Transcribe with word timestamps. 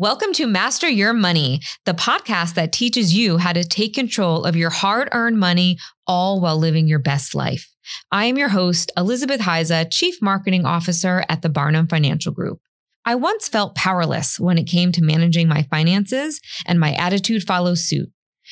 Welcome 0.00 0.32
to 0.34 0.46
Master 0.46 0.88
Your 0.88 1.12
Money, 1.12 1.60
the 1.84 1.92
podcast 1.92 2.54
that 2.54 2.70
teaches 2.70 3.14
you 3.14 3.38
how 3.38 3.52
to 3.52 3.64
take 3.64 3.94
control 3.94 4.44
of 4.44 4.54
your 4.54 4.70
hard 4.70 5.08
earned 5.10 5.40
money, 5.40 5.76
all 6.06 6.40
while 6.40 6.56
living 6.56 6.86
your 6.86 7.00
best 7.00 7.34
life. 7.34 7.68
I 8.12 8.26
am 8.26 8.38
your 8.38 8.50
host, 8.50 8.92
Elizabeth 8.96 9.40
Hiza, 9.40 9.88
Chief 9.90 10.22
Marketing 10.22 10.64
Officer 10.64 11.24
at 11.28 11.42
the 11.42 11.48
Barnum 11.48 11.88
Financial 11.88 12.30
Group. 12.30 12.60
I 13.04 13.16
once 13.16 13.48
felt 13.48 13.74
powerless 13.74 14.38
when 14.38 14.56
it 14.56 14.68
came 14.68 14.92
to 14.92 15.02
managing 15.02 15.48
my 15.48 15.64
finances, 15.64 16.40
and 16.64 16.78
my 16.78 16.92
attitude 16.92 17.42
follows 17.42 17.82
suit. 17.82 18.08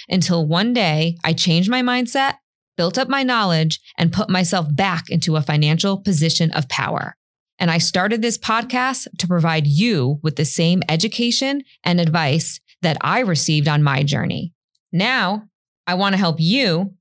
Until 0.09 0.49
one 0.49 0.73
day, 0.73 1.17
I 1.23 1.33
changed 1.33 1.71
my 1.71 1.81
mindset, 1.81 2.39
built 2.77 2.99
up 2.99 3.09
my 3.09 3.23
knowledge, 3.23 3.79
and 3.97 4.13
put 4.13 4.29
myself 4.29 4.67
back 4.75 5.11
into 5.11 5.37
a 5.37 5.43
financial 5.43 6.03
position 6.03 6.51
of 6.51 6.69
power. 6.69 7.16
And 7.59 7.71
I 7.71 7.79
started 7.79 8.21
this 8.21 8.37
podcast 8.37 9.07
to 9.19 9.27
provide 9.27 9.67
you 9.67 10.21
with 10.23 10.37
the 10.37 10.45
same 10.45 10.83
education 10.89 11.63
and 11.83 12.01
advice 12.01 12.61
that 12.83 12.99
I 13.01 13.21
received 13.21 13.67
on 13.67 13.83
my 13.83 14.03
journey. 14.03 14.53
Now, 14.93 15.45
I 15.87 15.95
want 15.95 16.13
to 16.13 16.19
help 16.19 16.37
you 16.39 16.95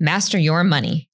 master 0.00 0.38
your 0.38 0.64
money. 0.64 1.08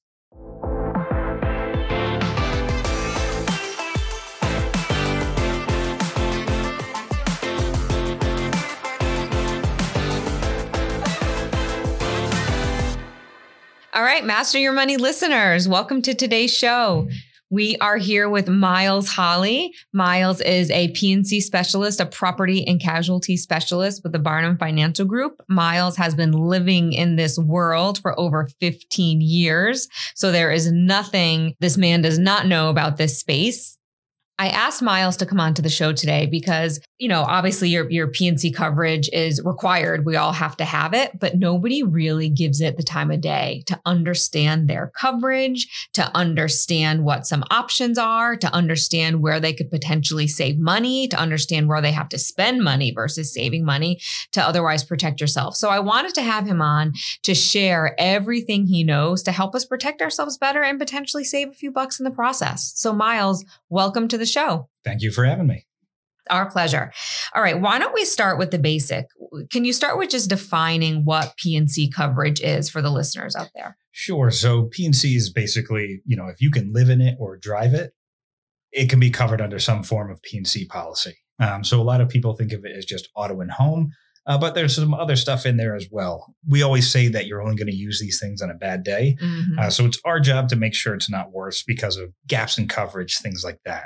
All 13.92 14.06
right, 14.06 14.24
Master 14.24 14.58
Your 14.58 14.72
Money 14.72 14.96
listeners, 14.96 15.68
welcome 15.68 16.00
to 16.02 16.14
today's 16.14 16.56
show. 16.56 17.08
We 17.52 17.76
are 17.78 17.96
here 17.96 18.28
with 18.28 18.48
Myles 18.48 19.08
Holley. 19.08 19.74
Myles 19.92 20.40
is 20.40 20.70
a 20.70 20.92
P&C 20.92 21.40
specialist, 21.40 21.98
a 21.98 22.06
property 22.06 22.64
and 22.64 22.80
casualty 22.80 23.36
specialist 23.36 24.04
with 24.04 24.12
the 24.12 24.20
Barnum 24.20 24.56
Financial 24.56 25.04
Group. 25.04 25.42
Myles 25.48 25.96
has 25.96 26.14
been 26.14 26.30
living 26.30 26.92
in 26.92 27.16
this 27.16 27.36
world 27.40 27.98
for 27.98 28.18
over 28.20 28.46
15 28.60 29.20
years. 29.20 29.88
So 30.14 30.30
there 30.30 30.52
is 30.52 30.70
nothing 30.70 31.56
this 31.58 31.76
man 31.76 32.02
does 32.02 32.20
not 32.20 32.46
know 32.46 32.70
about 32.70 32.98
this 32.98 33.18
space. 33.18 33.79
I 34.40 34.48
asked 34.48 34.80
Myles 34.80 35.18
to 35.18 35.26
come 35.26 35.38
on 35.38 35.52
to 35.52 35.60
the 35.60 35.68
show 35.68 35.92
today 35.92 36.24
because, 36.24 36.80
you 36.96 37.08
know, 37.08 37.24
obviously 37.24 37.68
your, 37.68 37.90
your 37.90 38.06
P&C 38.08 38.50
coverage 38.52 39.10
is 39.12 39.38
required. 39.44 40.06
We 40.06 40.16
all 40.16 40.32
have 40.32 40.56
to 40.56 40.64
have 40.64 40.94
it, 40.94 41.20
but 41.20 41.36
nobody 41.36 41.82
really 41.82 42.30
gives 42.30 42.62
it 42.62 42.78
the 42.78 42.82
time 42.82 43.10
of 43.10 43.20
day 43.20 43.64
to 43.66 43.78
understand 43.84 44.66
their 44.66 44.92
coverage, 44.96 45.90
to 45.92 46.10
understand 46.16 47.04
what 47.04 47.26
some 47.26 47.44
options 47.50 47.98
are, 47.98 48.34
to 48.34 48.50
understand 48.54 49.20
where 49.20 49.40
they 49.40 49.52
could 49.52 49.70
potentially 49.70 50.26
save 50.26 50.58
money, 50.58 51.06
to 51.08 51.18
understand 51.18 51.68
where 51.68 51.82
they 51.82 51.92
have 51.92 52.08
to 52.08 52.18
spend 52.18 52.64
money 52.64 52.92
versus 52.92 53.34
saving 53.34 53.66
money 53.66 54.00
to 54.32 54.42
otherwise 54.42 54.82
protect 54.82 55.20
yourself. 55.20 55.54
So 55.54 55.68
I 55.68 55.80
wanted 55.80 56.14
to 56.14 56.22
have 56.22 56.46
him 56.46 56.62
on 56.62 56.94
to 57.24 57.34
share 57.34 57.94
everything 57.98 58.68
he 58.68 58.84
knows 58.84 59.22
to 59.24 59.32
help 59.32 59.54
us 59.54 59.66
protect 59.66 60.00
ourselves 60.00 60.38
better 60.38 60.62
and 60.62 60.78
potentially 60.78 61.24
save 61.24 61.50
a 61.50 61.52
few 61.52 61.70
bucks 61.70 62.00
in 62.00 62.04
the 62.04 62.10
process. 62.10 62.72
So 62.76 62.94
Myles, 62.94 63.44
welcome 63.68 64.08
to 64.08 64.16
the 64.16 64.29
show. 64.30 64.68
Thank 64.84 65.02
you 65.02 65.10
for 65.10 65.24
having 65.24 65.46
me. 65.46 65.66
Our 66.28 66.50
pleasure. 66.50 66.92
All 67.34 67.42
right, 67.42 67.60
why 67.60 67.78
don't 67.78 67.94
we 67.94 68.04
start 68.04 68.38
with 68.38 68.50
the 68.50 68.58
basic? 68.58 69.06
Can 69.50 69.64
you 69.64 69.72
start 69.72 69.98
with 69.98 70.10
just 70.10 70.28
defining 70.28 71.04
what 71.04 71.34
P&C 71.36 71.90
coverage 71.90 72.40
is 72.40 72.70
for 72.70 72.80
the 72.82 72.90
listeners 72.90 73.34
out 73.34 73.50
there? 73.54 73.76
Sure. 73.90 74.30
So 74.30 74.64
P&C 74.64 75.16
is 75.16 75.32
basically, 75.32 76.02
you 76.04 76.16
know, 76.16 76.28
if 76.28 76.40
you 76.40 76.50
can 76.50 76.72
live 76.72 76.88
in 76.88 77.00
it 77.00 77.16
or 77.18 77.36
drive 77.36 77.74
it, 77.74 77.92
it 78.72 78.88
can 78.88 79.00
be 79.00 79.10
covered 79.10 79.40
under 79.40 79.58
some 79.58 79.82
form 79.82 80.10
of 80.10 80.22
P&C 80.22 80.66
policy. 80.66 81.16
Um, 81.40 81.64
so 81.64 81.80
a 81.80 81.82
lot 81.82 82.00
of 82.00 82.08
people 82.08 82.34
think 82.34 82.52
of 82.52 82.64
it 82.64 82.76
as 82.76 82.84
just 82.84 83.08
auto 83.16 83.40
and 83.40 83.50
home, 83.50 83.90
uh, 84.26 84.38
but 84.38 84.54
there's 84.54 84.76
some 84.76 84.94
other 84.94 85.16
stuff 85.16 85.46
in 85.46 85.56
there 85.56 85.74
as 85.74 85.88
well. 85.90 86.34
We 86.46 86.62
always 86.62 86.90
say 86.90 87.08
that 87.08 87.26
you're 87.26 87.42
only 87.42 87.56
going 87.56 87.70
to 87.70 87.74
use 87.74 87.98
these 87.98 88.20
things 88.20 88.42
on 88.42 88.50
a 88.50 88.54
bad 88.54 88.84
day. 88.84 89.16
Mm-hmm. 89.20 89.58
Uh, 89.58 89.70
so 89.70 89.86
it's 89.86 89.98
our 90.04 90.20
job 90.20 90.48
to 90.50 90.56
make 90.56 90.74
sure 90.74 90.94
it's 90.94 91.10
not 91.10 91.32
worse 91.32 91.62
because 91.62 91.96
of 91.96 92.12
gaps 92.28 92.58
in 92.58 92.68
coverage, 92.68 93.18
things 93.18 93.42
like 93.42 93.58
that. 93.64 93.84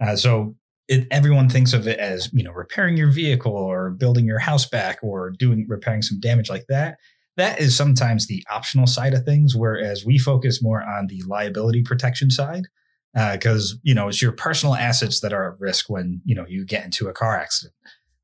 Uh, 0.00 0.16
so 0.16 0.54
it, 0.88 1.06
everyone 1.10 1.48
thinks 1.48 1.72
of 1.72 1.86
it 1.86 1.98
as 1.98 2.30
you 2.32 2.42
know 2.42 2.52
repairing 2.52 2.96
your 2.96 3.10
vehicle 3.10 3.52
or 3.52 3.90
building 3.90 4.26
your 4.26 4.38
house 4.38 4.68
back 4.68 4.98
or 5.02 5.30
doing 5.30 5.66
repairing 5.68 6.02
some 6.02 6.20
damage 6.20 6.50
like 6.50 6.66
that. 6.68 6.98
That 7.36 7.60
is 7.60 7.76
sometimes 7.76 8.26
the 8.26 8.44
optional 8.50 8.86
side 8.86 9.14
of 9.14 9.24
things, 9.24 9.56
whereas 9.56 10.04
we 10.04 10.18
focus 10.18 10.62
more 10.62 10.82
on 10.82 11.06
the 11.06 11.22
liability 11.26 11.82
protection 11.82 12.30
side 12.30 12.64
because 13.14 13.74
uh, 13.74 13.78
you 13.82 13.94
know 13.94 14.08
it's 14.08 14.20
your 14.20 14.32
personal 14.32 14.74
assets 14.74 15.20
that 15.20 15.32
are 15.32 15.52
at 15.52 15.60
risk 15.60 15.88
when 15.88 16.20
you 16.24 16.34
know 16.34 16.46
you 16.48 16.64
get 16.64 16.84
into 16.84 17.08
a 17.08 17.12
car 17.12 17.36
accident. 17.36 17.74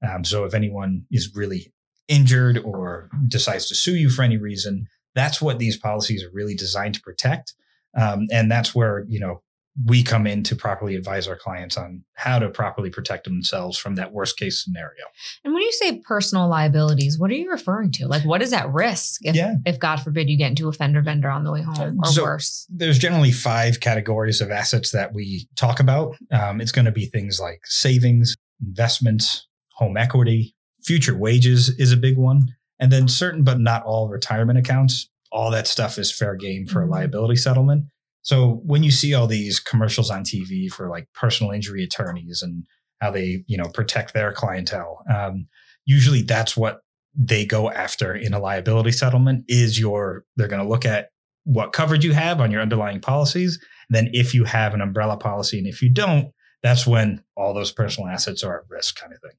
Um, 0.06 0.24
so 0.24 0.44
if 0.44 0.54
anyone 0.54 1.04
is 1.10 1.34
really 1.34 1.72
injured 2.06 2.58
or 2.58 3.10
decides 3.26 3.66
to 3.68 3.74
sue 3.74 3.96
you 3.96 4.10
for 4.10 4.22
any 4.22 4.36
reason, 4.36 4.88
that's 5.14 5.40
what 5.40 5.58
these 5.58 5.76
policies 5.76 6.24
are 6.24 6.30
really 6.32 6.54
designed 6.54 6.94
to 6.94 7.00
protect. 7.00 7.54
Um, 7.96 8.26
and 8.30 8.50
that's 8.50 8.74
where 8.74 9.04
you 9.08 9.20
know 9.20 9.42
we 9.84 10.02
come 10.02 10.26
in 10.26 10.42
to 10.42 10.56
properly 10.56 10.96
advise 10.96 11.28
our 11.28 11.36
clients 11.36 11.76
on 11.76 12.02
how 12.14 12.38
to 12.38 12.48
properly 12.48 12.90
protect 12.90 13.24
themselves 13.24 13.78
from 13.78 13.94
that 13.94 14.12
worst 14.12 14.36
case 14.36 14.62
scenario. 14.62 15.04
And 15.44 15.54
when 15.54 15.62
you 15.62 15.72
say 15.72 16.00
personal 16.04 16.48
liabilities, 16.48 17.18
what 17.18 17.30
are 17.30 17.34
you 17.34 17.50
referring 17.50 17.92
to? 17.92 18.08
Like 18.08 18.24
what 18.24 18.42
is 18.42 18.52
at 18.52 18.68
risk 18.72 19.20
if, 19.24 19.36
yeah. 19.36 19.54
if 19.66 19.78
God 19.78 19.96
forbid 19.96 20.28
you 20.28 20.36
get 20.36 20.48
into 20.48 20.68
a 20.68 20.72
fender 20.72 21.02
bender 21.02 21.30
on 21.30 21.44
the 21.44 21.52
way 21.52 21.62
home 21.62 22.00
or 22.02 22.06
so 22.06 22.22
worse? 22.24 22.66
There's 22.68 22.98
generally 22.98 23.30
five 23.30 23.80
categories 23.80 24.40
of 24.40 24.50
assets 24.50 24.90
that 24.92 25.14
we 25.14 25.48
talk 25.56 25.80
about. 25.80 26.16
Um, 26.32 26.60
it's 26.60 26.72
going 26.72 26.86
to 26.86 26.92
be 26.92 27.06
things 27.06 27.38
like 27.38 27.60
savings, 27.64 28.34
investments, 28.60 29.46
home 29.74 29.96
equity, 29.96 30.54
future 30.82 31.16
wages 31.16 31.68
is 31.78 31.92
a 31.92 31.96
big 31.96 32.16
one. 32.16 32.48
And 32.80 32.90
then 32.90 33.08
certain 33.08 33.44
but 33.44 33.60
not 33.60 33.84
all 33.84 34.08
retirement 34.08 34.58
accounts. 34.58 35.08
All 35.30 35.50
that 35.50 35.66
stuff 35.66 35.98
is 35.98 36.10
fair 36.10 36.34
game 36.34 36.66
for 36.66 36.80
mm-hmm. 36.80 36.92
a 36.92 36.96
liability 36.96 37.36
settlement. 37.36 37.84
So 38.28 38.60
when 38.66 38.82
you 38.82 38.90
see 38.90 39.14
all 39.14 39.26
these 39.26 39.58
commercials 39.58 40.10
on 40.10 40.22
TV 40.22 40.70
for 40.70 40.90
like 40.90 41.08
personal 41.14 41.50
injury 41.50 41.82
attorneys 41.82 42.42
and 42.42 42.64
how 43.00 43.10
they, 43.10 43.42
you 43.46 43.56
know, 43.56 43.70
protect 43.72 44.12
their 44.12 44.34
clientele, 44.34 45.02
um, 45.10 45.46
usually 45.86 46.20
that's 46.20 46.54
what 46.54 46.80
they 47.14 47.46
go 47.46 47.70
after 47.70 48.14
in 48.14 48.34
a 48.34 48.38
liability 48.38 48.92
settlement 48.92 49.46
is 49.48 49.80
your 49.80 50.24
they're 50.36 50.46
going 50.46 50.62
to 50.62 50.68
look 50.68 50.84
at 50.84 51.08
what 51.44 51.72
coverage 51.72 52.04
you 52.04 52.12
have 52.12 52.38
on 52.38 52.50
your 52.50 52.60
underlying 52.60 53.00
policies. 53.00 53.58
Then 53.88 54.10
if 54.12 54.34
you 54.34 54.44
have 54.44 54.74
an 54.74 54.82
umbrella 54.82 55.16
policy 55.16 55.56
and 55.56 55.66
if 55.66 55.80
you 55.80 55.88
don't, 55.88 56.30
that's 56.62 56.86
when 56.86 57.24
all 57.34 57.54
those 57.54 57.72
personal 57.72 58.10
assets 58.10 58.42
are 58.42 58.58
at 58.58 58.68
risk 58.68 59.00
kind 59.00 59.14
of 59.14 59.22
thing. 59.22 59.38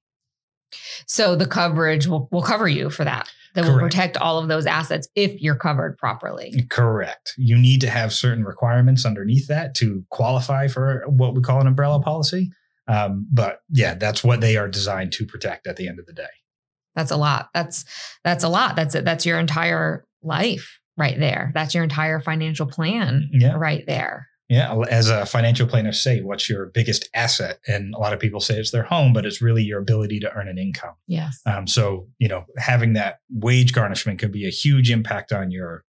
So 1.05 1.35
the 1.35 1.47
coverage 1.47 2.07
will, 2.07 2.27
will 2.31 2.41
cover 2.41 2.67
you 2.67 2.89
for 2.89 3.03
that 3.03 3.29
that 3.55 3.63
Correct. 3.63 3.73
will 3.73 3.81
protect 3.81 4.17
all 4.17 4.37
of 4.37 4.47
those 4.47 4.65
assets 4.65 5.07
if 5.15 5.41
you're 5.41 5.55
covered 5.55 5.97
properly. 5.97 6.65
Correct. 6.69 7.33
You 7.37 7.57
need 7.57 7.81
to 7.81 7.89
have 7.89 8.13
certain 8.13 8.43
requirements 8.43 9.05
underneath 9.05 9.47
that 9.47 9.75
to 9.75 10.05
qualify 10.09 10.67
for 10.67 11.03
what 11.07 11.33
we 11.33 11.41
call 11.41 11.59
an 11.59 11.67
umbrella 11.67 11.99
policy. 12.01 12.51
Um, 12.87 13.27
but 13.31 13.61
yeah, 13.69 13.95
that's 13.95 14.23
what 14.23 14.41
they 14.41 14.57
are 14.57 14.67
designed 14.67 15.13
to 15.13 15.25
protect 15.25 15.67
at 15.67 15.77
the 15.77 15.87
end 15.87 15.99
of 15.99 16.05
the 16.05 16.13
day. 16.13 16.27
That's 16.95 17.11
a 17.11 17.17
lot. 17.17 17.49
That's 17.53 17.85
that's 18.23 18.43
a 18.43 18.49
lot. 18.49 18.75
That's 18.75 18.95
it. 18.95 19.05
That's 19.05 19.25
your 19.25 19.39
entire 19.39 20.05
life 20.23 20.79
right 20.97 21.17
there. 21.17 21.51
That's 21.53 21.73
your 21.73 21.83
entire 21.83 22.19
financial 22.19 22.65
plan 22.65 23.29
yeah. 23.31 23.53
right 23.55 23.85
there. 23.85 24.27
Yeah, 24.49 24.75
as 24.89 25.09
a 25.09 25.27
financial 25.27 25.67
planner 25.67 25.91
say, 25.93 26.21
what's 26.21 26.49
your 26.49 26.65
biggest 26.65 27.07
asset? 27.13 27.59
And 27.67 27.93
a 27.93 27.99
lot 27.99 28.13
of 28.13 28.19
people 28.19 28.39
say 28.39 28.55
it's 28.55 28.71
their 28.71 28.83
home, 28.83 29.13
but 29.13 29.23
it's 29.23 29.43
really 29.43 29.63
your 29.63 29.79
ability 29.79 30.19
to 30.21 30.33
earn 30.33 30.47
an 30.47 30.57
income. 30.57 30.95
Yes. 31.05 31.39
Um, 31.45 31.67
so 31.67 32.07
you 32.17 32.27
know, 32.27 32.45
having 32.57 32.93
that 32.93 33.19
wage 33.29 33.73
garnishment 33.73 34.19
could 34.19 34.31
be 34.31 34.47
a 34.47 34.51
huge 34.51 34.89
impact 34.89 35.31
on 35.31 35.51
your 35.51 35.85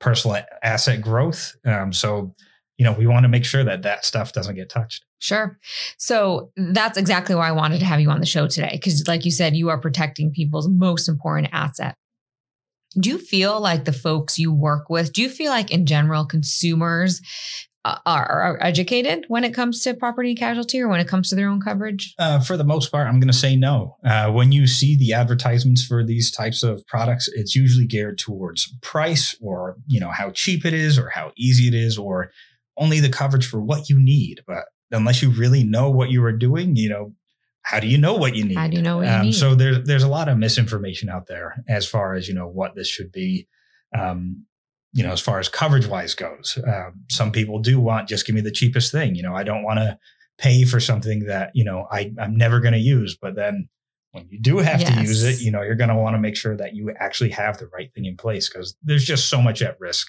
personal 0.00 0.42
asset 0.64 1.00
growth. 1.00 1.54
Um, 1.64 1.92
so 1.92 2.34
you 2.76 2.84
know, 2.84 2.92
we 2.92 3.06
want 3.06 3.24
to 3.24 3.28
make 3.28 3.44
sure 3.44 3.64
that 3.64 3.82
that 3.82 4.04
stuff 4.04 4.32
doesn't 4.32 4.56
get 4.56 4.68
touched. 4.68 5.04
Sure. 5.18 5.58
So 5.96 6.50
that's 6.56 6.98
exactly 6.98 7.34
why 7.34 7.48
I 7.48 7.52
wanted 7.52 7.78
to 7.78 7.86
have 7.86 8.00
you 8.00 8.10
on 8.10 8.20
the 8.20 8.26
show 8.26 8.48
today, 8.48 8.70
because 8.72 9.06
like 9.08 9.24
you 9.24 9.30
said, 9.30 9.56
you 9.56 9.70
are 9.70 9.80
protecting 9.80 10.30
people's 10.30 10.68
most 10.68 11.08
important 11.08 11.48
asset. 11.52 11.94
Do 12.98 13.10
you 13.10 13.18
feel 13.18 13.60
like 13.60 13.84
the 13.84 13.92
folks 13.92 14.38
you 14.38 14.52
work 14.52 14.90
with, 14.90 15.12
do 15.12 15.22
you 15.22 15.28
feel 15.28 15.50
like 15.50 15.70
in 15.70 15.86
general 15.86 16.26
consumers 16.26 17.20
are, 18.04 18.26
are, 18.26 18.58
educated 18.60 19.24
when 19.28 19.44
it 19.44 19.54
comes 19.54 19.82
to 19.82 19.94
property 19.94 20.34
casualty 20.34 20.80
or 20.80 20.88
when 20.88 21.00
it 21.00 21.08
comes 21.08 21.28
to 21.28 21.34
their 21.34 21.48
own 21.48 21.60
coverage? 21.60 22.14
Uh, 22.18 22.40
for 22.40 22.56
the 22.56 22.64
most 22.64 22.90
part, 22.90 23.06
I'm 23.06 23.20
going 23.20 23.28
to 23.28 23.36
say 23.36 23.56
no. 23.56 23.96
Uh, 24.04 24.30
when 24.30 24.52
you 24.52 24.66
see 24.66 24.96
the 24.96 25.12
advertisements 25.12 25.84
for 25.84 26.04
these 26.04 26.30
types 26.30 26.62
of 26.62 26.86
products, 26.86 27.28
it's 27.34 27.54
usually 27.54 27.86
geared 27.86 28.18
towards 28.18 28.74
price 28.82 29.36
or 29.40 29.76
you 29.86 30.00
know 30.00 30.10
how 30.10 30.30
cheap 30.30 30.64
it 30.64 30.74
is 30.74 30.98
or 30.98 31.10
how 31.10 31.32
easy 31.36 31.68
it 31.68 31.74
is 31.74 31.98
or 31.98 32.30
only 32.76 33.00
the 33.00 33.08
coverage 33.08 33.46
for 33.46 33.60
what 33.60 33.88
you 33.88 33.98
need. 33.98 34.42
But 34.46 34.64
unless 34.90 35.22
you 35.22 35.30
really 35.30 35.64
know 35.64 35.90
what 35.90 36.10
you 36.10 36.24
are 36.24 36.32
doing, 36.32 36.76
you 36.76 36.88
know, 36.88 37.12
how 37.62 37.80
do 37.80 37.88
you 37.88 37.98
know 37.98 38.14
what 38.14 38.36
you 38.36 38.44
need? 38.44 38.56
How 38.56 38.68
do 38.68 38.76
you 38.76 38.82
know 38.82 38.98
what 38.98 39.08
um, 39.08 39.18
you 39.18 39.26
need? 39.26 39.32
So 39.34 39.54
there's 39.54 39.84
there's 39.86 40.04
a 40.04 40.08
lot 40.08 40.28
of 40.28 40.38
misinformation 40.38 41.08
out 41.08 41.26
there 41.26 41.62
as 41.68 41.86
far 41.86 42.14
as 42.14 42.28
you 42.28 42.34
know 42.34 42.46
what 42.48 42.74
this 42.74 42.88
should 42.88 43.12
be. 43.12 43.48
Um, 43.96 44.46
you 44.96 45.02
know, 45.02 45.12
as 45.12 45.20
far 45.20 45.38
as 45.38 45.46
coverage 45.46 45.86
wise 45.86 46.14
goes. 46.14 46.58
Uh, 46.66 46.90
some 47.10 47.30
people 47.30 47.58
do 47.58 47.78
want 47.78 48.08
just 48.08 48.26
give 48.26 48.34
me 48.34 48.40
the 48.40 48.50
cheapest 48.50 48.90
thing. 48.90 49.14
You 49.14 49.22
know, 49.22 49.34
I 49.34 49.42
don't 49.42 49.62
want 49.62 49.78
to 49.78 49.98
pay 50.38 50.64
for 50.64 50.80
something 50.80 51.26
that 51.26 51.50
you 51.54 51.64
know 51.64 51.86
I 51.92 52.14
I'm 52.18 52.34
never 52.34 52.60
going 52.60 52.72
to 52.72 52.80
use. 52.80 53.14
But 53.14 53.34
then 53.34 53.68
when 54.12 54.26
you 54.30 54.40
do 54.40 54.56
have 54.56 54.82
to 54.82 55.02
use 55.02 55.22
it, 55.22 55.42
you 55.42 55.50
know, 55.50 55.60
you're 55.60 55.74
going 55.74 55.90
to 55.90 55.96
want 55.96 56.14
to 56.14 56.18
make 56.18 56.34
sure 56.34 56.56
that 56.56 56.74
you 56.74 56.90
actually 56.98 57.28
have 57.28 57.58
the 57.58 57.66
right 57.66 57.92
thing 57.92 58.06
in 58.06 58.16
place 58.16 58.48
because 58.48 58.74
there's 58.82 59.04
just 59.04 59.28
so 59.28 59.42
much 59.42 59.60
at 59.60 59.78
risk. 59.78 60.08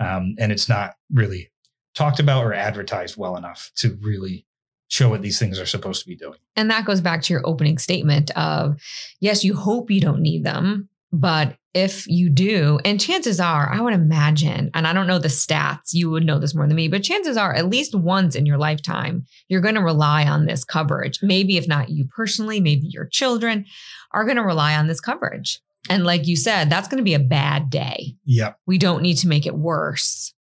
Um, 0.00 0.34
and 0.38 0.50
it's 0.50 0.66
not 0.66 0.94
really 1.12 1.50
talked 1.94 2.18
about 2.18 2.42
or 2.42 2.54
advertised 2.54 3.18
well 3.18 3.36
enough 3.36 3.70
to 3.76 3.98
really 4.00 4.46
show 4.88 5.10
what 5.10 5.20
these 5.20 5.38
things 5.38 5.60
are 5.60 5.66
supposed 5.66 6.00
to 6.00 6.08
be 6.08 6.16
doing. 6.16 6.38
And 6.56 6.70
that 6.70 6.86
goes 6.86 7.02
back 7.02 7.20
to 7.22 7.34
your 7.34 7.46
opening 7.46 7.76
statement 7.76 8.30
of 8.30 8.80
yes, 9.20 9.44
you 9.44 9.54
hope 9.54 9.90
you 9.90 10.00
don't 10.00 10.22
need 10.22 10.42
them, 10.42 10.88
but 11.12 11.56
if 11.74 12.06
you 12.06 12.28
do, 12.28 12.78
and 12.84 13.00
chances 13.00 13.40
are, 13.40 13.70
I 13.72 13.80
would 13.80 13.94
imagine, 13.94 14.70
and 14.74 14.86
I 14.86 14.92
don't 14.92 15.06
know 15.06 15.18
the 15.18 15.28
stats, 15.28 15.92
you 15.92 16.10
would 16.10 16.24
know 16.24 16.38
this 16.38 16.54
more 16.54 16.66
than 16.66 16.76
me, 16.76 16.88
but 16.88 17.02
chances 17.02 17.36
are 17.36 17.54
at 17.54 17.68
least 17.68 17.94
once 17.94 18.34
in 18.34 18.44
your 18.44 18.58
lifetime, 18.58 19.24
you're 19.48 19.60
going 19.60 19.76
to 19.76 19.82
rely 19.82 20.26
on 20.26 20.46
this 20.46 20.64
coverage. 20.64 21.18
Maybe 21.22 21.56
if 21.56 21.66
not 21.66 21.88
you 21.88 22.06
personally, 22.14 22.60
maybe 22.60 22.88
your 22.88 23.06
children 23.06 23.64
are 24.12 24.24
going 24.24 24.36
to 24.36 24.42
rely 24.42 24.74
on 24.74 24.86
this 24.86 25.00
coverage. 25.00 25.60
And 25.88 26.04
like 26.04 26.26
you 26.26 26.36
said, 26.36 26.70
that's 26.70 26.88
going 26.88 26.98
to 26.98 27.04
be 27.04 27.14
a 27.14 27.18
bad 27.18 27.70
day. 27.70 28.16
Yep. 28.24 28.58
We 28.66 28.78
don't 28.78 29.02
need 29.02 29.16
to 29.18 29.28
make 29.28 29.46
it 29.46 29.54
worse 29.54 30.32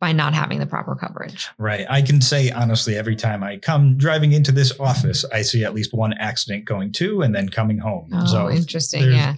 by 0.00 0.12
not 0.12 0.32
having 0.32 0.58
the 0.58 0.66
proper 0.66 0.94
coverage. 0.94 1.48
Right. 1.58 1.86
I 1.88 2.02
can 2.02 2.20
say 2.20 2.50
honestly, 2.50 2.96
every 2.96 3.16
time 3.16 3.42
I 3.42 3.58
come 3.58 3.96
driving 3.96 4.32
into 4.32 4.52
this 4.52 4.78
office, 4.78 5.24
I 5.32 5.42
see 5.42 5.64
at 5.64 5.74
least 5.74 5.92
one 5.92 6.12
accident 6.14 6.64
going 6.64 6.92
to 6.92 7.22
and 7.22 7.34
then 7.34 7.48
coming 7.48 7.78
home. 7.78 8.08
Oh, 8.12 8.26
so 8.26 8.50
interesting. 8.50 9.10
Yeah. 9.10 9.34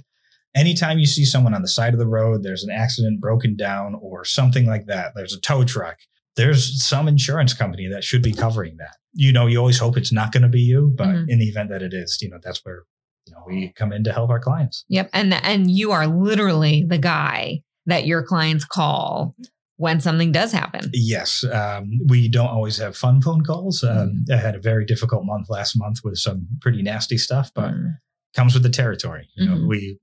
Anytime 0.54 0.98
you 0.98 1.06
see 1.06 1.24
someone 1.24 1.54
on 1.54 1.62
the 1.62 1.68
side 1.68 1.92
of 1.92 1.98
the 1.98 2.06
road, 2.06 2.42
there's 2.42 2.64
an 2.64 2.70
accident 2.70 3.20
broken 3.20 3.56
down 3.56 3.94
or 4.00 4.24
something 4.24 4.66
like 4.66 4.86
that, 4.86 5.12
there's 5.14 5.34
a 5.34 5.40
tow 5.40 5.64
truck, 5.64 5.98
there's 6.36 6.82
some 6.86 7.08
insurance 7.08 7.52
company 7.54 7.88
that 7.88 8.04
should 8.04 8.22
be 8.22 8.32
covering 8.32 8.76
that. 8.78 8.96
You 9.12 9.32
know, 9.32 9.46
you 9.46 9.58
always 9.58 9.78
hope 9.78 9.96
it's 9.96 10.12
not 10.12 10.32
going 10.32 10.42
to 10.42 10.48
be 10.48 10.60
you, 10.60 10.92
but 10.96 11.08
Mhm. 11.08 11.28
in 11.28 11.38
the 11.38 11.46
event 11.48 11.70
that 11.70 11.82
it 11.82 11.92
is, 11.92 12.18
you 12.22 12.30
know, 12.30 12.38
that's 12.42 12.60
where, 12.64 12.82
you 13.26 13.32
know, 13.34 13.42
we 13.46 13.72
come 13.76 13.92
in 13.92 14.04
to 14.04 14.12
help 14.12 14.30
our 14.30 14.40
clients. 14.40 14.84
Yep. 14.88 15.10
And 15.12 15.34
and 15.34 15.70
you 15.70 15.90
are 15.92 16.06
literally 16.06 16.84
the 16.88 16.98
guy 16.98 17.62
that 17.86 18.06
your 18.06 18.22
clients 18.22 18.64
call 18.64 19.34
when 19.76 19.98
something 20.00 20.30
does 20.30 20.52
happen. 20.52 20.90
Yes, 20.92 21.42
um, 21.44 21.90
we 22.06 22.28
don't 22.28 22.48
always 22.48 22.76
have 22.76 22.96
fun 22.96 23.20
phone 23.22 23.42
calls. 23.42 23.82
Um, 23.82 23.90
Mm-hmm. 24.28 24.32
I 24.32 24.36
had 24.36 24.54
a 24.54 24.60
very 24.60 24.84
difficult 24.84 25.24
month 25.24 25.48
last 25.50 25.74
month 25.76 26.00
with 26.04 26.18
some 26.18 26.46
pretty 26.60 26.82
nasty 26.82 27.18
stuff, 27.18 27.50
but 27.54 27.72
Mm. 27.72 27.94
Comes 28.34 28.54
with 28.54 28.62
the 28.62 28.68
territory. 28.70 29.28
You 29.36 29.46
know, 29.48 29.56
Mhm. 29.56 29.68
we 29.68 29.98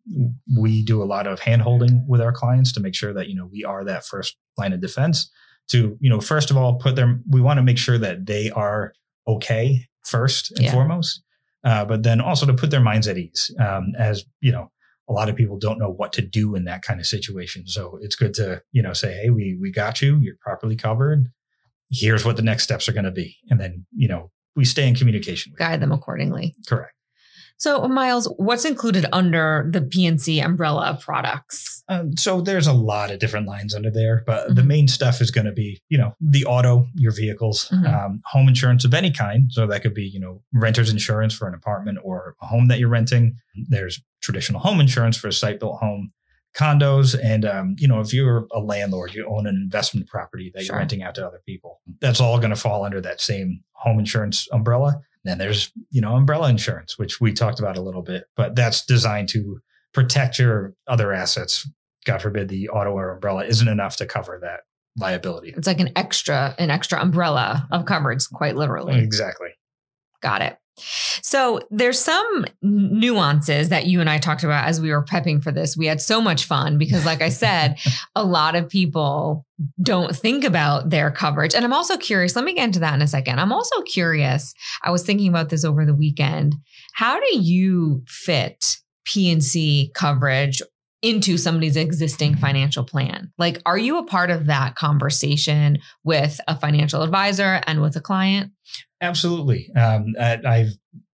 we 0.58 0.84
do 0.84 1.02
a 1.02 1.06
lot 1.06 1.28
of 1.28 1.40
hand 1.40 1.62
holding 1.62 2.06
with 2.08 2.22
our 2.22 2.32
clients 2.34 2.72
to 2.74 2.80
make 2.80 2.96
sure 2.96 3.14
that 3.14 3.30
you 3.30 3.36
know 3.36 3.46
we 3.52 3.64
are 3.64 3.84
that 3.86 4.06
first 4.06 4.36
line 4.58 4.74
of 4.74 4.82
defense. 4.82 5.30
To 5.70 5.98
you 6.00 6.10
know, 6.10 6.20
first 6.22 6.50
of 6.52 6.58
all, 6.58 6.76
put 6.76 6.96
them. 6.96 7.24
We 7.30 7.42
want 7.42 7.58
to 7.58 7.64
make 7.64 7.78
sure 7.78 7.98
that 7.98 8.26
they 8.26 8.50
are 8.52 8.94
okay 9.28 9.86
first 10.06 10.52
and 10.52 10.62
Yeah. 10.66 10.72
foremost, 10.72 11.22
uh, 11.66 11.84
but 11.86 12.04
then 12.04 12.22
also 12.22 12.46
to 12.46 12.54
put 12.54 12.72
their 12.72 12.80
minds 12.82 13.08
at 13.08 13.18
ease. 13.18 13.54
Um, 13.60 13.94
as 13.98 14.24
you 14.42 14.52
know, 14.52 14.72
a 15.10 15.14
lot 15.14 15.30
of 15.30 15.36
people 15.36 15.58
don't 15.58 15.80
know 15.80 15.90
what 15.92 16.14
to 16.14 16.22
do 16.22 16.56
in 16.56 16.64
that 16.66 16.82
kind 16.82 17.00
of 17.00 17.06
situation. 17.06 17.68
So 17.68 17.98
it's 18.02 18.16
good 18.16 18.34
to 18.36 18.62
you 18.72 18.82
know 18.82 18.94
say, 18.94 19.14
hey, 19.14 19.30
we 19.30 19.58
we 19.60 19.72
got 19.72 20.02
you. 20.02 20.18
You're 20.20 20.38
properly 20.42 20.76
covered. 20.76 21.28
Here's 21.90 22.26
what 22.26 22.36
the 22.36 22.42
next 22.42 22.64
steps 22.64 22.88
are 22.90 22.94
going 22.94 23.06
to 23.06 23.12
be, 23.12 23.38
and 23.50 23.60
then 23.60 23.86
you 23.96 24.08
know 24.08 24.32
we 24.56 24.66
stay 24.66 24.88
in 24.88 24.96
communication. 24.96 25.54
Guide 25.58 25.82
them 25.82 25.92
accordingly. 25.92 26.56
Correct. 26.68 26.94
So, 27.60 27.88
Myles, 27.88 28.32
what's 28.38 28.66
included 28.66 29.08
under 29.12 29.68
the 29.72 29.82
P&C 29.82 30.40
umbrella 30.40 30.88
of 30.92 31.02
products? 31.02 31.84
Um, 31.90 32.16
so 32.16 32.40
there's 32.42 32.68
a 32.68 32.74
lot 32.74 33.10
of 33.10 33.18
different 33.20 33.48
lines 33.48 33.74
under 33.74 33.90
there, 33.90 34.24
but 34.28 34.54
the 34.56 34.62
Mhm. 34.62 34.68
main 34.68 34.88
stuff 34.88 35.22
is 35.22 35.32
going 35.32 35.46
to 35.48 35.52
be, 35.52 35.82
you 35.90 35.98
know, 35.98 36.16
the 36.22 36.46
auto, 36.46 36.88
your 36.94 37.12
vehicles, 37.12 37.70
Mhm. 37.70 37.88
um, 37.92 38.22
home 38.26 38.48
insurance 38.48 38.86
of 38.86 38.94
any 38.94 39.10
kind. 39.10 39.52
So 39.52 39.66
that 39.68 39.82
could 39.82 39.96
be, 39.96 40.06
you 40.08 40.20
know, 40.20 40.44
renter's 40.54 40.92
insurance 40.92 41.34
for 41.34 41.48
an 41.48 41.56
apartment 41.56 41.98
or 42.04 42.36
a 42.42 42.46
home 42.46 42.68
that 42.68 42.80
you're 42.80 42.90
renting. 42.90 43.38
There's 43.70 44.02
traditional 44.22 44.60
home 44.60 44.80
insurance 44.80 45.18
for 45.18 45.28
a 45.28 45.34
site 45.34 45.60
built 45.60 45.80
home, 45.80 46.12
condos, 46.56 47.18
and 47.24 47.44
um, 47.46 47.76
you 47.80 47.88
know, 47.88 48.02
if 48.02 48.14
you're 48.14 48.48
a 48.52 48.60
landlord, 48.60 49.14
you 49.16 49.26
own 49.28 49.48
an 49.48 49.56
investment 49.56 50.08
property 50.08 50.52
that 50.54 50.64
Sure. 50.66 50.76
you're 50.76 50.80
renting 50.80 51.02
out 51.04 51.16
to 51.16 51.26
other 51.26 51.42
people. 51.46 51.80
That's 52.02 52.20
all 52.22 52.38
going 52.38 52.50
to 52.52 52.56
fall 52.56 52.84
under 52.86 53.02
that 53.02 53.20
same 53.22 53.64
home 53.74 53.98
insurance 54.00 54.48
umbrella. 54.52 55.02
Then 55.28 55.38
there's, 55.38 55.72
you 55.92 56.02
know, 56.02 56.16
umbrella 56.16 56.50
insurance, 56.50 56.98
which 56.98 57.20
we 57.20 57.34
talked 57.34 57.60
about 57.60 57.78
a 57.78 57.82
little 57.82 58.02
bit, 58.02 58.26
but 58.36 58.56
that's 58.56 58.86
designed 58.86 59.30
to 59.30 59.60
protect 59.94 60.40
your 60.40 60.74
other 60.88 61.12
assets. 61.14 61.70
God 62.06 62.22
forbid 62.22 62.50
the 62.50 62.70
auto 62.70 62.92
or 62.92 63.12
umbrella 63.12 63.46
isn't 63.46 63.68
enough 63.68 63.98
to 63.98 64.06
cover 64.06 64.40
that 64.42 64.62
liability. 64.98 65.54
It's 65.56 65.68
like 65.68 65.80
an 65.80 65.92
extra, 65.96 66.56
an 66.58 66.70
extra 66.72 67.02
umbrella 67.02 67.68
of 67.72 67.86
coverage, 67.86 68.28
quite 68.30 68.56
literally. 68.56 69.00
Exactly. 69.00 69.50
Got 70.22 70.42
it. 70.42 70.58
So 70.78 71.60
there's 71.72 72.00
some 72.00 72.46
nuances 72.62 73.70
that 73.70 73.88
you 73.88 74.00
and 74.00 74.10
I 74.10 74.18
talked 74.18 74.44
about 74.44 74.68
as 74.68 74.80
we 74.80 74.92
were 74.92 75.04
prepping 75.04 75.44
for 75.44 75.52
this. 75.52 75.76
We 75.76 75.88
had 75.88 76.00
so 76.02 76.22
much 76.22 76.46
fun 76.46 76.78
because, 76.78 77.06
like 77.06 77.22
I 77.22 77.30
said, 77.30 77.80
a 78.16 78.24
lot 78.24 78.56
of 78.56 78.70
people 78.70 79.46
don't 79.82 80.16
think 80.16 80.44
about 80.44 80.90
their 80.90 81.12
coverage. 81.12 81.56
And 81.56 81.66
I'm 81.66 81.74
also 81.74 81.98
curious, 81.98 82.36
let 82.36 82.46
me 82.46 82.54
get 82.54 82.66
into 82.66 82.80
that 82.80 82.94
in 82.94 83.02
a 83.02 83.08
second. 83.08 83.40
I'm 83.40 83.52
also 83.52 83.82
curious. 83.82 84.54
I 84.84 84.92
was 84.92 85.04
thinking 85.04 85.28
about 85.28 85.50
this 85.50 85.66
over 85.66 85.86
the 85.86 85.96
weekend. 85.96 86.56
How 86.94 87.20
do 87.20 87.38
you 87.38 88.04
fit 88.08 88.78
P&C 89.06 89.92
coverage 89.96 90.62
into 91.02 91.38
somebody's 91.38 91.78
existing 91.78 92.36
financial 92.36 92.84
plan? 92.84 93.32
Like, 93.38 93.62
are 93.66 93.78
you 93.78 93.98
a 93.98 94.06
part 94.06 94.30
of 94.32 94.48
that 94.48 94.76
conversation 94.76 95.80
with 96.04 96.40
a 96.48 96.58
financial 96.58 97.04
advisor 97.04 97.62
and 97.68 97.82
with 97.82 97.96
a 97.96 98.02
client? 98.02 98.52
Absolutely. 99.02 99.70
Um, 99.76 100.16
I've 100.20 100.74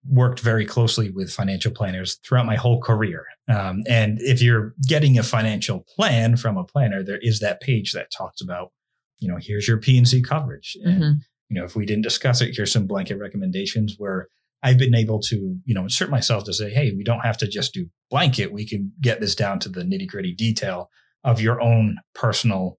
worked 0.08 0.40
very 0.40 0.66
closely 0.66 1.10
with 1.10 1.32
financial 1.32 1.72
planners 1.72 2.18
throughout 2.26 2.46
my 2.46 2.56
whole 2.56 2.80
career. 2.80 3.24
Um, 3.48 3.82
and 3.88 4.18
if 4.20 4.42
you're 4.42 4.74
getting 4.86 5.18
a 5.18 5.22
financial 5.22 5.84
plan 5.96 6.36
from 6.36 6.56
a 6.56 6.64
planner, 6.64 7.02
there 7.02 7.18
is 7.22 7.40
that 7.40 7.60
page 7.60 7.92
that 7.92 8.10
talks 8.16 8.40
about, 8.40 8.72
you 9.20 9.28
know, 9.28 9.38
here's 9.40 9.68
your 9.68 9.78
P&C 9.78 10.22
coverage. 10.22 10.76
And, 10.84 11.02
Mhm. 11.02 11.14
you 11.48 11.58
know, 11.60 11.64
if 11.64 11.76
we 11.76 11.86
didn't 11.86 12.02
discuss 12.02 12.40
it, 12.40 12.54
here's 12.56 12.72
some 12.72 12.86
blanket 12.86 13.16
recommendations 13.16 13.94
where 13.98 14.28
I've 14.64 14.78
been 14.78 14.94
able 14.94 15.20
to, 15.20 15.60
you 15.64 15.74
know, 15.74 15.82
insert 15.82 16.08
myself 16.10 16.44
to 16.44 16.52
say, 16.52 16.70
hey, 16.70 16.92
we 16.96 17.02
don't 17.02 17.20
have 17.20 17.36
to 17.38 17.48
just 17.48 17.74
do 17.74 17.88
blanket. 18.10 18.52
We 18.52 18.66
can 18.66 18.92
get 19.00 19.20
this 19.20 19.34
down 19.34 19.58
to 19.60 19.68
the 19.68 19.82
nitty 19.82 20.06
gritty 20.06 20.34
detail 20.34 20.88
of 21.24 21.40
your 21.40 21.60
own 21.60 21.98
personal 22.14 22.78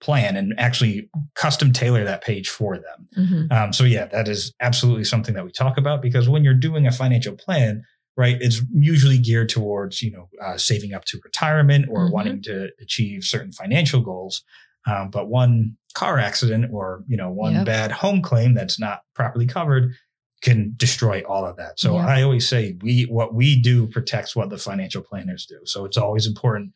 plan 0.00 0.36
and 0.36 0.54
actually 0.58 1.10
custom 1.34 1.72
tailor 1.72 2.04
that 2.04 2.22
page 2.22 2.48
for 2.48 2.76
them. 2.78 3.08
Mhm. 3.16 3.52
Um, 3.52 3.72
so 3.72 3.84
yeah, 3.84 4.06
that 4.06 4.28
is 4.28 4.52
absolutely 4.60 5.04
something 5.04 5.34
that 5.34 5.44
we 5.44 5.50
talk 5.50 5.76
about 5.76 6.02
because 6.02 6.28
when 6.28 6.44
you're 6.44 6.54
doing 6.54 6.86
a 6.86 6.92
financial 6.92 7.34
plan, 7.34 7.82
right, 8.16 8.36
it's 8.40 8.62
usually 8.72 9.18
geared 9.18 9.48
towards 9.48 10.00
you 10.02 10.10
know 10.12 10.28
uh, 10.40 10.56
saving 10.56 10.92
up 10.94 11.04
to 11.06 11.20
retirement 11.24 11.86
or 11.90 12.08
Mhm. 12.08 12.12
wanting 12.12 12.42
to 12.42 12.68
achieve 12.80 13.24
certain 13.24 13.52
financial 13.52 14.00
goals. 14.00 14.44
Um, 14.86 15.10
but 15.10 15.28
one 15.28 15.76
car 15.94 16.18
accident 16.18 16.66
or 16.72 17.02
you 17.08 17.16
know 17.16 17.30
one 17.30 17.54
Yep. 17.54 17.66
bad 17.66 17.92
home 17.92 18.22
claim 18.22 18.54
that's 18.54 18.78
not 18.78 19.00
properly 19.14 19.46
covered 19.46 19.94
can 20.40 20.72
destroy 20.76 21.20
all 21.28 21.44
of 21.44 21.56
that. 21.56 21.80
So 21.80 21.94
Yeah. 21.96 22.06
I 22.06 22.22
always 22.22 22.46
say 22.46 22.76
we 22.82 23.02
what 23.10 23.34
we 23.34 23.60
do 23.60 23.88
protects 23.88 24.36
what 24.36 24.50
the 24.50 24.58
financial 24.58 25.02
planners 25.02 25.44
do. 25.46 25.58
So 25.64 25.84
it's 25.84 25.96
always 25.96 26.26
important, 26.28 26.72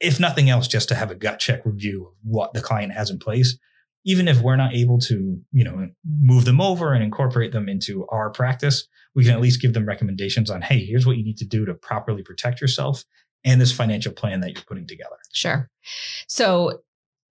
if 0.00 0.20
nothing 0.20 0.48
else, 0.48 0.68
just 0.68 0.88
to 0.88 0.94
have 0.94 1.10
a 1.10 1.14
gut 1.14 1.38
check 1.38 1.64
review 1.64 2.06
of 2.06 2.12
what 2.22 2.54
the 2.54 2.60
client 2.60 2.92
has 2.92 3.10
in 3.10 3.18
place 3.18 3.58
even 4.08 4.26
if 4.26 4.40
we're 4.40 4.56
not 4.56 4.74
able 4.74 4.98
to, 4.98 5.38
you 5.52 5.64
know, 5.64 5.86
move 6.20 6.46
them 6.46 6.62
over 6.62 6.94
and 6.94 7.04
incorporate 7.04 7.52
them 7.52 7.68
into 7.68 8.06
our 8.08 8.30
practice, 8.30 8.88
we 9.14 9.22
can 9.22 9.34
at 9.34 9.40
least 9.40 9.60
give 9.60 9.74
them 9.74 9.86
recommendations 9.86 10.48
on, 10.48 10.62
hey, 10.62 10.82
here's 10.82 11.06
what 11.06 11.18
you 11.18 11.24
need 11.24 11.36
to 11.36 11.44
do 11.44 11.66
to 11.66 11.74
properly 11.74 12.22
protect 12.22 12.60
yourself 12.60 13.04
and 13.44 13.60
this 13.60 13.70
financial 13.70 14.12
plan 14.12 14.40
that 14.40 14.54
you're 14.54 14.64
putting 14.66 14.86
together. 14.86 15.16
Sure. 15.32 15.68
So 16.26 16.80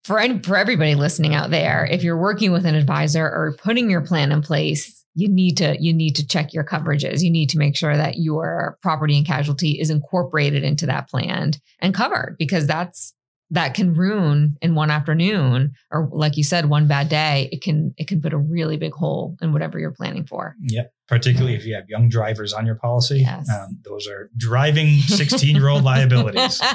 for 0.07 0.21
any, 0.21 0.39
for 0.39 0.57
everybody 0.57 0.95
listening 0.95 1.35
out 1.35 1.51
there, 1.51 1.85
if 1.91 2.05
you're 2.05 2.17
working 2.17 2.53
with 2.53 2.65
an 2.65 2.77
advisor 2.77 3.25
or 3.25 3.57
putting 3.61 3.91
your 3.91 4.03
plan 4.03 4.31
in 4.31 4.41
place, 4.41 5.05
you 5.17 5.29
need 5.29 5.57
to 5.57 5.77
you 5.81 5.93
need 5.93 6.15
to 6.15 6.27
check 6.27 6.53
your 6.53 6.63
coverages. 6.63 7.23
You 7.23 7.31
need 7.31 7.49
to 7.51 7.59
make 7.59 7.75
sure 7.75 7.97
that 7.97 8.19
your 8.19 8.79
property 8.83 9.17
and 9.17 9.27
casualty 9.27 9.81
is 9.81 9.91
incorporated 9.91 10.63
into 10.63 10.87
that 10.87 11.09
plan 11.09 11.53
and 11.81 11.93
covered 11.93 12.37
because 12.39 12.69
that's 12.69 13.15
that 13.51 13.75
can 13.75 13.95
ruin 13.95 14.57
in 14.61 14.75
one 14.75 14.91
afternoon 14.91 15.73
or 15.91 16.09
like 16.13 16.37
you 16.37 16.43
said 16.43 16.69
one 16.69 16.89
bad 16.89 17.09
day 17.09 17.49
it 17.53 17.63
can 17.63 17.95
it 17.97 18.09
can 18.09 18.21
put 18.21 18.33
a 18.33 18.39
really 18.39 18.77
big 18.77 18.93
hole 18.93 19.37
in 19.41 19.53
whatever 19.53 19.79
you're 19.79 19.93
planning 19.93 20.27
for 20.27 20.57
Yep. 20.61 20.93
Particularly 21.09 21.55
if 21.55 21.65
you 21.65 21.75
have 21.75 21.89
young 21.89 22.09
drivers 22.09 22.53
on 22.53 22.67
your 22.67 22.75
policy. 22.75 23.21
Yes. 23.21 23.49
Um, 23.49 23.79
those 23.85 24.09
are 24.09 24.29
driving 24.37 24.99
16 24.99 25.55
year 25.55 25.69
old 25.69 25.85
liabilities. 25.93 26.61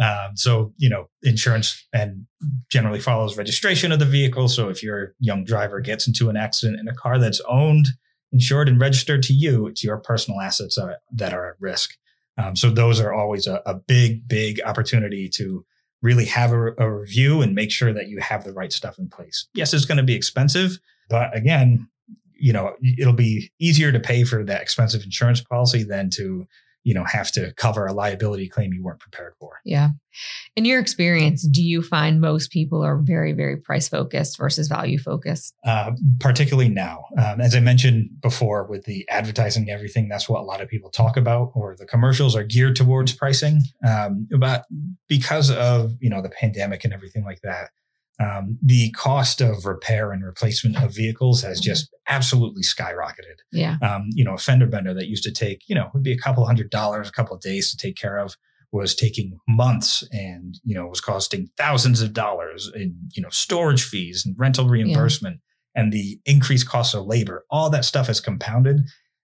Um, 0.00 0.36
so, 0.36 0.72
you 0.78 0.88
know, 0.88 1.08
insurance 1.22 1.86
and 1.92 2.26
generally 2.70 2.98
follows 2.98 3.36
registration 3.36 3.92
of 3.92 3.98
the 3.98 4.04
vehicle. 4.04 4.48
So 4.48 4.68
if 4.68 4.82
your 4.82 5.14
young 5.20 5.44
driver 5.44 5.80
gets 5.80 6.06
into 6.06 6.28
an 6.28 6.36
accident 6.36 6.80
in 6.80 6.88
a 6.88 6.94
car 6.94 7.18
that's 7.18 7.40
owned, 7.48 7.86
insured, 8.32 8.68
and 8.68 8.80
registered 8.80 9.22
to 9.24 9.32
you, 9.32 9.68
it's 9.68 9.84
your 9.84 9.98
personal 9.98 10.40
assets 10.40 10.76
are, 10.78 10.96
that 11.12 11.32
are 11.32 11.50
at 11.50 11.54
risk. 11.60 11.94
Um, 12.36 12.56
so 12.56 12.70
those 12.70 12.98
are 13.00 13.12
always 13.12 13.46
a, 13.46 13.62
a 13.66 13.74
big, 13.74 14.26
big 14.26 14.60
opportunity 14.64 15.28
to 15.34 15.64
really 16.02 16.24
have 16.26 16.52
a, 16.52 16.72
a 16.78 16.90
review 16.90 17.40
and 17.40 17.54
make 17.54 17.70
sure 17.70 17.92
that 17.92 18.08
you 18.08 18.20
have 18.20 18.44
the 18.44 18.52
right 18.52 18.72
stuff 18.72 18.98
in 18.98 19.08
place. 19.08 19.46
Yes, 19.54 19.72
it's 19.72 19.84
going 19.84 19.98
to 19.98 20.02
be 20.02 20.14
expensive, 20.14 20.78
but 21.08 21.34
again, 21.36 21.88
you 22.34 22.52
know, 22.52 22.74
it'll 22.98 23.12
be 23.12 23.52
easier 23.60 23.92
to 23.92 24.00
pay 24.00 24.24
for 24.24 24.44
that 24.44 24.60
expensive 24.60 25.04
insurance 25.04 25.40
policy 25.40 25.84
than 25.84 26.10
to 26.10 26.46
you 26.84 26.94
know, 26.94 27.04
have 27.04 27.30
to 27.32 27.52
cover 27.54 27.86
a 27.86 27.92
liability 27.92 28.48
claim 28.48 28.72
you 28.72 28.82
weren't 28.82 29.00
prepared 29.00 29.34
for. 29.38 29.60
Yeah. 29.64 29.90
In 30.56 30.64
your 30.64 30.80
experience, 30.80 31.46
do 31.46 31.62
you 31.62 31.82
find 31.82 32.20
most 32.20 32.50
people 32.50 32.82
are 32.82 32.98
very, 32.98 33.32
very 33.32 33.56
price 33.56 33.88
focused 33.88 34.36
versus 34.36 34.68
value 34.68 34.98
focused? 34.98 35.54
Uh, 35.64 35.92
particularly 36.20 36.68
now, 36.68 37.04
um, 37.16 37.40
as 37.40 37.54
I 37.54 37.60
mentioned 37.60 38.20
before, 38.20 38.64
with 38.64 38.84
the 38.84 39.08
advertising, 39.08 39.70
everything, 39.70 40.08
that's 40.08 40.28
what 40.28 40.40
a 40.40 40.44
lot 40.44 40.60
of 40.60 40.68
people 40.68 40.90
talk 40.90 41.16
about, 41.16 41.52
or 41.54 41.76
the 41.76 41.86
commercials 41.86 42.36
are 42.36 42.44
geared 42.44 42.76
towards 42.76 43.12
pricing. 43.12 43.62
Um, 43.86 44.28
but 44.38 44.66
because 45.08 45.50
of 45.50 45.94
you 46.00 46.10
know 46.10 46.20
the 46.20 46.30
pandemic 46.30 46.84
and 46.84 46.92
everything 46.92 47.24
like 47.24 47.40
that, 47.42 47.70
um, 48.20 48.58
the 48.62 48.90
cost 48.92 49.40
of 49.40 49.64
repair 49.64 50.12
and 50.12 50.24
replacement 50.24 50.76
of 50.82 50.94
vehicles 50.94 51.42
has 51.42 51.60
just 51.60 51.94
absolutely 52.08 52.62
skyrocketed. 52.62 53.38
Yeah. 53.52 53.76
Um, 53.82 54.08
you 54.10 54.24
know, 54.24 54.34
a 54.34 54.38
fender 54.38 54.66
bender 54.66 54.94
that 54.94 55.08
used 55.08 55.24
to 55.24 55.32
take, 55.32 55.62
you 55.66 55.74
know, 55.74 55.90
would 55.94 56.02
be 56.02 56.12
a 56.12 56.18
couple 56.18 56.44
hundred 56.46 56.70
dollars, 56.70 57.08
a 57.08 57.12
couple 57.12 57.34
of 57.34 57.42
days 57.42 57.70
to 57.70 57.76
take 57.76 57.96
care 57.96 58.18
of 58.18 58.36
was 58.70 58.94
taking 58.94 59.38
months 59.46 60.02
and, 60.12 60.58
you 60.64 60.74
know, 60.74 60.86
was 60.86 61.00
costing 61.00 61.50
thousands 61.58 62.00
of 62.00 62.14
dollars 62.14 62.70
in, 62.74 62.96
you 63.12 63.22
know, 63.22 63.28
storage 63.28 63.84
fees 63.84 64.24
and 64.24 64.34
rental 64.38 64.66
reimbursement 64.66 65.40
yeah. 65.74 65.82
and 65.82 65.92
the 65.92 66.18
increased 66.24 66.66
cost 66.66 66.94
of 66.94 67.06
labor. 67.06 67.44
All 67.50 67.68
that 67.70 67.84
stuff 67.84 68.06
has 68.06 68.18
compounded 68.18 68.80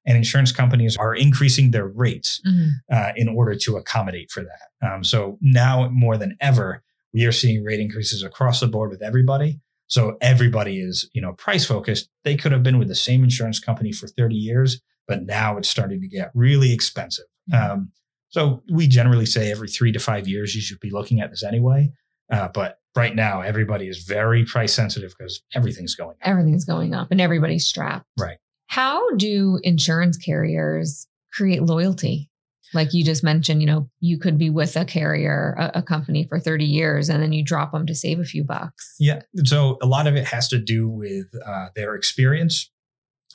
and 0.06 0.16
insurance 0.16 0.52
companies 0.52 0.96
are 0.96 1.14
increasing 1.14 1.70
their 1.70 1.86
rates 1.86 2.42
mm-hmm. 2.46 2.68
uh, 2.92 3.12
in 3.16 3.28
order 3.28 3.54
to 3.54 3.76
accommodate 3.76 4.30
for 4.30 4.42
that. 4.42 4.86
Um, 4.86 5.02
so 5.02 5.38
now 5.40 5.88
more 5.88 6.18
than 6.18 6.36
ever, 6.40 6.82
we 7.12 7.24
are 7.24 7.32
seeing 7.32 7.64
rate 7.64 7.80
increases 7.80 8.22
across 8.22 8.60
the 8.60 8.66
board 8.66 8.90
with 8.90 9.02
everybody. 9.02 9.60
So 9.86 10.16
everybody 10.20 10.80
is, 10.80 11.08
you 11.14 11.22
know, 11.22 11.32
price 11.32 11.64
focused. 11.64 12.08
They 12.22 12.36
could 12.36 12.52
have 12.52 12.62
been 12.62 12.78
with 12.78 12.88
the 12.88 12.94
same 12.94 13.24
insurance 13.24 13.58
company 13.58 13.92
for 13.92 14.06
30 14.06 14.34
years, 14.34 14.80
but 15.06 15.24
now 15.24 15.56
it's 15.56 15.68
starting 15.68 16.00
to 16.02 16.08
get 16.08 16.30
really 16.34 16.72
expensive. 16.72 17.24
Mm-hmm. 17.50 17.72
Um, 17.72 17.92
so 18.28 18.62
we 18.70 18.86
generally 18.86 19.24
say 19.24 19.50
every 19.50 19.68
three 19.68 19.92
to 19.92 19.98
five 19.98 20.28
years 20.28 20.54
you 20.54 20.60
should 20.60 20.80
be 20.80 20.90
looking 20.90 21.20
at 21.20 21.30
this 21.30 21.42
anyway. 21.42 21.90
Uh, 22.30 22.48
but 22.52 22.78
right 22.94 23.14
now 23.14 23.40
everybody 23.40 23.88
is 23.88 24.04
very 24.04 24.44
price 24.44 24.74
sensitive 24.74 25.14
because 25.18 25.42
everything's 25.54 25.94
going 25.94 26.10
up. 26.10 26.28
Everything's 26.28 26.66
going 26.66 26.94
up 26.94 27.08
and 27.10 27.20
everybody's 27.20 27.66
strapped. 27.66 28.04
Right. 28.18 28.36
How 28.66 29.02
do 29.16 29.58
insurance 29.62 30.18
carriers 30.18 31.06
create 31.32 31.62
loyalty? 31.62 32.27
Like 32.74 32.92
you 32.92 33.04
just 33.04 33.24
mentioned, 33.24 33.60
you 33.60 33.66
know, 33.66 33.88
you 34.00 34.18
could 34.18 34.38
be 34.38 34.50
with 34.50 34.76
a 34.76 34.84
carrier, 34.84 35.54
a, 35.58 35.78
a, 35.78 35.82
company 35.82 36.26
for 36.28 36.38
30 36.38 36.64
years, 36.64 37.08
and 37.08 37.22
then 37.22 37.32
you 37.32 37.42
drop 37.42 37.72
them 37.72 37.86
to 37.86 37.94
save 37.94 38.20
a 38.20 38.24
few 38.24 38.44
bucks. 38.44 38.94
Yeah. 38.98 39.22
So 39.44 39.78
a 39.80 39.86
lot 39.86 40.06
of 40.06 40.16
it 40.16 40.26
has 40.26 40.48
to 40.48 40.58
do 40.58 40.88
with 40.88 41.26
uh, 41.44 41.68
their 41.74 41.94
experience. 41.94 42.70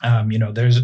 Um, 0.02 0.30
you 0.30 0.38
know, 0.38 0.52
there's 0.52 0.80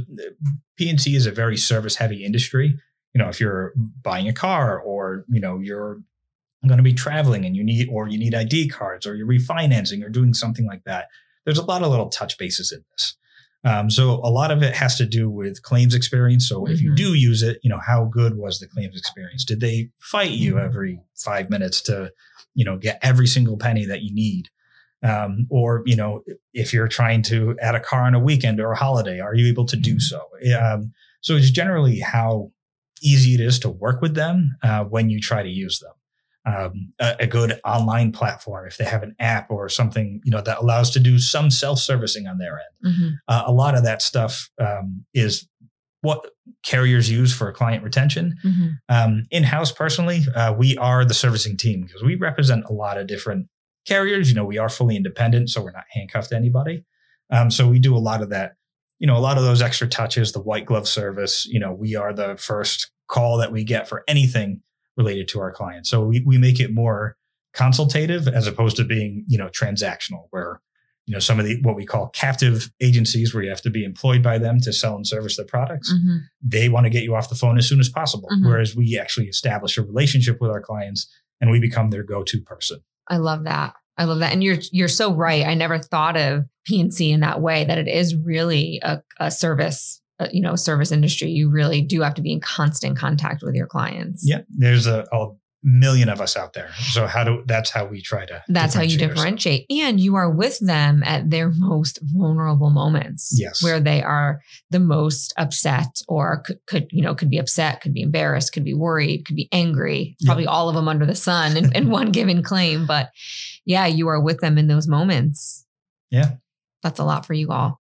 P&C 0.76 1.14
is 1.14 1.26
a 1.26 1.33
very 1.33 1.57
service 1.57 1.97
heavy 1.97 2.25
industry. 2.25 2.78
You 3.14 3.23
know, 3.23 3.28
if 3.28 3.40
you're 3.40 3.73
buying 4.02 4.28
a 4.28 4.33
car 4.33 4.80
or, 4.80 5.25
you 5.28 5.40
know, 5.40 5.59
you're 5.59 6.00
going 6.66 6.78
to 6.78 6.85
be 6.85 6.92
traveling 6.92 7.45
and 7.45 7.57
you 7.57 7.64
need, 7.64 7.88
or 7.90 8.09
you 8.09 8.19
need 8.19 8.35
ID 8.35 8.69
cards 8.69 9.07
or 9.07 9.14
you're 9.14 9.26
refinancing 9.26 10.04
or 10.04 10.09
doing 10.09 10.35
something 10.35 10.66
like 10.66 10.85
that, 10.85 11.09
there's 11.45 11.59
a 11.59 11.64
lot 11.64 11.83
of 11.83 11.90
little 11.90 12.09
touch 12.09 12.38
bases 12.38 12.73
in 12.73 12.85
this. 12.92 13.16
Um, 13.62 13.90
so 13.90 14.14
a 14.25 14.31
lot 14.31 14.50
of 14.50 14.62
it 14.62 14.75
has 14.75 14.97
to 14.97 15.07
do 15.07 15.29
with 15.29 15.62
claims 15.62 15.95
experience. 15.95 16.49
So 16.49 16.67
if 16.67 16.79
mm-hmm. 16.79 16.87
you 16.87 16.95
do 16.95 17.14
use 17.14 17.43
it, 17.43 17.61
you 17.62 17.69
know, 17.69 17.81
how 17.85 18.05
good 18.05 18.37
was 18.37 18.59
the 18.59 18.67
claims 18.67 18.97
experience? 18.97 19.45
Did 19.45 19.61
they 19.61 19.90
fight 19.99 20.31
you 20.31 20.55
mm-hmm. 20.55 20.64
every 20.64 21.00
five 21.17 21.50
minutes 21.50 21.83
to, 21.83 22.12
you 22.55 22.64
know, 22.64 22.79
get 22.79 22.99
every 23.02 23.26
single 23.26 23.59
penny 23.59 23.85
that 23.85 24.02
you 24.02 24.14
need? 24.14 24.49
Um, 25.02 25.47
or, 25.50 25.83
you 25.87 25.97
know, 25.97 26.23
if 26.52 26.73
you're 26.73 26.88
trying 26.88 27.23
to 27.23 27.57
add 27.61 27.75
a 27.75 27.81
car 27.81 28.02
on 28.02 28.14
a 28.14 28.21
weekend 28.21 28.61
or 28.61 28.73
a 28.73 28.76
holiday, 28.76 29.21
are 29.21 29.35
you 29.35 29.47
able 29.49 29.67
to 29.67 29.76
do 29.76 29.97
mm-hmm. 29.97 30.50
so? 30.50 30.59
Um, 30.59 30.93
so 31.21 31.37
it's 31.37 31.50
generally 31.50 32.00
how 32.00 32.52
easy 33.02 33.35
it 33.35 33.40
is 33.40 33.59
to 33.61 33.69
work 33.69 34.00
with 34.00 34.14
them 34.14 34.57
uh, 34.62 34.85
when 34.85 35.11
you 35.11 35.21
try 35.21 35.43
to 35.43 35.49
use 35.49 35.81
them 35.81 35.93
um, 36.47 36.92
a, 36.99 37.16
a, 37.20 37.26
good 37.26 37.61
online 37.64 38.12
platform, 38.12 38.66
if 38.66 38.78
they 38.78 38.85
have 38.85 39.02
an 39.02 39.14
app 39.18 39.50
or 39.50 39.68
something, 39.68 40.20
you 40.25 40.30
know, 40.30 40.40
that 40.40 40.59
allows 40.59 40.90
to 40.90 41.00
do 41.00 41.18
some 41.18 41.50
self-servicing 41.50 42.26
on 42.26 42.38
their 42.38 42.59
end. 42.59 42.94
Mm-hmm. 42.94 43.09
Uh, 43.28 43.42
a 43.47 43.52
lot 43.52 43.75
of 43.75 43.85
that 43.85 44.00
stuff 44.00 44.49
um, 44.59 45.04
is 45.12 45.47
what 46.00 46.30
carriers 46.62 47.11
use 47.11 47.35
for 47.35 47.52
client 47.52 47.85
retention. 47.85 48.37
Mm-hmm. 48.44 48.68
Um, 48.88 49.25
in-house, 49.30 49.70
personally, 49.70 50.23
uh, 50.35 50.54
we 50.56 50.78
are 50.78 51.04
the 51.04 51.14
servicing 51.14 51.59
team 51.59 51.82
because 51.82 52.02
we 52.02 52.14
represent 52.14 52.64
a 52.68 52.73
lot 52.73 52.97
of 52.97 53.06
different 53.06 53.47
carriers. 53.87 54.30
You 54.30 54.37
know, 54.37 54.47
we 54.47 54.59
are 54.59 54.70
fully 54.70 54.97
independent, 54.97 55.50
so 55.50 55.62
we're 55.62 55.73
not 55.73 55.85
handcuffed 55.90 56.30
to 56.30 56.37
anybody. 56.37 56.85
Um, 57.30 57.50
so 57.50 57.68
we 57.68 57.78
do 57.78 57.94
a 57.94 57.99
lot 57.99 58.23
of 58.23 58.30
that. 58.30 58.52
You 58.99 59.06
know, 59.06 59.16
a 59.16 59.20
lot 59.20 59.37
of 59.38 59.44
those 59.44 59.62
extra 59.62 59.88
touches, 59.88 60.32
the 60.32 60.42
white 60.42 60.66
glove 60.66 60.88
service. 60.88 61.47
You 61.47 61.61
know, 61.61 61.73
we 61.73 61.97
are 61.97 62.12
the 62.12 62.37
first 62.37 62.90
call 63.09 63.38
that 63.38 63.52
we 63.52 63.64
get 63.64 63.88
for 63.88 64.04
anything 64.09 64.62
related 64.97 65.28
to 65.28 65.40
our 65.40 65.52
clients. 65.52 65.90
So 65.90 66.04
we, 66.04 66.20
we 66.26 66.38
make 66.38 66.61
it 66.61 66.73
more 66.73 67.16
consultative 67.54 68.28
as 68.28 68.47
opposed 68.47 68.76
to 68.76 68.85
being, 68.85 69.25
you 69.26 69.38
know, 69.38 69.49
transactional 69.49 70.26
where, 70.30 70.61
you 71.06 71.14
know, 71.14 71.18
some 71.20 71.40
of 71.40 71.47
the, 71.47 71.61
what 71.62 71.75
we 71.75 71.85
call 71.85 72.09
captive 72.09 72.70
agencies 72.80 73.35
where 73.35 73.42
you 73.42 73.50
have 73.50 73.62
to 73.62 73.70
be 73.70 73.85
employed 73.85 74.23
by 74.23 74.38
them 74.38 74.61
to 74.61 74.73
sell 74.73 74.94
and 74.94 75.06
service 75.06 75.37
their 75.37 75.47
products. 75.47 75.92
Mm-hmm. 75.92 76.16
They 76.42 76.68
want 76.68 76.85
to 76.85 76.90
get 76.90 77.02
you 77.02 77.14
off 77.14 77.28
the 77.28 77.35
phone 77.35 77.59
as 77.59 77.68
soon 77.68 77.80
as 77.80 77.88
possible. 77.88 78.28
Mm-hmm. 78.32 78.47
Whereas 78.47 78.76
we 78.76 78.99
actually 78.99 79.26
establish 79.26 79.76
a 79.78 79.82
relationship 79.82 80.38
with 80.40 80.50
our 80.50 80.61
clients 80.61 81.12
and 81.40 81.50
we 81.50 81.59
become 81.59 81.88
their 81.88 82.02
go-to 82.02 82.40
person. 82.42 82.80
I 83.09 83.16
love 83.16 83.44
that. 83.44 83.75
I 83.97 84.04
love 84.04 84.20
that. 84.20 84.32
And 84.32 84.42
you're 84.42 84.59
you're 84.73 84.88
so 84.88 85.12
right. 85.12 85.44
I 85.44 85.54
never 85.54 85.78
thought 85.78 86.16
of 86.16 86.44
P&C 86.64 87.11
in 87.11 87.20
that 87.20 87.42
way 87.42 87.64
that 87.64 87.76
it 87.76 87.88
is 87.88 88.16
really 88.16 88.80
a, 88.82 89.02
a 89.18 89.30
service 89.30 90.00
Uh, 90.21 90.29
you 90.33 90.43
know 90.43 90.55
service 90.55 90.93
industry 90.93 91.31
you 91.31 91.50
really 91.50 91.81
do 91.81 92.03
have 92.03 92.15
to 92.15 92.23
be 92.23 92.33
in 92.33 92.41
constant 92.41 92.97
contact 92.97 93.43
with 93.43 93.55
your 93.55 93.67
clients. 93.67 94.23
Yeah 94.25 94.43
there's 94.50 94.87
a, 94.87 95.07
a 95.12 95.29
million 95.62 96.09
of 96.09 96.21
us 96.21 96.37
out 96.37 96.55
there. 96.55 96.71
So 96.79 97.07
how 97.07 97.25
do 97.25 97.43
that's 97.47 97.71
how 97.71 97.85
we 97.85 98.00
try 98.00 98.25
to 98.27 98.43
that's 98.49 98.75
how 98.75 98.83
you 98.83 98.97
differentiate 98.97 99.67
ourselves. 99.71 99.91
and 99.91 100.00
you 100.00 100.17
are 100.17 100.31
with 100.31 100.59
them 100.61 101.03
at 101.05 101.29
their 101.31 101.50
most 101.50 101.99
vulnerable 102.03 102.71
moments. 102.71 103.35
Yes. 103.39 103.62
Where 103.62 103.79
they 103.79 104.03
are 104.03 104.41
the 104.71 104.81
most 104.81 105.35
upset 105.37 106.03
or 106.09 106.43
could, 106.47 106.61
could 106.67 106.89
you 106.91 107.03
know 107.03 107.15
could 107.15 107.31
be 107.31 107.39
upset 107.39 107.83
could 107.83 107.93
be 107.93 108.03
embarrassed 108.03 108.53
could 108.53 108.65
be 108.65 108.75
worried 108.75 109.27
could 109.27 109.37
be 109.37 109.49
angry. 109.53 110.17
Probably 110.25 110.47
all 110.47 110.69
of 110.69 110.75
them 110.75 110.89
under 110.89 111.07
the 111.07 111.15
sun 111.15 111.57
in, 111.57 111.75
in 111.75 111.91
one 111.91 112.11
given 112.11 112.43
claim. 112.43 112.87
But 112.87 113.11
yeah 113.67 113.87
you 113.87 114.09
are 114.09 114.21
with 114.21 114.41
them 114.41 114.57
in 114.57 114.67
those 114.67 114.89
moments. 114.89 115.67
Yeah. 116.11 116.37
That's 116.83 116.99
a 116.99 117.05
lot 117.05 117.27
for 117.27 117.35
you 117.35 117.50
all 117.50 117.80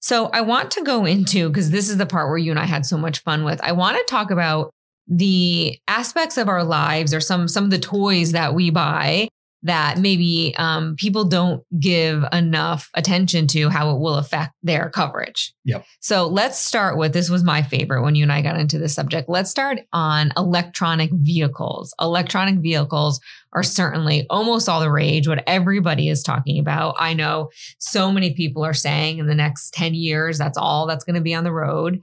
so 0.00 0.26
I 0.26 0.40
want 0.42 0.70
to 0.72 0.82
go 0.82 1.04
into, 1.04 1.48
because 1.48 1.70
this 1.70 1.88
is 1.88 1.96
the 1.96 2.06
part 2.06 2.28
where 2.28 2.38
you 2.38 2.50
and 2.50 2.60
I 2.60 2.64
had 2.64 2.86
so 2.86 2.96
much 2.96 3.20
fun 3.20 3.44
with. 3.44 3.60
I 3.62 3.72
want 3.72 3.96
to 3.96 4.04
talk 4.04 4.30
about 4.30 4.70
the 5.08 5.78
aspects 5.88 6.36
of 6.36 6.48
our 6.48 6.64
lives 6.64 7.14
or 7.14 7.20
some 7.20 7.48
some 7.48 7.64
of 7.64 7.70
the 7.70 7.78
toys 7.78 8.32
that 8.32 8.54
we 8.54 8.70
buy 8.70 9.28
that 9.62 9.98
maybe 9.98 10.54
um, 10.56 10.94
people 10.96 11.24
don't 11.24 11.64
give 11.80 12.24
enough 12.32 12.88
attention 12.94 13.46
to 13.48 13.68
how 13.68 13.90
it 13.90 13.98
will 13.98 14.14
affect 14.14 14.52
their 14.62 14.88
coverage. 14.90 15.52
Yep. 15.64 15.84
So 16.00 16.28
let's 16.28 16.58
start 16.58 16.96
with 16.96 17.12
this 17.12 17.28
was 17.28 17.42
my 17.42 17.62
favorite 17.62 18.02
when 18.02 18.14
you 18.14 18.22
and 18.22 18.32
I 18.32 18.40
got 18.40 18.58
into 18.58 18.78
this 18.78 18.94
subject. 18.94 19.28
Let's 19.28 19.50
start 19.50 19.80
on 19.92 20.32
electronic 20.36 21.10
vehicles. 21.12 21.92
Electronic 22.00 22.60
vehicles 22.60 23.20
are 23.52 23.64
certainly 23.64 24.26
almost 24.30 24.68
all 24.68 24.80
the 24.80 24.90
rage, 24.90 25.26
what 25.26 25.42
everybody 25.46 26.08
is 26.08 26.22
talking 26.22 26.60
about. 26.60 26.94
I 26.98 27.14
know 27.14 27.50
so 27.78 28.12
many 28.12 28.34
people 28.34 28.64
are 28.64 28.74
saying 28.74 29.18
in 29.18 29.26
the 29.26 29.34
next 29.34 29.74
10 29.74 29.94
years, 29.94 30.38
that's 30.38 30.58
all 30.58 30.86
that's 30.86 31.04
going 31.04 31.16
to 31.16 31.20
be 31.20 31.34
on 31.34 31.44
the 31.44 31.52
road. 31.52 32.00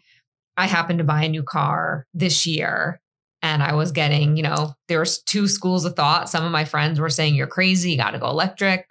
I 0.58 0.68
happened 0.68 1.00
to 1.00 1.06
buy 1.06 1.24
a 1.24 1.30
new 1.30 1.44
car 1.44 2.06
this 2.14 2.46
year 2.46 3.00
and 3.46 3.62
I 3.62 3.76
was 3.76 3.92
getting, 3.92 4.38
you 4.38 4.44
know, 4.44 4.74
there 4.88 5.00
was 5.00 5.22
two 5.22 5.48
schools 5.48 5.86
of 5.86 5.96
thought. 5.96 6.30
Some 6.30 6.44
of 6.44 6.52
my 6.52 6.66
friends 6.66 7.00
were 7.00 7.12
saying 7.12 7.36
you're 7.36 7.46
crazy, 7.46 7.92
you 7.92 7.98
got 7.98 8.12
to 8.12 8.20
go 8.20 8.28
electric. 8.28 8.88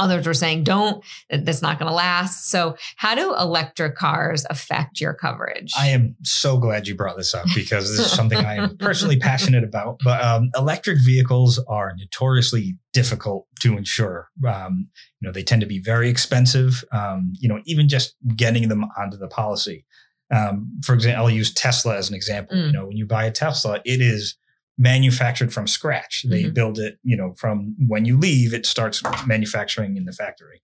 Others 0.00 0.26
were 0.26 0.34
saying 0.34 0.64
don't, 0.64 1.04
that's 1.28 1.62
not 1.62 1.78
going 1.78 1.88
to 1.88 1.94
last. 1.94 2.50
So, 2.50 2.74
how 2.96 3.14
do 3.14 3.34
electric 3.36 3.94
cars 3.96 4.44
affect 4.50 5.00
your 5.00 5.12
coverage? 5.12 5.72
I 5.78 5.88
am 5.88 6.16
so 6.24 6.56
glad 6.58 6.88
you 6.88 6.96
brought 6.96 7.18
this 7.18 7.32
up 7.34 7.44
because 7.54 7.96
this 7.96 8.06
is 8.06 8.12
something 8.12 8.38
I 8.38 8.56
am 8.56 8.76
personally 8.78 9.18
passionate 9.18 9.62
about. 9.62 9.98
But 10.02 10.20
um, 10.24 10.48
electric 10.56 10.98
vehicles 11.04 11.62
are 11.68 11.94
notoriously 11.96 12.76
difficult 12.92 13.46
to 13.60 13.76
insure. 13.76 14.30
Um, 14.48 14.88
you 15.20 15.28
know, 15.28 15.32
they 15.32 15.44
tend 15.44 15.60
to 15.60 15.66
be 15.66 15.80
very 15.80 16.08
expensive. 16.08 16.82
Um, 16.92 17.34
you 17.38 17.48
know, 17.48 17.60
even 17.66 17.88
just 17.88 18.16
getting 18.34 18.68
them 18.68 18.86
onto 18.98 19.16
the 19.18 19.28
policy. 19.28 19.84
Um, 20.30 20.70
for 20.84 20.94
example, 20.94 21.24
I'll 21.24 21.30
use 21.30 21.52
Tesla 21.52 21.96
as 21.96 22.08
an 22.08 22.14
example. 22.14 22.56
Mm. 22.56 22.66
You 22.66 22.72
know, 22.72 22.86
when 22.86 22.96
you 22.96 23.06
buy 23.06 23.24
a 23.24 23.32
Tesla, 23.32 23.80
it 23.84 24.00
is 24.00 24.36
manufactured 24.78 25.52
from 25.52 25.66
scratch. 25.66 26.24
They 26.28 26.44
mm-hmm. 26.44 26.54
build 26.54 26.78
it, 26.78 26.98
you 27.02 27.16
know, 27.16 27.34
from 27.36 27.76
when 27.86 28.06
you 28.06 28.16
leave, 28.18 28.54
it 28.54 28.64
starts 28.64 29.02
manufacturing 29.26 29.96
in 29.96 30.06
the 30.06 30.12
factory. 30.12 30.62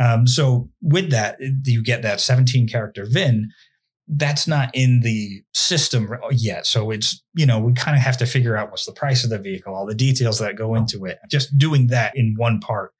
Um, 0.00 0.26
so 0.26 0.68
with 0.80 1.10
that, 1.10 1.36
you 1.64 1.82
get 1.82 2.02
that 2.02 2.20
17 2.20 2.66
character 2.66 3.06
VIN. 3.08 3.50
That's 4.08 4.48
not 4.48 4.70
in 4.74 5.00
the 5.00 5.42
system 5.54 6.12
yet. 6.32 6.66
So 6.66 6.90
it's, 6.90 7.22
you 7.34 7.46
know, 7.46 7.60
we 7.60 7.72
kind 7.72 7.96
of 7.96 8.02
have 8.02 8.16
to 8.18 8.26
figure 8.26 8.56
out 8.56 8.70
what's 8.70 8.84
the 8.84 8.92
price 8.92 9.22
of 9.22 9.30
the 9.30 9.38
vehicle, 9.38 9.74
all 9.74 9.86
the 9.86 9.94
details 9.94 10.40
that 10.40 10.56
go 10.56 10.74
into 10.74 11.04
it. 11.04 11.18
Just 11.30 11.56
doing 11.56 11.86
that 11.88 12.16
in 12.16 12.34
one 12.36 12.58
part 12.58 12.92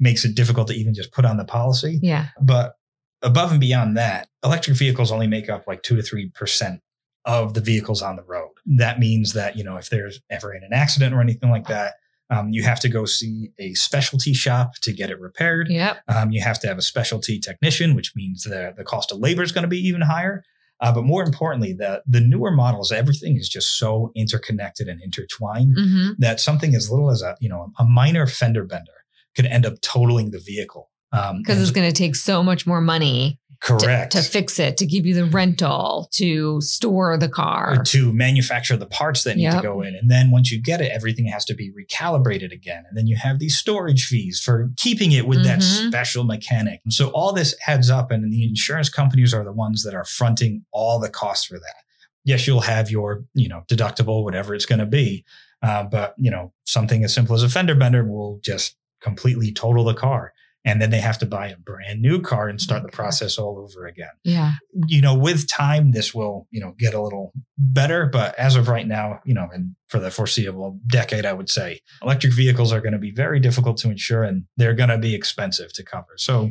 makes 0.00 0.24
it 0.24 0.34
difficult 0.34 0.68
to 0.68 0.74
even 0.74 0.94
just 0.94 1.12
put 1.12 1.24
on 1.24 1.36
the 1.36 1.44
policy. 1.44 2.00
Yeah. 2.02 2.26
But 2.40 2.74
above 3.22 3.50
and 3.50 3.60
beyond 3.60 3.96
that, 3.96 4.28
electric 4.44 4.76
vehicles 4.76 5.10
only 5.12 5.26
make 5.26 5.48
up 5.48 5.66
like 5.66 5.82
two 5.82 5.96
to 5.96 6.02
three 6.02 6.28
percent 6.30 6.80
of 7.24 7.54
the 7.54 7.60
vehicles 7.60 8.00
on 8.02 8.16
the 8.16 8.22
road. 8.22 8.50
that 8.66 8.98
means 8.98 9.32
that 9.34 9.56
you 9.56 9.64
know 9.64 9.76
if 9.76 9.90
there's 9.90 10.20
ever 10.30 10.54
in 10.54 10.62
an 10.62 10.72
accident 10.72 11.14
or 11.14 11.20
anything 11.20 11.50
like 11.50 11.66
that 11.66 11.94
um, 12.30 12.48
you 12.50 12.62
have 12.62 12.78
to 12.80 12.88
go 12.88 13.04
see 13.06 13.50
a 13.58 13.72
specialty 13.74 14.32
shop 14.34 14.74
to 14.82 14.92
get 14.92 15.10
it 15.10 15.18
repaired 15.20 15.68
Yep. 15.70 15.98
um, 16.08 16.30
you 16.30 16.40
have 16.42 16.58
to 16.60 16.68
have 16.68 16.78
a 16.78 16.82
specialty 16.82 17.38
technician 17.40 17.94
which 17.94 18.14
means 18.14 18.44
the, 18.44 18.72
the 18.76 18.84
cost 18.84 19.10
of 19.12 19.18
labor 19.18 19.42
is 19.42 19.52
going 19.52 19.62
to 19.62 19.68
be 19.68 19.78
even 19.88 20.00
higher 20.02 20.42
uh, 20.80 20.92
but 20.92 21.04
more 21.04 21.22
importantly 21.24 21.72
the, 21.74 22.02
the 22.06 22.20
newer 22.20 22.50
models 22.52 22.92
everything 22.92 23.36
is 23.36 23.48
just 23.48 23.78
so 23.78 24.12
interconnected 24.14 24.86
and 24.88 25.02
intertwined 25.02 25.74
hmm 25.76 26.10
that 26.18 26.40
something 26.40 26.74
as 26.74 26.88
little 26.90 27.10
as 27.10 27.20
a 27.22 27.36
you 27.40 27.48
know 27.48 27.72
a 27.78 27.84
minor 27.84 28.26
fender 28.26 28.64
bender 28.64 28.92
could 29.34 29.46
end 29.46 29.66
up 29.66 29.74
totaling 29.82 30.30
the 30.30 30.38
vehicle 30.40 30.88
Because 31.10 31.56
and- 31.56 31.60
it's 31.60 31.70
going 31.70 31.88
to 31.88 31.96
take 31.96 32.14
so 32.16 32.42
much 32.42 32.66
more 32.66 32.80
money 32.80 33.38
to, 33.62 33.76
correct 33.78 34.12
to 34.12 34.22
fix 34.22 34.58
it, 34.60 34.76
to 34.76 34.86
give 34.86 35.04
you 35.04 35.14
the 35.14 35.24
rental, 35.24 36.08
to 36.12 36.60
store 36.60 37.16
the 37.18 37.26
or 37.26 37.30
car. 37.30 37.82
to 37.82 38.12
manufacture 38.12 38.76
the 38.76 38.86
parts 38.86 39.24
that 39.24 39.36
need 39.36 39.42
Yep. 39.44 39.56
to 39.56 39.62
go 39.62 39.80
in. 39.82 39.96
And 39.96 40.08
then 40.08 40.30
once 40.30 40.52
you 40.52 40.62
get 40.62 40.80
it, 40.80 40.92
everything 40.92 41.26
has 41.26 41.44
to 41.46 41.54
be 41.54 41.72
recalibrated 41.72 42.52
again. 42.52 42.84
And 42.88 42.96
then 42.96 43.06
you 43.08 43.16
have 43.16 43.40
these 43.40 43.56
storage 43.58 44.04
fees 44.06 44.40
for 44.40 44.70
keeping 44.76 45.10
it 45.12 45.26
with 45.26 45.42
that 45.44 45.58
Mhm. 45.58 45.88
special 45.88 46.22
mechanic. 46.22 46.80
And 46.84 46.92
so 46.92 47.08
all 47.08 47.32
this 47.32 47.54
adds 47.66 47.90
up, 47.90 48.12
and 48.12 48.32
the 48.32 48.44
insurance 48.44 48.88
companies 48.88 49.34
are 49.34 49.42
the 49.44 49.52
ones 49.52 49.82
that 49.82 49.94
are 49.94 50.04
fronting 50.04 50.64
all 50.72 51.00
the 51.00 51.08
costs 51.10 51.44
for 51.46 51.58
that. 51.58 51.82
Yes, 52.24 52.46
you'll 52.46 52.60
have 52.60 52.90
your, 52.90 53.24
you 53.34 53.48
know, 53.48 53.62
deductible, 53.68 54.22
whatever 54.22 54.54
it's 54.54 54.66
going 54.66 54.78
to 54.80 54.86
be. 54.86 55.24
Uh, 55.62 55.82
but, 55.82 56.14
you 56.16 56.30
know, 56.30 56.52
something 56.64 57.02
as 57.02 57.12
simple 57.12 57.34
as 57.34 57.42
a 57.42 57.48
fender 57.48 57.74
bender 57.74 58.04
will 58.04 58.38
just 58.44 58.76
completely 59.02 59.50
total 59.52 59.82
the 59.84 59.94
car. 59.94 60.32
And 60.68 60.82
then 60.82 60.90
they 60.90 61.00
have 61.00 61.18
to 61.18 61.26
buy 61.26 61.46
a 61.48 61.56
brand 61.56 62.02
new 62.02 62.20
car 62.20 62.48
and 62.48 62.60
start 62.60 62.82
the 62.82 62.90
process 62.90 63.38
all 63.38 63.58
over 63.58 63.86
again 63.86 64.10
Yeah. 64.22 64.52
you 64.86 65.00
know, 65.00 65.14
with 65.14 65.48
time, 65.48 65.92
this 65.92 66.14
will, 66.14 66.46
you 66.50 66.60
know, 66.60 66.74
get 66.78 66.92
a 66.94 67.00
little 67.00 67.32
better. 67.56 68.06
But 68.06 68.38
as 68.38 68.54
of 68.54 68.68
right 68.68 68.86
now, 68.86 69.20
you 69.24 69.34
know, 69.34 69.48
and 69.52 69.74
for 69.88 69.98
the 69.98 70.10
foreseeable 70.10 70.78
decade, 70.86 71.24
I 71.24 71.32
would 71.32 71.48
say 71.48 71.80
electric 72.02 72.34
vehicles 72.34 72.72
are 72.72 72.80
going 72.80 72.92
to 72.92 72.98
be 72.98 73.10
very 73.12 73.40
difficult 73.40 73.78
to 73.78 73.90
insure 73.90 74.22
and 74.22 74.44
they're 74.58 74.74
going 74.74 74.90
to 74.90 74.98
be 74.98 75.14
expensive 75.14 75.72
to 75.72 75.82
cover. 75.82 76.14
So 76.16 76.50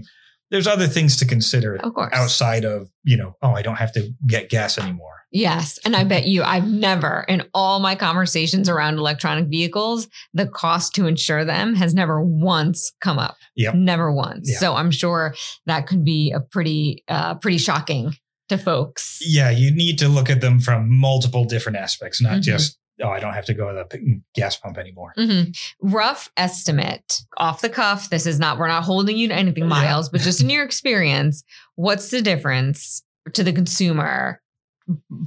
there's 0.49 0.67
other 0.67 0.87
things 0.87 1.17
to 1.17 1.25
consider 1.25 1.75
Of 1.75 1.93
course. 1.93 2.11
outside 2.13 2.65
of, 2.65 2.89
you 3.03 3.17
know, 3.17 3.35
oh, 3.41 3.51
I 3.51 3.61
don't 3.61 3.75
have 3.77 3.91
to 3.93 4.09
get 4.25 4.49
gas 4.49 4.77
anymore. 4.77 5.16
Yes. 5.31 5.77
And 5.83 5.95
I 5.95 6.03
bet 6.05 6.25
you, 6.25 6.41
I've 6.43 6.67
never, 6.67 7.25
in 7.27 7.43
all 7.53 7.79
my 7.79 7.95
conversations 7.95 8.69
around 8.69 8.97
electronic 8.97 9.47
vehicles, 9.49 10.07
the 10.33 10.47
cost 10.47 10.95
to 10.95 11.05
insure 11.05 11.43
them 11.43 11.75
has 11.75 11.93
never 11.93 12.21
once 12.23 12.93
come 13.01 13.19
up. 13.19 13.35
Yep. 13.55 13.75
Never 13.75 14.11
once. 14.11 14.49
Yeah. 14.49 14.57
So 14.59 14.75
I'm 14.75 14.91
sure 14.91 15.35
that 15.65 15.85
could 15.87 16.05
be 16.05 16.31
a 16.31 16.39
pretty, 16.39 17.03
uh, 17.09 17.35
pretty 17.35 17.57
shocking 17.57 18.15
to 18.49 18.57
folks. 18.57 19.19
Yeah, 19.21 19.49
you 19.49 19.71
need 19.71 19.99
to 19.99 20.07
look 20.07 20.29
at 20.29 20.39
them 20.39 20.59
from 20.61 20.89
multiple 20.97 21.43
different 21.43 21.77
aspects, 21.77 22.21
not 22.21 22.37
Mhm. 22.37 22.43
just, 22.43 22.77
oh, 23.03 23.09
I 23.09 23.19
don't 23.19 23.33
have 23.33 23.45
to 23.45 23.53
go 23.53 23.67
to 23.67 23.85
the 23.89 24.21
gas 24.33 24.55
pump 24.55 24.77
anymore. 24.77 25.13
Mhm. 25.17 25.53
Rough 25.81 26.31
estimate 26.37 27.21
off 27.37 27.59
the 27.61 27.69
cuff. 27.69 28.09
This 28.09 28.25
is 28.25 28.39
not, 28.39 28.57
we're 28.57 28.69
not 28.69 28.83
holding 28.85 29.17
you 29.17 29.27
to 29.27 29.33
anything, 29.35 29.63
Yeah. 29.63 29.69
Myles, 29.69 30.07
but 30.07 30.21
just 30.21 30.41
in 30.41 30.49
your 30.49 30.63
experience, 30.63 31.43
what's 31.75 32.09
the 32.09 32.21
difference 32.21 33.03
to 33.33 33.43
the 33.43 33.51
consumer 33.51 34.41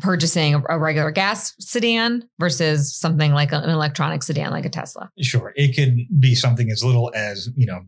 purchasing 0.01 0.55
a, 0.55 0.63
a 0.71 0.79
regular 0.79 1.11
gas 1.11 1.55
sedan 1.59 2.29
versus 2.39 2.95
something 2.95 3.33
like 3.33 3.53
an 3.53 3.69
electronic 3.69 4.23
sedan 4.23 4.51
like 4.51 4.65
a 4.65 4.71
Tesla? 4.71 5.11
Sure. 5.21 5.53
It 5.57 5.75
could 5.75 6.07
be 6.21 6.35
something 6.35 6.71
as 6.71 6.85
little 6.85 7.11
as, 7.15 7.49
you 7.57 7.67
know, 7.67 7.81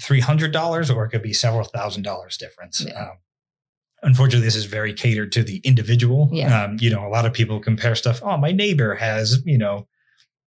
$300 0.00 0.94
or 0.94 1.04
it 1.04 1.10
could 1.10 1.22
be 1.22 1.32
several 1.32 1.64
thousand 1.64 2.02
dollars 2.02 2.36
difference. 2.36 2.84
Yeah. 2.86 3.02
Um, 3.02 3.18
unfortunately, 4.02 4.46
this 4.46 4.56
is 4.56 4.64
very 4.64 4.94
catered 4.94 5.32
to 5.32 5.42
the 5.42 5.58
individual. 5.58 6.30
Yeah. 6.32 6.64
Um, 6.64 6.76
you 6.80 6.90
know, 6.90 7.06
a 7.06 7.10
lot 7.10 7.26
of 7.26 7.32
people 7.32 7.60
compare 7.60 7.94
stuff. 7.94 8.20
Oh, 8.22 8.36
my 8.36 8.52
neighbor 8.52 8.94
has, 8.94 9.42
you 9.44 9.58
know, 9.58 9.86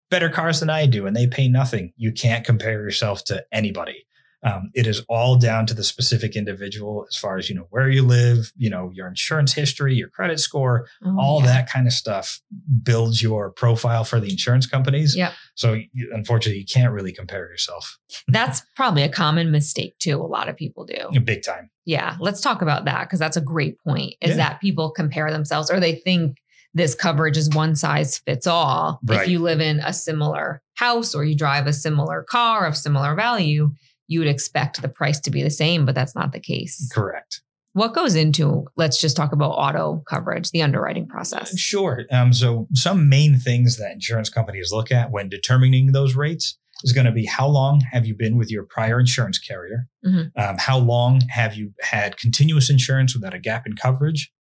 better 0.10 0.30
cars 0.30 0.60
than 0.60 0.70
I 0.70 0.86
do 0.86 1.08
and 1.08 1.16
they 1.16 1.28
pay 1.28 1.48
nothing. 1.48 1.92
You 1.98 2.12
can't 2.12 2.46
compare 2.46 2.82
yourself 2.84 3.24
to 3.26 3.44
anybody. 3.52 4.06
Um, 4.44 4.72
it 4.74 4.86
is 4.88 5.04
all 5.10 5.36
down 5.38 5.66
to 5.68 5.74
the 5.74 5.84
specific 5.84 6.36
individual 6.36 7.06
as 7.10 7.16
far 7.18 7.38
as, 7.38 7.50
you 7.50 7.56
know, 7.56 7.68
where 7.70 7.90
you 7.90 8.04
live, 8.04 8.52
you 8.58 8.70
know, 8.70 8.92
your 8.94 9.08
insurance 9.08 9.54
history, 9.54 9.96
your 9.96 10.10
credit 10.10 10.40
score, 10.40 10.88
Oh, 11.06 11.16
all 11.20 11.40
yeah. 11.42 11.46
that 11.48 11.70
kind 11.72 11.88
of 11.88 11.94
stuff 11.94 12.42
builds 12.84 13.22
your 13.22 13.52
profile 13.52 14.04
for 14.04 14.20
the 14.20 14.30
insurance 14.30 14.66
companies. 14.68 15.16
Yep. 15.16 15.34
So 15.56 15.74
you- 15.94 16.12
unfortunately, 16.14 16.60
you 16.60 16.66
can't 16.66 16.92
really 16.94 17.14
compare 17.14 17.50
yourself 17.50 17.98
That's 18.28 18.62
probably 18.76 19.04
a 19.04 19.10
common 19.10 19.52
mistake 19.52 19.98
too. 20.00 20.18
A 20.22 20.24
lot 20.28 20.50
of 20.50 20.56
people 20.58 20.86
do. 20.86 21.20
big 21.22 21.44
time. 21.44 21.70
Yeah. 21.86 22.16
Let's 22.20 22.42
talk 22.42 22.62
about 22.62 22.86
that 22.86 23.04
because 23.04 23.20
that's 23.20 23.38
a 23.38 23.42
great 23.42 23.78
point 23.80 24.16
is 24.22 24.32
Yeah. 24.32 24.36
that 24.38 24.62
people 24.62 24.92
compare 24.92 25.32
themselves 25.32 25.70
or 25.72 25.80
they 25.80 25.96
think 25.96 26.38
this 26.74 26.96
coverage 26.96 27.38
is 27.38 27.50
one 27.52 27.76
size 27.76 28.18
fits 28.20 28.48
all. 28.48 29.00
Right. 29.06 29.22
If 29.22 29.28
you 29.28 29.40
live 29.40 29.62
in 29.62 29.80
a 29.80 29.94
similar 29.94 30.62
house 30.76 31.14
or 31.14 31.24
you 31.24 31.36
drive 31.36 31.68
a 31.68 31.74
similar 31.74 32.24
car 32.24 32.66
of 32.66 32.76
similar 32.76 33.14
value, 33.16 33.72
you 34.14 34.20
would 34.20 34.28
expect 34.28 34.82
the 34.82 34.88
price 34.88 35.20
to 35.22 35.32
be 35.32 35.42
the 35.42 35.50
same, 35.50 35.86
but 35.86 35.96
that's 35.96 36.16
not 36.16 36.32
the 36.32 36.40
case. 36.40 36.90
Correct. 36.94 37.42
What 37.74 37.96
goes 37.96 38.14
into, 38.14 38.68
let's 38.78 39.02
just 39.02 39.18
talk 39.18 39.32
about 39.32 39.54
auto 39.54 40.04
coverage, 40.08 40.52
the 40.52 40.62
underwriting 40.62 41.08
process. 41.08 41.58
Sure. 41.58 42.04
Um, 42.12 42.32
so 42.32 42.68
some 42.74 43.10
main 43.10 43.40
things 43.40 43.78
that 43.78 43.92
insurance 43.92 44.30
companies 44.30 44.72
look 44.72 44.92
at 44.92 45.10
when 45.10 45.28
determining 45.28 45.92
those 45.92 46.14
rates 46.16 46.60
is 46.84 46.94
going 46.94 47.06
to 47.08 47.12
be 47.12 47.26
how 47.26 47.48
long 47.48 47.82
have 47.92 48.06
you 48.06 48.16
been 48.16 48.38
with 48.38 48.52
your 48.52 48.64
prior 48.64 49.00
insurance 49.00 49.40
carrier? 49.40 49.88
Mhm. 50.06 50.32
Um, 50.38 50.58
how 50.60 50.78
long 50.78 51.22
have 51.30 51.56
you 51.56 51.74
had 51.82 52.18
continuous 52.18 52.70
insurance 52.70 53.16
without 53.16 53.34
a 53.34 53.40
gap 53.40 53.66
in 53.66 53.76
coverage? 53.76 54.32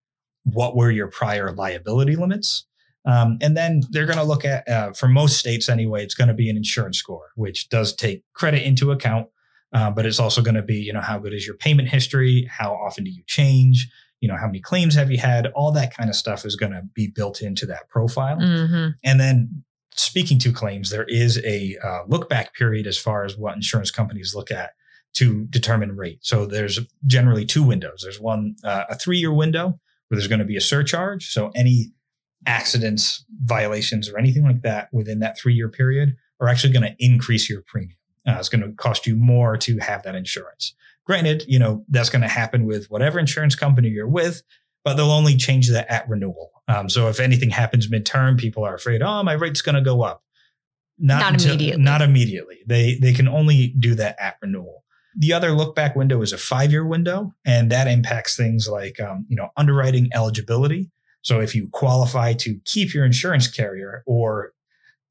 What 0.45 0.77
were 0.77 0.91
your 0.91 1.09
prior 1.09 1.53
liability 1.53 2.17
limits? 2.17 2.67
Um, 3.05 3.39
and 3.41 3.57
then 3.57 3.83
they're 3.91 4.07
going 4.07 4.19
to 4.19 4.25
look 4.25 4.45
at, 4.45 4.69
uh, 4.69 4.93
for 4.93 5.09
most 5.09 5.39
states 5.39 5.69
anyway, 5.69 6.05
it's 6.05 6.15
going 6.15 6.29
to 6.29 6.35
be 6.35 6.49
an 6.51 6.57
insurance 6.57 6.99
score, 6.99 7.31
which 7.35 7.69
does 7.69 7.95
take 7.95 8.23
credit 8.35 8.63
into 8.63 8.93
account. 8.93 9.29
Uh, 9.73 9.91
but 9.91 10.05
it's 10.05 10.21
also 10.21 10.43
going 10.43 10.55
to 10.55 10.63
be, 10.63 10.77
you 10.77 10.93
know, 10.93 11.01
how 11.01 11.19
good 11.19 11.33
is 11.33 11.47
your 11.47 11.57
payment 11.57 11.89
history? 11.89 12.49
How 12.51 12.75
often 12.75 13.05
do 13.05 13.11
you 13.11 13.23
change? 13.27 13.89
You 14.21 14.29
know, 14.29 14.37
how 14.37 14.47
many 14.47 14.61
claims 14.61 14.95
have 14.95 15.11
you 15.11 15.19
had? 15.19 15.47
All 15.55 15.73
that 15.73 15.97
kind 15.97 16.11
of 16.11 16.17
stuff 16.17 16.45
is 16.45 16.57
going 16.57 16.73
to 16.73 16.83
be 16.95 17.09
built 17.09 17.41
into 17.41 17.67
that 17.67 17.89
profile. 17.89 18.37
hmm 18.39 18.89
And 19.03 19.19
then 19.19 19.65
speaking 19.95 20.39
to 20.41 20.53
claims, 20.53 20.91
there 20.91 21.05
is 21.05 21.39
a 21.45 21.77
uh, 21.83 22.03
look 22.07 22.29
back 22.29 22.55
period 22.55 22.87
as 22.87 22.99
far 22.99 23.25
as 23.25 23.37
what 23.37 23.55
insurance 23.55 23.91
companies 23.91 24.35
look 24.35 24.51
at 24.51 24.73
to 25.15 25.45
determine 25.47 25.97
rate. 25.97 26.19
So 26.23 26.47
there's 26.47 26.79
generally 27.07 27.45
two 27.45 27.63
windows. 27.63 28.01
There's 28.03 28.21
one, 28.21 28.57
uh, 28.65 28.85
a 28.89 28.95
three 28.95 29.19
year 29.19 29.33
window 29.33 29.79
where 30.09 30.17
there's 30.17 30.29
going 30.29 30.39
to 30.39 30.45
be 30.45 30.57
a 30.57 30.61
surcharge. 30.61 31.31
So 31.31 31.51
any 31.55 31.93
accidents, 32.47 33.25
violations, 33.45 34.09
or 34.09 34.19
anything 34.19 34.45
like 34.45 34.63
that 34.63 34.89
within 34.93 35.21
that 35.21 35.39
three 35.39 35.55
year 35.55 35.69
period 35.69 36.17
are 36.41 36.49
actually 36.49 36.73
going 36.73 36.83
to 36.85 36.95
increase 36.99 37.49
your 37.49 37.63
premium. 37.67 37.97
Uh, 38.27 38.37
it's 38.39 38.49
going 38.49 38.63
to 38.63 38.73
cost 38.73 39.07
you 39.07 39.17
more 39.17 39.57
to 39.57 39.79
have 39.79 40.03
that 40.05 40.15
insurance. 40.15 40.75
Granted, 41.05 41.45
you 41.49 41.59
know, 41.59 41.85
that's 41.89 42.11
going 42.11 42.23
to 42.23 42.29
happen 42.29 42.65
with 42.65 42.91
whatever 42.91 43.19
insurance 43.19 43.55
company 43.55 43.89
you're 43.89 44.07
with, 44.07 44.43
but 44.85 44.95
they'll 44.95 45.11
only 45.11 45.37
change 45.37 45.71
that 45.71 45.91
at 45.91 46.09
renewal. 46.09 46.51
Um, 46.69 46.89
so 46.89 47.09
if 47.09 47.19
anything 47.19 47.51
happens 47.51 47.89
midterm, 47.89 48.39
people 48.39 48.65
are 48.65 48.75
afraid, 48.75 49.03
oh, 49.03 49.23
my 49.23 49.33
rate's 49.33 49.63
going 49.63 49.75
to 49.75 49.83
go 49.83 50.03
up. 50.03 50.23
Not 50.99 51.43
immediately. 51.43 51.83
Not 51.83 52.03
immediately. 52.03 52.59
They 52.67 52.95
they 52.95 53.13
can 53.13 53.27
only 53.27 53.75
do 53.79 53.95
that 53.97 54.17
at 54.21 54.37
renewal. 54.41 54.85
The 55.17 55.33
other 55.33 55.51
look 55.51 55.75
back 55.75 55.97
window 55.97 56.23
is 56.23 56.33
a 56.33 56.39
five 56.39 56.71
year 56.71 56.87
window, 56.87 57.35
and 57.45 57.73
that 57.73 57.89
impacts 57.89 58.37
things 58.37 58.69
like 58.69 59.01
um, 59.01 59.27
you 59.29 59.35
know 59.35 59.49
underwriting 59.57 60.11
eligibility. 60.15 60.91
So 61.23 61.41
if 61.41 61.55
you 61.55 61.69
qualify 61.73 62.35
to 62.35 62.59
keep 62.65 62.95
your 62.95 63.05
insurance 63.05 63.49
carrier, 63.49 64.03
or 64.07 64.53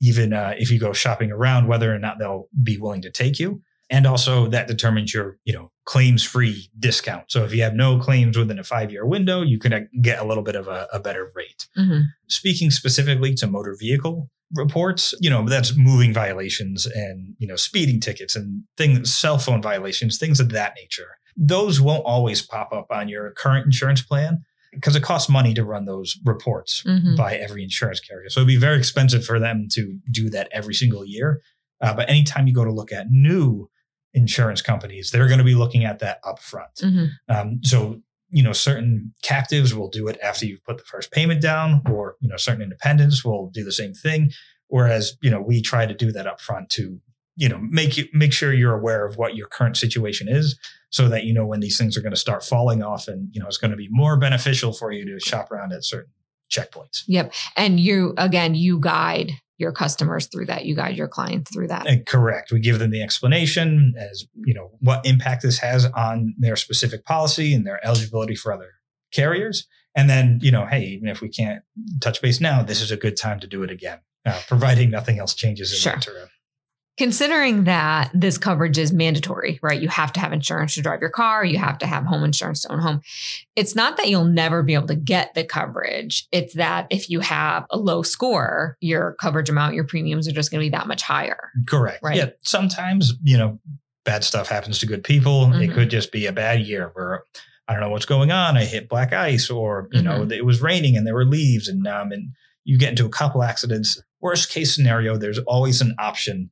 even 0.02 0.34
uh, 0.34 0.54
if 0.58 0.72
you 0.72 0.80
go 0.80 0.92
shopping 0.92 1.32
around, 1.32 1.68
whether 1.68 1.94
or 1.94 2.00
not 2.00 2.20
they'll 2.20 2.50
be 2.62 2.78
willing 2.78 3.04
to 3.04 3.12
take 3.12 3.40
you, 3.40 3.62
and 3.90 4.08
also 4.08 4.48
that 4.48 4.68
determines 4.68 5.14
your 5.14 5.38
you 5.46 5.54
know 5.54 5.72
claims 5.86 6.24
free 6.24 6.70
discount. 6.78 7.32
So 7.32 7.44
if 7.44 7.54
you 7.54 7.62
have 7.62 7.76
no 7.76 8.00
claims 8.00 8.38
within 8.38 8.60
a 8.60 8.64
five 8.64 8.92
year 8.92 9.06
window, 9.06 9.42
you 9.42 9.60
can 9.60 9.74
uh, 9.74 9.82
get 10.02 10.20
a 10.20 10.26
little 10.26 10.44
bit 10.44 10.56
of 10.56 10.68
a, 10.68 10.88
a 10.92 11.00
better 11.00 11.32
rate. 11.36 11.68
hmm 11.76 12.02
Speaking 12.28 12.72
specifically 12.72 13.34
to 13.36 13.48
motor 13.48 13.76
vehicle 13.80 14.30
reports, 14.54 15.14
you 15.22 15.30
know 15.30 15.48
that's 15.48 15.78
moving 15.78 16.14
violations 16.14 16.86
and 16.86 17.36
you 17.38 17.48
know 17.48 17.56
speeding 17.56 18.00
tickets 18.00 18.36
and 18.36 18.64
things, 18.78 19.14
cell 19.14 19.38
phone 19.38 19.62
violations, 19.62 20.18
things 20.18 20.40
of 20.40 20.50
that 20.50 20.74
nature. 20.76 21.18
Those 21.38 21.80
won't 21.80 22.06
always 22.06 22.42
pop 22.42 22.74
up 22.74 22.88
on 22.90 23.08
your 23.08 23.32
current 23.32 23.66
insurance 23.66 24.02
plan 24.02 24.44
because 24.72 24.96
it 24.96 25.04
costs 25.04 25.30
money 25.30 25.54
to 25.54 25.64
run 25.64 25.86
those 25.86 26.18
reports 26.26 26.82
hmm 26.86 27.16
by 27.16 27.36
every 27.36 27.64
insurance 27.64 28.00
carrier. 28.00 28.30
So 28.30 28.40
it'd 28.40 28.48
be 28.48 28.58
very 28.58 28.78
expensive 28.78 29.26
for 29.26 29.40
them 29.40 29.68
to 29.72 30.00
do 30.12 30.30
that 30.30 30.48
every 30.52 30.74
single 30.74 31.06
year. 31.06 31.42
Uh, 31.82 31.94
but 31.94 32.10
anytime 32.10 32.48
you 32.48 32.54
go 32.54 32.64
to 32.64 32.72
look 32.72 32.92
at 32.92 33.08
new 33.10 33.70
insurance 34.14 34.62
companies, 34.62 35.12
they're 35.12 35.28
going 35.28 35.40
to 35.40 35.44
be 35.44 35.56
looking 35.56 35.84
at 35.84 36.00
that 36.00 36.24
upfront. 36.24 36.82
hmm 36.82 37.06
Um, 37.28 37.60
so 37.64 38.02
you 38.34 38.42
know, 38.42 38.54
certain 38.54 39.14
captives 39.24 39.76
will 39.76 39.90
do 39.90 40.08
it 40.08 40.18
after 40.24 40.46
you've 40.46 40.64
put 40.64 40.78
the 40.78 40.86
first 40.86 41.12
payment 41.12 41.42
down, 41.42 41.82
or 41.92 42.16
you 42.22 42.30
know, 42.30 42.38
certain 42.38 42.62
independents 42.62 43.26
will 43.26 43.50
do 43.54 43.64
the 43.64 43.74
same 43.74 43.94
thing. 43.94 44.32
Whereas 44.68 45.18
you 45.22 45.30
know, 45.30 45.42
we 45.42 45.62
try 45.62 45.86
to 45.86 45.94
do 45.94 46.14
that 46.14 46.26
upfront 46.26 46.70
to 46.70 47.02
you 47.36 47.50
know 47.50 47.60
make 47.60 47.98
you 47.98 48.08
make 48.14 48.34
sure 48.34 48.54
you're 48.54 48.74
aware 48.74 49.06
of 49.06 49.18
what 49.18 49.36
your 49.36 49.48
current 49.48 49.76
situation 49.76 50.28
is, 50.30 50.58
so 50.92 51.10
that 51.10 51.24
you 51.24 51.34
know 51.34 51.46
when 51.46 51.60
these 51.62 51.78
things 51.78 51.98
are 51.98 52.02
going 52.02 52.14
to 52.14 52.20
start 52.20 52.44
falling 52.44 52.84
off, 52.84 53.08
and 53.08 53.28
you 53.32 53.42
know, 53.42 53.48
it's 53.48 53.58
going 53.58 53.72
to 53.72 53.78
be 53.78 53.88
more 53.90 54.18
beneficial 54.18 54.72
for 54.72 54.92
you 54.92 55.06
to 55.06 55.20
shop 55.20 55.52
around 55.52 55.74
at 55.74 55.84
certain 55.84 56.12
checkpoints. 56.52 57.04
Yep. 57.08 57.34
And 57.58 57.80
you, 57.80 58.14
again, 58.18 58.56
you 58.56 58.80
guide 58.80 59.32
your 59.58 59.72
customers 59.72 60.28
through 60.28 60.48
that. 60.48 60.66
You 60.66 60.76
guide 60.76 60.98
your 60.98 61.08
clients 61.08 61.52
through 61.54 61.68
that. 61.70 61.88
Uh, 61.88 61.96
correct. 62.06 62.52
We 62.52 62.60
give 62.60 62.80
them 62.80 62.92
the 62.92 63.02
explanation 63.02 63.94
as 63.98 64.26
you 64.46 64.54
know 64.54 64.72
what 64.80 65.06
impact 65.06 65.44
this 65.44 65.60
has 65.60 65.86
on 65.86 66.36
their 66.38 66.56
specific 66.56 67.06
policy 67.06 67.54
and 67.54 67.66
their 67.66 67.84
eligibility 67.86 68.36
for 68.36 68.52
other 68.54 68.72
carriers. 69.14 69.68
And 69.96 70.10
then 70.10 70.40
you 70.42 70.52
know, 70.52 70.66
hey, 70.66 70.84
even 70.86 71.08
if 71.08 71.22
we 71.22 71.30
can't 71.30 71.64
touch 72.02 72.22
base 72.22 72.42
now, 72.42 72.64
this 72.64 72.82
is 72.82 72.92
a 72.92 72.98
good 72.98 73.16
time 73.18 73.40
to 73.40 73.48
do 73.48 73.64
it 73.64 73.72
again, 73.72 74.00
uh, 74.26 74.42
providing 74.48 74.90
nothing 74.90 75.20
else 75.20 75.34
changes 75.34 75.72
in 75.72 75.78
Sure. 75.80 75.92
the 75.94 75.98
interim. 75.98 76.30
Considering 76.98 77.64
that 77.64 78.12
this 78.14 78.38
coverage 78.38 78.78
is 78.78 78.92
mandatory, 78.92 79.60
right? 79.64 79.82
You 79.82 79.88
have 79.88 80.12
to 80.14 80.20
have 80.20 80.34
insurance 80.34 80.76
to 80.76 80.82
drive 80.82 81.00
your 81.02 81.10
car, 81.10 81.44
you 81.44 81.58
have 81.58 81.78
to 81.80 81.88
have 81.88 82.04
home 82.06 82.24
insurance 82.24 82.62
to 82.64 82.72
own 82.72 82.80
home. 82.80 83.02
It's 83.56 83.76
not 83.76 83.98
that 83.98 84.10
you'll 84.10 84.26
never 84.26 84.62
be 84.62 84.74
able 84.74 84.88
to 84.88 84.96
get 84.96 85.34
the 85.34 85.44
coverage. 85.44 86.28
It's 86.32 86.54
that 86.56 86.88
if 86.90 87.10
you 87.10 87.22
have 87.22 87.66
a 87.70 87.78
low 87.78 88.04
score, 88.04 88.78
your 88.82 89.16
coverage 89.22 89.50
amount, 89.50 89.74
your 89.76 89.86
premiums 89.86 90.28
are 90.28 90.32
just 90.34 90.52
going 90.52 90.60
to 90.60 90.66
be 90.66 90.70
that 90.78 90.88
much 90.88 91.02
higher. 91.02 91.52
Correct. 91.66 92.04
Right. 92.04 92.18
Yeah. 92.18 92.30
Sometimes 92.44 93.14
you 93.24 93.38
know 93.38 93.60
bad 94.04 94.24
stuff 94.24 94.48
happens 94.50 94.80
to 94.80 94.86
good 94.86 95.04
people. 95.04 95.52
It 95.54 95.70
Mhm. 95.70 95.74
could 95.74 95.90
just 95.90 96.12
be 96.12 96.26
a 96.26 96.32
bad 96.34 96.62
year 96.62 96.92
where. 96.94 97.24
I 97.68 97.74
don't 97.74 97.82
know 97.84 97.90
what's 97.92 98.06
going 98.08 98.32
on. 98.32 98.58
I 98.58 98.66
hit 98.66 98.90
black 98.90 99.14
ice, 99.14 99.50
or 99.50 99.88
you 99.94 100.02
know, 100.02 100.22
Mm-hmm. 100.22 100.32
it 100.34 100.46
was 100.46 100.62
raining 100.62 100.98
and 100.98 101.08
there 101.08 101.14
were 101.14 101.24
leaves, 101.24 101.70
and 101.70 101.88
um, 101.88 102.12
and 102.12 102.32
you 102.66 102.78
get 102.78 102.90
into 102.90 103.06
a 103.06 103.10
couple 103.10 103.44
accidents. 103.44 104.02
Worst 104.20 104.52
case 104.52 104.76
scenario, 104.76 105.16
there's 105.16 105.38
always 105.40 105.80
an 105.80 105.96
option 105.98 106.52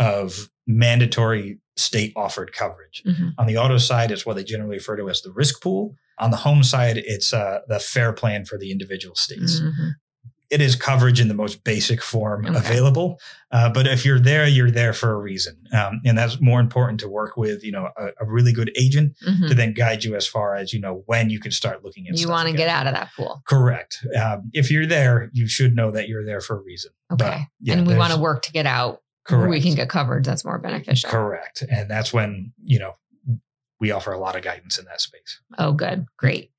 of 0.00 0.50
mandatory 0.66 1.58
state 1.76 2.12
offered 2.16 2.52
coverage. 2.52 3.02
Mhm. 3.06 3.34
On 3.38 3.46
the 3.46 3.56
auto 3.56 3.78
side, 3.78 4.10
it's 4.10 4.26
what 4.26 4.34
they 4.36 4.44
generally 4.44 4.76
refer 4.78 4.96
to 4.96 5.08
as 5.08 5.22
the 5.22 5.30
risk 5.32 5.62
pool. 5.62 5.94
On 6.18 6.30
the 6.30 6.36
home 6.38 6.62
side, 6.62 6.96
it's 6.98 7.32
uh, 7.32 7.60
the 7.68 7.78
fair 7.78 8.12
plan 8.12 8.44
for 8.44 8.58
the 8.58 8.70
individual 8.72 9.14
states. 9.14 9.60
Mhm. 9.60 9.92
It 10.50 10.60
is 10.60 10.74
coverage 10.74 11.20
in 11.20 11.28
the 11.28 11.34
most 11.34 11.62
basic 11.62 12.02
form 12.02 12.44
Okay. 12.44 12.56
available. 12.58 13.20
Uh, 13.52 13.68
but 13.70 13.86
if 13.86 14.04
you're 14.04 14.18
there, 14.18 14.48
you're 14.48 14.70
there 14.70 14.92
for 14.92 15.12
a 15.12 15.16
reason. 15.16 15.56
Um, 15.72 16.00
and 16.04 16.18
that's 16.18 16.40
more 16.40 16.58
important 16.60 16.98
to 17.00 17.08
work 17.08 17.36
with, 17.36 17.62
you 17.62 17.70
know, 17.70 17.90
a, 17.96 18.06
a 18.20 18.26
really 18.26 18.52
good 18.52 18.72
agent 18.76 19.14
Mhm. 19.26 19.48
to 19.48 19.54
then 19.54 19.72
guide 19.72 20.02
you 20.02 20.16
as 20.16 20.26
far 20.26 20.56
as, 20.56 20.72
you 20.72 20.80
know, 20.80 21.04
when 21.06 21.30
you 21.30 21.38
can 21.38 21.52
start 21.52 21.84
looking 21.84 22.08
at 22.08 22.18
You 22.18 22.28
want 22.28 22.48
to 22.48 22.54
get 22.56 22.68
out 22.68 22.88
of 22.88 22.94
that 22.94 23.10
pool. 23.16 23.42
Correct. 23.46 24.04
Um, 24.20 24.50
if 24.52 24.72
you're 24.72 24.86
there, 24.86 25.30
you 25.32 25.46
should 25.46 25.76
know 25.76 25.92
that 25.92 26.08
you're 26.08 26.24
there 26.26 26.40
for 26.40 26.56
a 26.58 26.62
reason. 26.62 26.90
But, 27.08 27.22
Okay. 27.22 27.46
yeah, 27.60 27.74
and 27.74 27.86
we 27.86 27.94
want 27.94 28.12
to 28.12 28.18
work 28.18 28.42
to 28.42 28.52
get 28.52 28.66
out 28.66 29.00
Correct. 29.24 29.50
we 29.50 29.60
can 29.60 29.74
get 29.74 29.88
coverage 29.88 30.26
that's 30.26 30.44
more 30.44 30.58
beneficial. 30.58 31.10
Correct. 31.10 31.62
And 31.70 31.90
that's 31.90 32.12
when, 32.12 32.52
you 32.62 32.78
know, 32.78 32.96
we 33.80 33.90
offer 33.90 34.12
a 34.12 34.18
lot 34.18 34.36
of 34.36 34.42
guidance 34.42 34.78
in 34.78 34.84
that 34.86 35.00
space. 35.00 35.40
Oh, 35.58 35.72
good. 35.72 36.06
Great. 36.16 36.50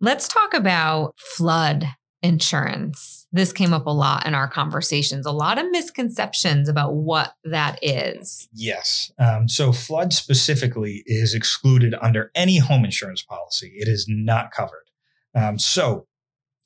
Let's 0.00 0.28
talk 0.28 0.54
about 0.54 1.14
flood 1.16 1.86
insurance. 2.22 3.26
This 3.32 3.52
came 3.52 3.74
up 3.74 3.86
a 3.86 3.90
lot 3.90 4.26
in 4.26 4.34
our 4.34 4.48
conversations, 4.48 5.26
a 5.26 5.30
lot 5.32 5.58
of 5.58 5.70
misconceptions 5.70 6.68
about 6.68 6.94
what 6.94 7.34
that 7.44 7.78
is. 7.82 8.48
Yes. 8.54 9.12
Um, 9.18 9.48
so 9.48 9.72
flood 9.72 10.12
specifically 10.12 11.02
is 11.06 11.34
excluded 11.34 11.94
under 12.00 12.30
any 12.34 12.58
home 12.58 12.84
insurance 12.84 13.22
policy. 13.22 13.74
It 13.76 13.88
is 13.88 14.06
not 14.08 14.52
covered. 14.52 14.90
Um, 15.34 15.58
so 15.58 16.06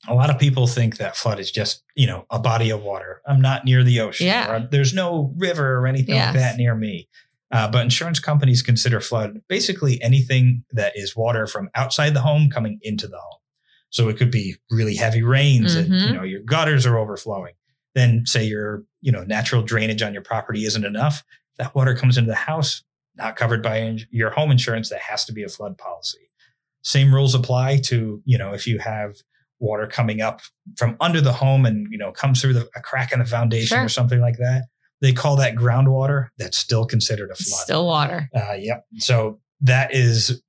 a 0.07 0.13
lot 0.13 0.29
of 0.29 0.39
people 0.39 0.65
think 0.67 0.97
that 0.97 1.15
flood 1.17 1.39
is 1.39 1.51
just, 1.51 1.83
you 1.95 2.07
know, 2.07 2.25
a 2.31 2.39
body 2.39 2.69
of 2.69 2.81
water. 2.81 3.21
I'm 3.27 3.41
not 3.41 3.65
near 3.65 3.83
the 3.83 3.99
ocean. 3.99 4.27
Yeah. 4.27 4.51
Or 4.51 4.59
there's 4.71 4.93
no 4.93 5.33
river 5.37 5.77
or 5.77 5.87
anything 5.87 6.15
Yes. 6.15 6.27
like 6.33 6.35
that 6.41 6.57
near 6.57 6.73
me. 6.75 7.09
Uh, 7.51 7.69
but 7.69 7.83
insurance 7.83 8.19
companies 8.19 8.61
consider 8.61 9.01
flood 9.01 9.41
basically 9.49 10.01
anything 10.01 10.63
that 10.71 10.93
is 10.95 11.15
water 11.15 11.47
from 11.47 11.69
outside 11.75 12.13
the 12.13 12.21
home 12.21 12.49
coming 12.49 12.79
into 12.81 13.07
the 13.07 13.17
home. 13.17 13.39
So 13.89 14.07
it 14.07 14.17
could 14.17 14.31
be 14.31 14.55
really 14.69 14.95
heavy 14.95 15.23
rains 15.23 15.73
and 15.75 15.91
Mhm. 15.91 16.07
you 16.07 16.13
know 16.13 16.23
your 16.23 16.41
gutters 16.43 16.85
are 16.85 16.97
overflowing. 16.97 17.53
Then 17.95 18.23
say 18.25 18.45
your 18.45 18.83
you 19.01 19.11
know 19.11 19.23
natural 19.23 19.63
drainage 19.63 20.01
on 20.03 20.13
your 20.13 20.21
property 20.21 20.63
isn't 20.65 20.85
enough. 20.85 21.23
That 21.57 21.73
water 21.75 21.95
comes 21.95 22.17
into 22.17 22.29
the 22.29 22.35
house, 22.35 22.83
not 23.15 23.35
covered 23.35 23.63
by 23.63 23.77
in- 23.77 24.05
your 24.11 24.29
home 24.29 24.51
insurance. 24.51 24.89
That 24.89 25.01
has 25.01 25.25
to 25.25 25.33
be 25.33 25.41
a 25.43 25.49
flood 25.49 25.77
policy. 25.77 26.29
Same 26.83 27.13
rules 27.13 27.33
apply 27.33 27.77
to 27.85 28.21
you 28.25 28.37
know 28.37 28.53
if 28.53 28.67
you 28.67 28.77
have 28.77 29.15
water 29.59 29.87
coming 29.87 30.21
up 30.21 30.41
from 30.77 30.95
under 30.99 31.21
the 31.21 31.33
home 31.33 31.65
and 31.65 31.87
you 31.91 31.97
know 31.97 32.11
comes 32.11 32.41
through 32.41 32.53
the, 32.53 32.67
a 32.75 32.81
crack 32.81 33.11
in 33.11 33.19
the 33.19 33.25
foundation 33.25 33.75
Sure. 33.77 33.85
or 33.85 33.89
something 33.89 34.21
like 34.21 34.37
that. 34.37 34.63
They 35.01 35.13
call 35.13 35.35
that 35.37 35.55
groundwater. 35.55 36.27
That's 36.37 36.57
still 36.57 36.85
considered 36.85 37.31
a 37.31 37.35
flood. 37.35 37.59
Still 37.61 37.85
water. 37.85 38.29
Uh, 38.35 38.53
yep. 38.59 38.85
So 38.97 39.39
that 39.61 39.93
is 39.93 40.41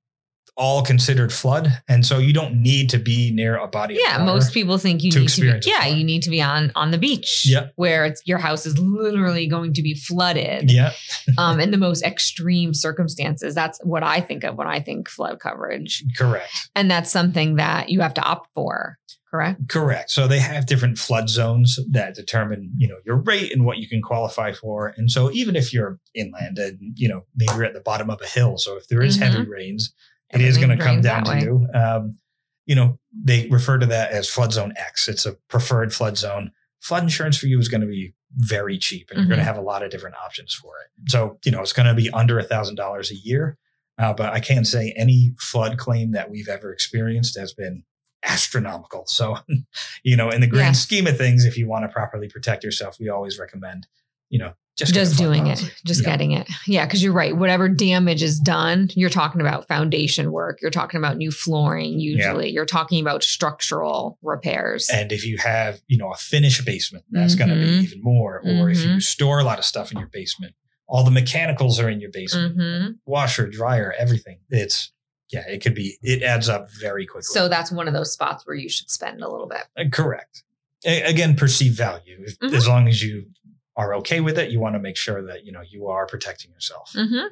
all 0.61 0.83
considered 0.83 1.33
flood, 1.33 1.69
and 1.87 2.05
so 2.05 2.19
you 2.19 2.31
don't 2.31 2.61
need 2.61 2.87
to 2.91 2.99
be 2.99 3.31
near 3.31 3.57
a 3.57 3.67
body. 3.67 3.97
Yeah, 3.99 4.17
of 4.17 4.21
water. 4.21 4.33
most 4.33 4.53
people 4.53 4.77
think 4.77 5.03
you 5.03 5.09
to 5.11 5.21
need 5.21 5.29
to 5.29 5.41
be. 5.41 5.59
Yeah, 5.65 5.87
you 5.87 6.03
need 6.03 6.21
to 6.21 6.29
be 6.29 6.39
on 6.39 6.71
on 6.75 6.91
the 6.91 6.99
beach. 6.99 7.47
Yep. 7.47 7.73
where 7.77 8.05
it's 8.05 8.21
your 8.25 8.37
house 8.37 8.67
is 8.67 8.77
literally 8.77 9.47
going 9.47 9.73
to 9.73 9.81
be 9.81 9.95
flooded. 9.95 10.71
Yeah, 10.71 10.91
um, 11.39 11.59
in 11.59 11.71
the 11.71 11.77
most 11.77 12.03
extreme 12.03 12.75
circumstances. 12.75 13.55
That's 13.55 13.79
what 13.83 14.03
I 14.03 14.21
think 14.21 14.43
of 14.43 14.55
when 14.55 14.67
I 14.67 14.79
think 14.79 15.09
flood 15.09 15.39
coverage, 15.39 16.03
correct. 16.15 16.69
and 16.75 16.91
that's 16.91 17.09
something 17.09 17.55
that 17.55 17.89
you 17.89 18.01
have 18.01 18.13
to 18.13 18.21
opt 18.21 18.49
for. 18.53 18.99
Correct. 19.31 19.69
Correct. 19.69 20.11
So 20.11 20.27
they 20.27 20.39
have 20.39 20.65
different 20.65 20.97
flood 20.97 21.29
zones 21.29 21.79
that 21.89 22.15
determine, 22.15 22.73
you 22.77 22.89
know, 22.89 22.97
your 23.05 23.15
rate 23.15 23.53
and 23.53 23.63
what 23.63 23.77
you 23.77 23.87
can 23.87 24.01
qualify 24.01 24.51
for. 24.51 24.93
And 24.97 25.09
so 25.09 25.31
even 25.31 25.55
if 25.55 25.71
you're 25.71 25.99
inland 26.13 26.59
and, 26.59 26.77
you 26.97 27.07
know, 27.07 27.21
maybe 27.33 27.53
you're 27.53 27.63
at 27.63 27.73
the 27.73 27.79
bottom 27.79 28.09
of 28.09 28.21
a 28.21 28.27
hill, 28.27 28.57
so 28.57 28.75
if 28.75 28.89
there 28.89 29.01
is 29.01 29.15
heavy 29.15 29.47
rains, 29.47 29.93
it 30.33 30.41
is 30.41 30.57
going 30.57 30.69
to 30.69 30.77
come 30.83 31.01
down 31.01 31.23
to 31.25 31.39
you. 31.39 31.67
Um, 31.73 32.17
you 32.65 32.75
know, 32.75 32.99
they 33.13 33.47
refer 33.49 33.77
to 33.77 33.85
that 33.87 34.11
as 34.11 34.29
flood 34.29 34.53
zone 34.53 34.73
X. 34.77 35.07
It's 35.07 35.25
a 35.25 35.33
preferred 35.49 35.93
flood 35.93 36.17
zone. 36.17 36.51
Flood 36.79 37.03
insurance 37.03 37.37
for 37.37 37.47
you 37.47 37.59
is 37.59 37.67
going 37.67 37.81
to 37.81 37.87
be 37.87 38.13
very 38.37 38.77
cheap 38.77 39.09
and 39.09 39.17
you're 39.19 39.27
going 39.27 39.39
to 39.39 39.43
have 39.43 39.57
a 39.57 39.61
lot 39.61 39.83
of 39.83 39.91
different 39.91 40.15
options 40.23 40.53
for 40.53 40.73
it. 40.85 41.11
So, 41.11 41.37
you 41.43 41.51
know, 41.51 41.61
it's 41.61 41.73
going 41.73 41.87
to 41.87 41.93
be 41.93 42.09
under 42.11 42.39
a 42.39 42.43
thousand 42.43 42.75
dollars 42.75 43.11
a 43.11 43.15
year. 43.15 43.57
Uh, 43.97 44.13
but 44.13 44.31
I 44.31 44.39
can 44.39 44.63
say 44.63 44.93
any 44.95 45.33
flood 45.37 45.77
claim 45.77 46.11
that 46.11 46.31
we've 46.31 46.47
ever 46.47 46.71
experienced 46.71 47.37
has 47.37 47.53
been 47.53 47.83
astronomical. 48.23 49.03
So, 49.07 49.37
you 50.03 50.15
know, 50.15 50.29
in 50.29 50.41
the 50.41 50.47
grand 50.47 50.75
Yes. 50.75 50.81
scheme 50.81 51.07
of 51.07 51.17
things, 51.17 51.45
if 51.45 51.57
you 51.57 51.67
want 51.67 51.83
to 51.83 51.89
properly 51.89 52.29
protect 52.29 52.63
yourself, 52.63 52.97
we 52.99 53.09
always 53.09 53.37
recommend, 53.37 53.87
you 54.31 54.39
know, 54.39 54.53
just, 54.77 54.93
just 54.93 55.17
doing 55.17 55.45
it, 55.47 55.59
just 55.85 56.01
Yeah. 56.01 56.09
getting 56.09 56.31
it. 56.31 56.47
Yeah, 56.65 56.85
because 56.85 57.03
you're 57.03 57.13
right. 57.13 57.35
Whatever 57.35 57.69
damage 57.69 58.23
is 58.23 58.39
done, 58.39 58.89
you're 58.95 59.09
talking 59.09 59.41
about 59.41 59.67
foundation 59.67 60.31
work. 60.31 60.59
You're 60.61 60.71
talking 60.71 60.97
about 60.97 61.17
new 61.17 61.29
flooring. 61.29 61.99
Usually, 61.99 62.49
you're 62.49 62.65
talking 62.65 62.99
about 63.01 63.21
structural 63.21 64.17
repairs. 64.23 64.89
And 64.91 65.11
if 65.11 65.25
you 65.25 65.37
have, 65.37 65.81
you 65.87 65.97
know, 65.97 66.11
a 66.11 66.15
finished 66.15 66.65
basement, 66.65 67.03
that's 67.11 67.35
going 67.35 67.49
to 67.49 67.55
be 67.55 67.83
even 67.83 68.01
more. 68.01 68.39
Or 68.43 68.69
if 68.71 68.81
you 68.83 68.91
Mhm. 68.91 69.01
store 69.03 69.39
a 69.39 69.43
lot 69.43 69.59
of 69.59 69.65
stuff 69.65 69.91
in 69.91 69.99
your 69.99 70.07
basement, 70.07 70.55
all 70.87 71.03
the 71.03 71.11
mechanicals 71.11 71.79
are 71.79 71.89
in 71.89 71.99
your 71.99 72.09
basement, 72.11 72.57
Mhm. 72.57 72.95
washer, 73.05 73.47
dryer, 73.47 73.93
everything. 73.99 74.39
It's, 74.49 74.91
yeah, 75.31 75.45
it 75.47 75.61
could 75.61 75.75
be, 75.75 75.97
it 76.01 76.23
adds 76.23 76.49
up 76.49 76.71
very 76.79 77.05
quickly. 77.05 77.23
So 77.33 77.47
that's 77.49 77.71
one 77.71 77.87
of 77.87 77.93
those 77.93 78.11
spots 78.13 78.47
where 78.47 78.55
you 78.55 78.69
should 78.69 78.89
spend 78.89 79.21
a 79.21 79.29
little 79.29 79.47
bit. 79.47 79.65
Uh, 79.77 79.89
correct. 79.91 80.43
A- 80.85 81.03
again, 81.03 81.35
perceived 81.35 81.77
value. 81.77 82.17
If, 82.25 82.39
Mhm. 82.39 82.53
As 82.55 82.67
long 82.67 82.87
as 82.87 83.03
you 83.03 83.27
are 83.75 83.95
okay 83.95 84.19
with 84.19 84.37
it, 84.37 84.51
you 84.51 84.59
want 84.59 84.75
to 84.75 84.79
make 84.79 84.97
sure 84.97 85.21
that, 85.23 85.45
you 85.45 85.51
know, 85.51 85.61
you 85.61 85.87
are 85.87 86.05
protecting 86.05 86.51
yourself. 86.51 86.91
hmm 86.93 87.27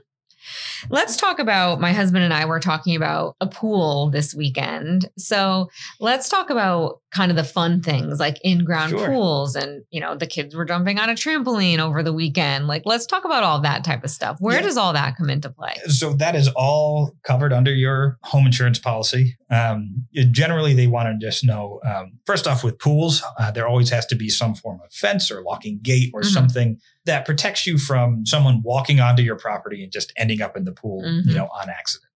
Let's 0.89 1.17
talk 1.17 1.39
about 1.39 1.79
my 1.79 1.91
husband 1.93 2.23
and 2.23 2.33
I 2.33 2.45
were 2.45 2.59
talking 2.59 2.95
about 2.95 3.35
a 3.41 3.47
pool 3.47 4.09
this 4.09 4.33
weekend. 4.33 5.09
So 5.17 5.69
let's 5.99 6.29
talk 6.29 6.49
about 6.49 7.01
kind 7.11 7.31
of 7.31 7.37
the 7.37 7.43
fun 7.43 7.81
things 7.81 8.19
like 8.19 8.37
in 8.43 8.63
ground 8.63 8.91
Sure. 8.91 9.07
pools 9.07 9.55
and, 9.55 9.83
you 9.89 9.99
know, 9.99 10.15
the 10.15 10.27
kids 10.27 10.55
were 10.55 10.63
jumping 10.65 10.99
on 10.99 11.09
a 11.09 11.13
trampoline 11.13 11.79
over 11.79 12.03
the 12.03 12.13
weekend. 12.13 12.67
Like, 12.67 12.83
let's 12.85 13.05
talk 13.07 13.25
about 13.25 13.43
all 13.43 13.59
that 13.61 13.83
type 13.83 14.03
of 14.03 14.11
stuff. 14.11 14.37
Where 14.39 14.57
Yeah. 14.57 14.61
does 14.67 14.77
all 14.77 14.93
that 14.93 15.17
come 15.17 15.29
into 15.29 15.49
play? 15.49 15.75
So 15.87 16.13
that 16.13 16.35
is 16.35 16.47
all 16.55 17.15
covered 17.23 17.51
under 17.51 17.73
your 17.73 18.17
home 18.23 18.45
insurance 18.45 18.79
policy. 18.79 19.35
Um, 19.49 20.05
it- 20.13 20.31
generally, 20.31 20.73
they 20.75 20.87
want 20.87 21.09
to 21.19 21.25
just 21.25 21.43
know 21.43 21.79
um, 21.85 22.19
first 22.25 22.47
off 22.47 22.63
with 22.63 22.77
pools, 22.79 23.23
uh, 23.39 23.49
there 23.51 23.67
always 23.67 23.89
has 23.89 24.05
to 24.07 24.15
be 24.15 24.29
some 24.29 24.53
form 24.53 24.79
of 24.85 24.93
fence 24.93 25.31
or 25.31 25.41
locking 25.41 25.79
gate 25.81 26.11
or 26.13 26.21
Mhm. 26.21 26.25
something 26.33 26.77
that 27.05 27.25
protects 27.25 27.65
you 27.65 27.77
from 27.77 28.25
someone 28.25 28.61
walking 28.63 28.99
onto 28.99 29.23
your 29.23 29.35
property 29.37 29.83
and 29.83 29.91
just 29.91 30.11
ending 30.17 30.41
up 30.41 30.55
in 30.57 30.65
the 30.65 30.71
pool, 30.71 31.01
Mhm. 31.03 31.25
you 31.27 31.33
know, 31.35 31.47
on 31.47 31.69
accident. 31.69 32.09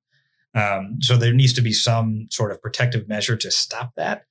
Um, 0.55 0.99
so 1.01 1.17
there 1.17 1.33
needs 1.33 1.53
to 1.55 1.63
be 1.63 1.73
some 1.73 2.27
sort 2.31 2.51
of 2.53 2.61
protective 2.61 3.09
measure 3.09 3.37
to 3.37 3.51
stop 3.51 3.95
that. 3.97 4.25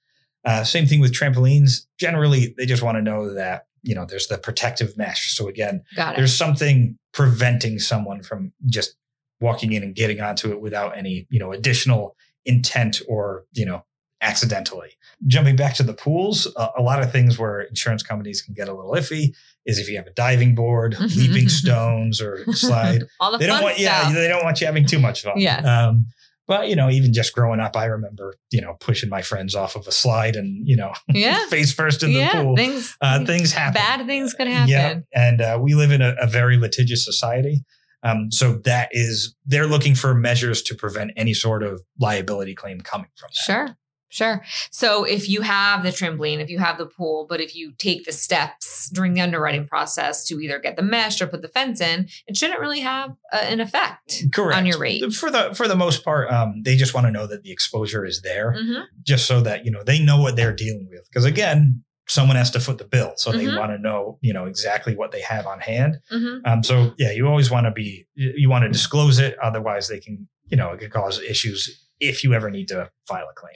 Uh, 0.45 0.63
same 0.63 0.85
thing 0.85 0.99
with 0.99 1.13
trampolines. 1.13 1.85
Generally, 1.99 2.53
they 2.57 2.65
just 2.65 2.83
want 2.83 2.97
to 2.97 3.01
know 3.01 3.33
that 3.33 3.65
you 3.83 3.95
know 3.95 4.05
there's 4.05 4.27
the 4.27 4.37
protective 4.37 4.95
mesh. 4.97 5.33
So 5.35 5.47
again, 5.47 5.83
there's 6.15 6.35
something 6.35 6.97
preventing 7.13 7.79
someone 7.79 8.21
from 8.21 8.53
just 8.67 8.95
walking 9.39 9.71
in 9.73 9.81
and 9.81 9.95
getting 9.95 10.21
onto 10.21 10.51
it 10.51 10.61
without 10.61 10.95
any 10.97 11.25
you 11.31 11.39
know 11.39 11.51
additional 11.51 12.15
intent 12.45 13.01
or 13.07 13.45
you 13.53 13.65
know 13.65 13.83
accidentally 14.21 14.91
jumping 15.27 15.55
back 15.55 15.73
to 15.75 15.83
the 15.83 15.93
pools 15.93 16.47
a, 16.57 16.69
a 16.77 16.81
lot 16.81 17.01
of 17.01 17.11
things 17.11 17.37
where 17.37 17.61
insurance 17.61 18.03
companies 18.03 18.41
can 18.41 18.53
get 18.53 18.67
a 18.67 18.73
little 18.73 18.93
iffy 18.93 19.33
is 19.65 19.77
if 19.79 19.89
you 19.89 19.95
have 19.97 20.07
a 20.07 20.11
diving 20.13 20.55
board 20.55 20.95
leaping 21.15 21.49
stones 21.61 22.21
or 22.21 22.43
slide 22.53 23.03
all 23.19 23.31
the 23.31 23.37
they 23.37 23.47
fun 23.47 23.55
don't 23.57 23.63
want 23.63 23.75
stuff. 23.77 24.05
yeah 24.07 24.11
they 24.13 24.27
don't 24.27 24.43
want 24.43 24.59
you 24.61 24.65
having 24.67 24.85
too 24.85 24.99
much 24.99 25.23
fun 25.23 25.33
Yes. 25.37 25.65
um, 25.65 26.05
But 26.47 26.67
you 26.69 26.75
know, 26.75 26.89
even 26.89 27.13
just 27.13 27.33
growing 27.33 27.59
up, 27.61 27.77
I 27.77 27.85
remember 27.85 28.35
you 28.51 28.59
know 28.61 28.75
pushing 28.79 29.09
my 29.09 29.21
friends 29.21 29.55
off 29.55 29.75
of 29.75 29.87
a 29.87 29.91
slide 29.91 30.35
and 30.35 30.67
you 30.67 30.75
know 30.75 30.91
Yeah. 31.13 31.45
face 31.47 31.71
first 31.71 32.03
in 32.03 32.11
the 32.13 32.19
yeah. 32.19 32.41
pool. 32.41 32.55
Things 32.57 32.97
uh, 33.01 33.23
things 33.25 33.53
happen. 33.53 33.73
bad 33.75 34.05
things 34.05 34.33
could 34.33 34.47
happen. 34.47 34.69
Yeah, 34.69 34.99
and 35.13 35.39
uh, 35.41 35.59
we 35.61 35.75
live 35.75 35.91
in 35.91 36.01
a, 36.01 36.13
a 36.19 36.27
very 36.27 36.57
litigious 36.57 37.05
society. 37.05 37.63
Um, 38.03 38.31
so 38.31 38.53
that 38.65 38.89
is 38.91 39.35
they're 39.45 39.67
looking 39.67 39.93
for 39.95 40.13
measures 40.15 40.61
to 40.63 40.75
prevent 40.75 41.11
any 41.15 41.33
sort 41.35 41.61
of 41.63 41.81
liability 41.99 42.55
claim 42.55 42.81
coming 42.81 43.11
from 43.15 43.29
that. 43.29 43.43
Sure. 43.43 43.77
Sure. 44.11 44.43
So 44.71 45.05
if 45.05 45.29
you 45.29 45.41
have 45.41 45.83
the 45.83 45.89
trampoline, 45.89 46.39
if 46.39 46.49
you 46.49 46.59
have 46.59 46.77
the 46.77 46.85
pool, 46.85 47.25
but 47.29 47.39
if 47.39 47.55
you 47.55 47.71
take 47.77 48.03
the 48.03 48.11
steps 48.11 48.89
during 48.89 49.13
the 49.13 49.21
underwriting 49.21 49.65
process 49.65 50.25
to 50.27 50.39
either 50.41 50.59
get 50.59 50.75
the 50.75 50.81
mesh 50.83 51.21
or 51.21 51.27
put 51.27 51.41
the 51.41 51.47
fence 51.47 51.79
in, 51.79 52.09
it 52.27 52.35
shouldn't 52.35 52.59
really 52.59 52.81
have 52.81 53.11
uh, 53.31 53.37
an 53.37 53.61
effect 53.61 54.25
Correct. 54.33 54.57
on 54.57 54.65
your 54.65 54.77
rate. 54.77 55.13
For 55.13 55.31
the 55.31 55.55
for 55.55 55.65
the 55.69 55.77
most 55.77 56.03
part, 56.03 56.29
um, 56.29 56.61
they 56.63 56.75
just 56.75 56.93
want 56.93 57.07
to 57.07 57.11
know 57.11 57.25
that 57.25 57.43
the 57.43 57.51
exposure 57.53 58.03
is 58.05 58.21
there, 58.21 58.53
Mhm. 58.53 58.83
just 59.01 59.25
so 59.27 59.39
that 59.41 59.63
you 59.65 59.71
know 59.71 59.81
they 59.83 59.97
know 59.99 60.19
what 60.21 60.35
they're 60.35 60.53
dealing 60.53 60.87
with. 60.91 61.07
Because 61.09 61.23
again, 61.23 61.81
someone 62.09 62.35
has 62.35 62.51
to 62.51 62.59
foot 62.59 62.79
the 62.79 62.83
bill, 62.83 63.13
so 63.15 63.31
they 63.31 63.45
Mhm. 63.45 63.57
want 63.57 63.71
to 63.71 63.77
know 63.77 64.19
you 64.21 64.33
know 64.33 64.43
exactly 64.45 64.93
what 64.93 65.13
they 65.13 65.21
have 65.21 65.47
on 65.47 65.61
hand. 65.61 65.99
Mhm. 66.11 66.41
Um, 66.45 66.63
so 66.63 66.93
yeah, 66.97 67.11
you 67.11 67.27
always 67.29 67.49
want 67.49 67.65
to 67.65 67.71
be 67.71 68.07
you 68.15 68.33
you 68.35 68.49
want 68.49 68.63
to 68.63 68.69
disclose 68.69 69.19
it, 69.19 69.37
otherwise 69.41 69.87
they 69.87 70.01
can 70.01 70.27
you 70.49 70.57
know 70.57 70.71
it 70.73 70.79
could 70.81 70.91
cause 70.91 71.21
issues 71.21 71.87
if 72.01 72.25
you 72.25 72.33
ever 72.33 72.49
need 72.51 72.67
to 72.67 72.89
file 73.07 73.27
a 73.31 73.33
claim. 73.39 73.55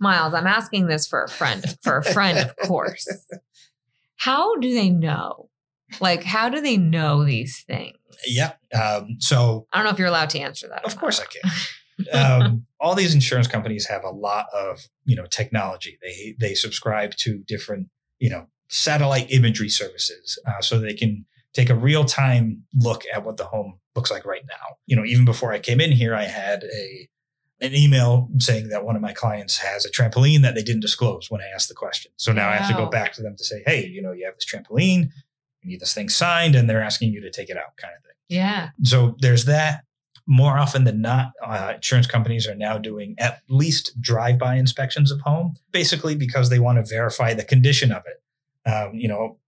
Myles, 0.00 0.34
I'm 0.34 0.46
asking 0.46 0.86
this 0.86 1.06
for 1.06 1.22
a 1.22 1.28
friend, 1.28 1.64
for 1.82 1.98
a 1.98 2.04
friend, 2.04 2.38
of 2.38 2.56
course. 2.56 3.06
How 4.16 4.56
do 4.56 4.72
they 4.74 4.90
know? 4.90 5.48
Like, 5.98 6.22
how 6.22 6.48
do 6.48 6.60
they 6.60 6.76
know 6.76 7.24
these 7.24 7.62
things? 7.62 7.96
Yep. 8.26 8.60
Um, 8.74 9.16
so 9.18 9.66
I 9.72 9.78
don't 9.78 9.86
know 9.86 9.90
if 9.90 9.98
you're 9.98 10.08
allowed 10.08 10.30
to 10.30 10.38
answer 10.38 10.68
that. 10.68 10.84
Of 10.84 10.98
course 10.98 11.20
I 11.20 11.24
can. 11.24 11.50
um, 12.12 12.66
all 12.78 12.94
these 12.94 13.14
insurance 13.14 13.48
companies 13.48 13.86
have 13.86 14.04
a 14.04 14.10
lot 14.10 14.46
of 14.54 14.88
you 15.04 15.16
know 15.16 15.26
technology. 15.26 15.98
They 16.02 16.36
they 16.38 16.54
subscribe 16.54 17.16
to 17.16 17.38
different 17.46 17.88
you 18.18 18.30
know 18.30 18.46
satellite 18.68 19.30
imagery 19.30 19.68
services, 19.68 20.38
uh, 20.46 20.60
so 20.60 20.78
they 20.78 20.94
can 20.94 21.24
take 21.52 21.70
a 21.70 21.74
real 21.74 22.04
time 22.04 22.62
look 22.74 23.02
at 23.12 23.24
what 23.24 23.36
the 23.36 23.44
home 23.44 23.78
looks 23.96 24.10
like 24.10 24.24
right 24.24 24.44
now. 24.48 24.76
You 24.86 24.96
know, 24.96 25.04
even 25.04 25.24
before 25.24 25.52
I 25.52 25.58
came 25.58 25.80
in 25.80 25.92
here, 25.92 26.14
I 26.14 26.24
had 26.24 26.64
a 26.64 27.08
an 27.60 27.74
email 27.74 28.28
saying 28.38 28.68
that 28.68 28.84
one 28.84 28.96
of 28.96 29.02
my 29.02 29.12
clients 29.12 29.58
has 29.58 29.84
a 29.84 29.90
trampoline 29.90 30.42
that 30.42 30.54
they 30.54 30.62
didn't 30.62 30.80
disclose 30.80 31.30
when 31.30 31.40
I 31.40 31.48
asked 31.54 31.68
the 31.68 31.74
question. 31.74 32.10
So 32.16 32.32
now 32.32 32.48
I 32.48 32.56
have 32.56 32.68
to 32.68 32.74
go 32.74 32.88
back 32.88 33.12
to 33.14 33.22
them 33.22 33.36
to 33.36 33.44
say, 33.44 33.62
hey, 33.66 33.86
you 33.86 34.00
know, 34.00 34.12
you 34.12 34.24
have 34.24 34.34
this 34.34 34.46
trampoline, 34.46 35.10
you 35.62 35.70
need 35.70 35.80
this 35.80 35.92
thing 35.94 36.08
signed, 36.08 36.54
and 36.54 36.68
they're 36.70 36.82
asking 36.82 37.12
you 37.12 37.20
to 37.20 37.30
take 37.30 37.50
it 37.50 37.56
out, 37.56 37.76
kind 37.76 37.92
of 37.96 38.02
thing 38.02 38.12
yeah. 38.28 38.70
so 38.82 39.16
there's 39.20 39.44
that. 39.46 39.84
More 40.26 40.56
often 40.58 40.84
than 40.84 41.00
not, 41.00 41.32
uh, 41.44 41.72
insurance 41.74 42.06
companies 42.06 42.46
are 42.46 42.54
now 42.54 42.78
doing 42.78 43.16
at 43.18 43.40
least 43.48 44.00
drive-by 44.00 44.54
inspections 44.56 45.10
of 45.10 45.20
home, 45.22 45.54
basically 45.72 46.14
because 46.14 46.50
they 46.50 46.60
want 46.60 46.78
to 46.78 46.88
verify 46.88 47.34
the 47.34 47.42
condition 47.42 47.90
of 47.90 48.02
it. 48.06 48.70
Um, 48.70 48.94
you 48.94 49.08
know, 49.08 49.38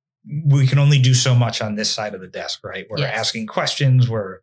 we 0.47 0.67
can 0.67 0.79
only 0.79 0.99
do 0.99 1.15
so 1.15 1.35
much 1.37 1.63
on 1.63 1.77
this 1.77 1.91
side 1.91 2.15
of 2.15 2.21
the 2.21 2.27
desk, 2.27 2.65
right? 2.65 2.87
We're 2.91 2.99
Yes. 2.99 3.17
asking 3.17 3.47
questions. 3.47 4.09
We're, 4.09 4.41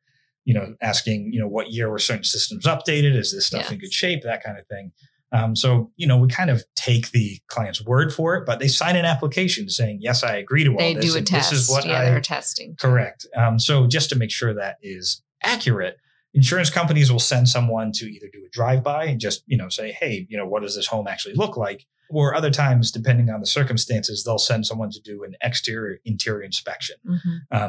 you 0.50 0.56
know, 0.56 0.74
asking, 0.82 1.30
you 1.32 1.40
know, 1.40 1.48
what 1.48 1.72
year 1.72 1.92
were 1.92 2.00
certain 2.00 2.24
systems 2.24 2.66
updated? 2.66 3.16
Is 3.16 3.32
this 3.32 3.46
stuff 3.46 3.72
in 3.72 3.78
good 3.78 3.94
shape? 3.94 4.24
That 4.24 4.44
kind 4.44 4.58
of 4.58 4.66
thing. 4.66 4.92
Um, 5.32 5.56
so, 5.56 5.92
you 5.96 6.08
know, 6.08 6.18
we 6.18 6.28
kind 6.28 6.50
of 6.50 6.64
take 6.76 7.12
the 7.12 7.38
client's 7.50 7.86
word 7.86 8.12
for 8.12 8.36
it, 8.36 8.48
but 8.48 8.58
they 8.58 8.68
sign 8.68 8.96
an 8.96 9.06
application 9.06 9.70
saying, 9.70 10.00
yes, 10.02 10.24
I 10.24 10.38
agree 10.38 10.64
to 10.64 10.72
all 10.72 10.78
They 10.80 10.96
this. 10.96 11.14
do 11.14 11.20
a 11.20 11.22
test. 11.22 11.52
This 11.52 11.60
is 11.60 11.70
what 11.70 11.86
yeah, 11.86 12.00
I 12.00 12.06
they're 12.06 12.20
testing. 12.20 12.76
Correct. 12.82 13.28
Um, 13.36 13.60
so 13.60 13.86
just 13.86 14.10
to 14.10 14.16
make 14.16 14.32
sure 14.32 14.56
that 14.56 14.78
is 14.82 15.22
accurate, 15.44 15.98
insurance 16.34 16.72
companies 16.72 17.12
will 17.12 17.20
send 17.20 17.48
someone 17.48 17.92
to 17.92 18.06
either 18.06 18.26
do 18.34 18.44
a 18.44 18.50
drive-by 18.50 19.06
and 19.06 19.20
just 19.20 19.44
you 19.46 19.56
know 19.56 19.70
say, 19.70 19.92
hey, 19.92 20.26
you 20.32 20.38
know, 20.40 20.48
what 20.48 20.64
does 20.64 20.76
this 20.76 20.88
home 20.88 21.08
actually 21.08 21.36
look 21.36 21.58
like? 21.58 21.86
Or 22.12 22.34
other 22.34 22.50
times, 22.50 22.91
depending 22.91 23.30
on 23.30 23.39
the 23.39 23.45
circumstances, 23.45 24.24
they'll 24.24 24.39
send 24.39 24.65
someone 24.65 24.89
to 24.91 25.00
do 25.00 25.24
an 25.24 25.36
exterior 25.41 26.00
interior 26.06 26.41
inspection 26.43 26.95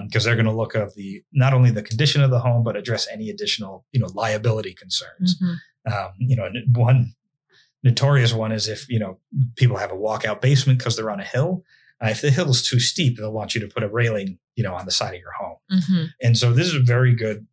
because 0.07 0.25
they're 0.25 0.35
going 0.37 0.47
to 0.47 0.53
look 0.55 0.75
of 0.75 0.95
the 0.95 1.23
not 1.33 1.53
only 1.53 1.71
the 1.71 1.83
condition 1.83 2.23
of 2.23 2.31
the 2.31 2.41
home 2.41 2.63
but 2.65 2.77
address 2.77 3.07
any 3.13 3.29
additional 3.31 3.85
you 3.93 4.01
know 4.01 4.09
liability 4.15 4.73
concerns. 4.75 5.39
Mhm. 5.41 5.57
Um, 5.93 6.13
you 6.19 6.37
know, 6.37 6.51
one 6.75 7.15
notorious 7.83 8.33
one 8.33 8.53
is 8.53 8.69
if 8.69 8.89
you 8.89 8.99
know 8.99 9.19
people 9.57 9.77
have 9.77 9.91
a 9.93 9.97
walkout 9.97 10.41
basement 10.41 10.79
because 10.79 10.97
they're 10.97 11.11
on 11.11 11.21
a 11.21 11.25
hill. 11.25 11.65
Uh, 12.03 12.09
if 12.09 12.23
the 12.23 12.31
hill 12.31 12.49
is 12.49 12.63
too 12.67 12.81
steep, 12.81 13.19
they'll 13.19 13.33
want 13.33 13.55
you 13.55 13.61
to 13.61 13.69
put 13.69 13.83
a 13.83 13.89
railing, 13.89 14.39
you 14.57 14.65
know, 14.65 14.75
on 14.75 14.87
the 14.87 14.91
side 14.91 15.13
of 15.15 15.21
your 15.21 15.33
home. 15.33 15.57
Mhm. 15.71 16.09
And 16.23 16.39
so 16.39 16.53
this 16.55 16.67
is 16.67 16.75
a 16.75 16.81
very 16.81 17.15
good 17.15 17.47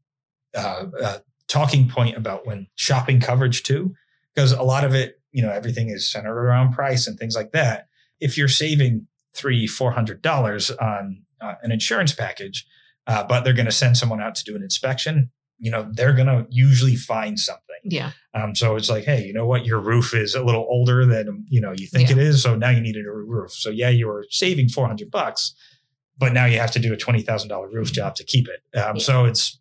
uh, 0.56 0.86
uh, 1.04 1.20
talking 1.48 1.88
point 1.90 2.16
about 2.18 2.48
when 2.48 2.68
shopping 2.76 3.20
coverage 3.20 3.64
too, 3.64 3.94
because 4.34 4.54
a 4.54 4.64
lot 4.64 4.84
of 4.86 4.96
it, 4.96 5.17
you 5.32 5.42
know, 5.42 5.52
everything 5.52 5.90
is 5.90 6.10
centered 6.12 6.38
around 6.38 6.74
price 6.74 7.08
and 7.08 7.18
things 7.20 7.36
like 7.36 7.52
that. 7.52 7.88
If 8.20 8.38
you're 8.38 8.48
saving 8.48 9.08
three, 9.36 9.68
four 9.68 9.92
hundred 9.92 10.22
dollars 10.22 10.72
on 10.72 11.24
uh, 11.42 11.56
an 11.62 11.72
insurance 11.72 12.14
package, 12.14 12.66
uh, 13.06 13.24
but 13.24 13.44
they're 13.44 13.54
going 13.54 13.66
to 13.68 13.72
send 13.72 13.98
someone 13.98 14.22
out 14.22 14.36
to 14.36 14.44
do 14.44 14.56
an 14.56 14.64
inspection, 14.64 15.30
you 15.60 15.70
know, 15.72 15.90
they're 15.94 16.14
going 16.14 16.28
to 16.28 16.46
usually 16.50 16.96
find 16.96 17.40
something. 17.40 17.64
Yeah. 17.84 18.12
Um, 18.34 18.56
so 18.56 18.76
it's 18.76 18.90
like, 18.90 19.06
hey, 19.06 19.24
you 19.26 19.34
know 19.34 19.46
what? 19.46 19.66
Your 19.66 19.80
roof 19.80 20.14
is 20.14 20.36
a 20.36 20.44
little 20.44 20.66
older 20.70 21.06
than 21.06 21.46
you 21.50 21.62
know 21.62 21.74
you 21.78 21.88
think 21.88 22.10
Yeah. 22.10 22.16
it 22.16 22.22
is, 22.22 22.42
so 22.44 22.56
now 22.56 22.70
you 22.70 22.82
need 22.82 22.96
a 22.96 23.00
new 23.02 23.12
roof. 23.12 23.52
So 23.52 23.70
yeah, 23.70 23.90
you 23.90 24.08
were 24.08 24.26
saving 24.30 24.70
four 24.70 24.88
hundred 24.88 25.12
bucks, 25.12 25.54
but 26.18 26.34
now 26.34 26.46
you 26.46 26.60
have 26.60 26.72
to 26.72 26.80
do 26.80 26.92
a 26.94 26.98
twenty 26.98 27.22
thousand 27.22 27.50
dollar 27.50 27.70
roof 27.70 27.92
job 27.94 28.16
to 28.16 28.24
keep 28.24 28.48
it. 28.48 28.62
Um, 28.78 28.96
Yeah. 28.98 29.02
So 29.04 29.26
it's 29.26 29.60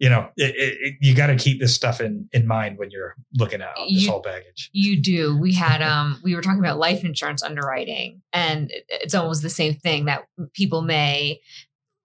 you 0.00 0.08
know 0.08 0.28
it, 0.36 0.54
it, 0.56 0.94
you 1.00 1.14
got 1.14 1.28
to 1.28 1.36
keep 1.36 1.60
this 1.60 1.74
stuff 1.74 2.00
in 2.00 2.28
in 2.32 2.46
mind 2.46 2.78
when 2.78 2.90
you're 2.90 3.14
looking 3.38 3.60
at 3.62 3.70
this 3.76 4.02
You- 4.04 4.10
whole 4.10 4.20
baggage. 4.22 4.70
You 4.72 5.00
do. 5.00 5.38
We 5.38 5.52
had 5.66 5.80
um 5.82 6.18
we 6.24 6.34
were 6.34 6.42
talking 6.42 6.58
about 6.58 6.78
life 6.78 7.04
insurance 7.04 7.42
underwriting 7.42 8.22
and 8.32 8.72
it's 8.88 9.14
almost 9.14 9.42
the 9.42 9.50
same 9.50 9.74
thing 9.74 10.06
that 10.06 10.24
people 10.54 10.82
may 10.82 11.40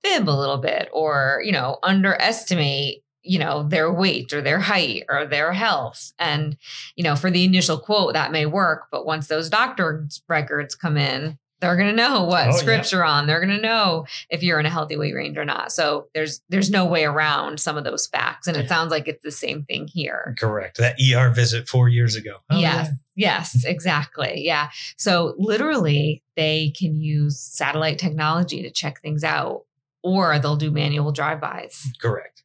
fib 0.03 0.29
a 0.29 0.39
little 0.39 0.57
bit 0.59 0.87
or, 0.93 1.41
you 1.43 1.51
know, 1.51 1.79
underestimate, 1.81 3.03
you 3.23 3.39
know, 3.39 3.63
their 3.67 3.91
weight 3.91 4.31
or 4.33 4.41
their 4.41 4.59
height 4.59 5.03
or 5.09 5.25
their 5.25 5.51
health. 5.51 6.13
And, 6.19 6.57
you 6.95 7.03
know, 7.03 7.15
for 7.15 7.31
the 7.31 7.43
initial 7.43 7.79
quote 7.79 8.13
that 8.13 8.31
may 8.31 8.45
work, 8.45 8.83
but 8.91 9.05
once 9.05 9.27
those 9.27 9.49
doctor 9.49 10.07
records 10.29 10.75
come 10.75 10.95
in, 10.97 11.39
they're 11.65 11.75
going 11.77 11.89
to 11.89 11.95
know 11.95 12.23
what 12.23 12.43
Oh, 12.43 12.51
yeah. 12.51 12.57
scripts 12.57 12.93
are 12.93 13.03
on. 13.03 13.27
They're 13.27 13.39
going 13.43 13.55
to 13.55 13.61
know 13.61 14.05
if 14.29 14.43
you're 14.43 14.59
in 14.59 14.65
a 14.65 14.69
healthy 14.69 14.97
weight 14.97 15.13
range 15.15 15.37
or 15.37 15.45
not. 15.45 15.71
So 15.71 16.07
there's 16.13 16.41
there's 16.49 16.69
no 16.69 16.85
way 16.85 17.03
around 17.05 17.59
some 17.59 17.77
of 17.77 17.83
those 17.83 18.07
facts 18.07 18.47
and 18.47 18.55
it 18.57 18.67
sounds 18.69 18.91
like 18.91 19.07
it's 19.07 19.23
the 19.23 19.31
same 19.31 19.63
thing 19.63 19.87
here. 19.87 20.35
Correct. 20.39 20.77
That 20.77 20.95
ER 20.99 21.29
visit 21.31 21.67
four 21.67 21.89
years 21.89 22.15
ago. 22.15 22.35
Oh, 22.49 22.57
yes. 22.59 22.89
Yes, 23.15 23.63
exactly. 23.65 24.41
Yeah. 24.45 24.69
So 24.97 25.35
literally, 25.37 26.21
they 26.35 26.73
can 26.77 26.95
use 26.99 27.39
satellite 27.39 27.97
technology 27.97 28.61
to 28.61 28.69
check 28.69 29.01
things 29.01 29.23
out, 29.23 29.63
or 30.03 30.37
they'll 30.39 30.57
do 30.57 30.69
manual 30.69 31.11
drive-bys. 31.13 31.93
Correct. 32.01 32.43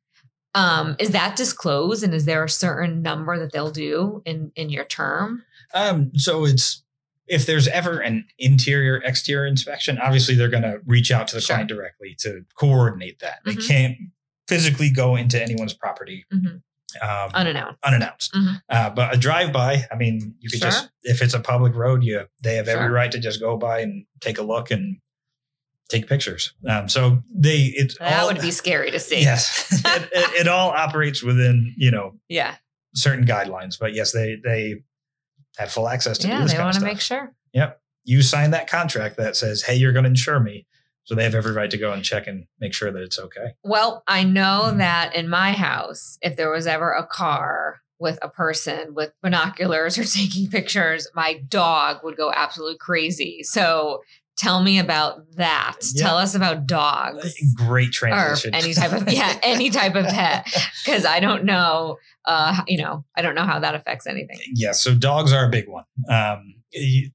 Um, 0.54 0.96
is 0.98 1.10
that 1.10 1.36
disclosed, 1.36 2.02
and 2.04 2.12
is 2.14 2.24
there 2.24 2.42
a 2.44 2.48
certain 2.48 3.02
number 3.02 3.38
that 3.38 3.52
they'll 3.52 3.70
do 3.70 4.22
in 4.24 4.50
in 4.56 4.68
your 4.70 4.84
term? 4.84 5.44
Um, 5.74 6.10
so 6.16 6.44
it's 6.44 6.82
if 7.30 7.46
there's 7.46 7.68
ever 7.68 8.00
an 8.00 8.26
interior 8.38 8.96
exterior 9.04 9.46
inspection, 9.46 9.98
obviously 9.98 10.34
they're 10.34 10.48
going 10.48 10.64
to 10.64 10.80
reach 10.86 11.10
out 11.12 11.28
to 11.28 11.36
the 11.36 11.40
Sure. 11.40 11.54
client 11.56 11.68
directly 11.68 12.14
to 12.20 12.44
coordinate 12.56 13.20
that. 13.20 13.38
They 13.44 13.54
Mhm. 13.54 13.68
can't 13.68 13.96
physically 14.48 14.90
go 14.90 15.14
into 15.16 15.40
anyone's 15.40 15.72
property 15.74 16.26
Mhm. 16.32 16.60
um, 17.00 17.30
Unannounced. 17.34 17.78
unannounced. 17.84 18.32
Mhm. 18.34 18.62
Uh, 18.68 18.90
but 18.90 19.14
a 19.14 19.16
drive 19.16 19.52
by, 19.52 19.86
I 19.92 19.94
mean, 19.94 20.34
you 20.40 20.50
could 20.50 20.58
Sure. 20.58 20.70
just 20.70 20.90
if 21.04 21.22
it's 21.22 21.34
a 21.34 21.40
public 21.40 21.74
road, 21.76 22.02
you 22.02 22.26
they 22.42 22.56
have 22.56 22.66
every 22.66 22.88
right 22.88 23.12
to 23.12 23.18
just 23.20 23.38
go 23.40 23.56
by 23.56 23.78
and 23.80 24.06
take 24.20 24.38
a 24.38 24.42
look 24.42 24.72
and 24.72 24.96
take 25.88 26.08
pictures. 26.08 26.52
Um, 26.68 26.88
so 26.88 27.22
they 27.32 27.58
it 27.76 27.94
That 28.00 28.20
all, 28.20 28.26
would 28.28 28.40
be 28.40 28.50
scary 28.50 28.90
to 28.90 28.98
see. 28.98 29.20
yes, 29.20 29.68
it, 29.86 30.02
it, 30.12 30.40
it 30.40 30.48
all 30.48 30.70
operates 30.70 31.22
within 31.22 31.74
you 31.76 31.92
know 31.92 32.18
Yeah. 32.28 32.56
certain 32.96 33.24
guidelines. 33.24 33.78
But 33.78 33.94
yes, 33.94 34.10
they 34.12 34.36
they 34.42 34.82
have 35.58 35.70
full 35.72 35.88
access 35.88 36.18
to 36.18 36.28
Yeah. 36.28 36.42
this 36.42 36.52
They 36.52 36.58
want 36.58 36.76
to 36.76 36.84
make 36.84 37.00
sure. 37.00 37.32
Yep. 37.52 37.80
You 38.04 38.22
sign 38.22 38.50
that 38.52 38.66
contract 38.68 39.16
that 39.18 39.36
says, 39.36 39.62
"Hey, 39.62 39.74
you're 39.74 39.92
going 39.92 40.04
to 40.04 40.10
insure 40.10 40.40
me," 40.40 40.66
so 41.04 41.14
they 41.14 41.24
have 41.24 41.34
every 41.34 41.52
right 41.52 41.70
to 41.70 41.76
go 41.78 41.92
and 41.92 42.04
check 42.04 42.26
and 42.26 42.46
make 42.58 42.72
sure 42.72 42.90
that 42.90 43.02
it's 43.02 43.18
okay. 43.18 43.54
Well, 43.62 44.02
I 44.06 44.24
know 44.24 44.70
Mhm. 44.72 44.78
that 44.78 45.14
in 45.14 45.28
my 45.28 45.52
house, 45.52 46.18
if 46.22 46.36
there 46.36 46.50
was 46.50 46.66
ever 46.66 46.92
a 46.92 47.06
car 47.06 47.80
with 47.98 48.18
a 48.22 48.28
person 48.30 48.94
with 48.94 49.12
binoculars 49.22 49.98
or 49.98 50.04
taking 50.04 50.48
pictures, 50.48 51.06
my 51.14 51.34
dog 51.48 52.02
would 52.02 52.16
go 52.16 52.32
absolutely 52.34 52.78
crazy. 52.78 53.42
So 53.42 54.02
tell 54.40 54.62
me 54.62 54.78
about 54.78 55.20
that. 55.36 55.76
Yeah. 55.94 56.04
Tell 56.06 56.16
us 56.16 56.34
about 56.34 56.66
dogs 56.66 57.34
Great 57.54 57.88
or 57.88 57.92
transition. 57.92 58.54
any 58.54 58.72
type 58.74 58.92
of 58.92 59.12
yeah, 59.12 59.38
any 59.42 59.70
type 59.70 59.94
of 59.94 60.06
pet 60.06 60.46
because 60.84 61.04
I 61.04 61.20
don't 61.20 61.44
know 61.44 61.98
uh 62.24 62.62
you 62.66 62.78
know, 62.78 63.04
I 63.16 63.22
don't 63.22 63.34
know 63.34 63.44
how 63.44 63.60
that 63.60 63.74
affects 63.74 64.06
anything. 64.06 64.38
yeah, 64.54 64.72
so 64.72 64.94
dogs 64.94 65.32
are 65.32 65.44
a 65.46 65.50
big 65.50 65.68
one. 65.68 65.84
Um, 66.08 66.54
you- 66.72 67.10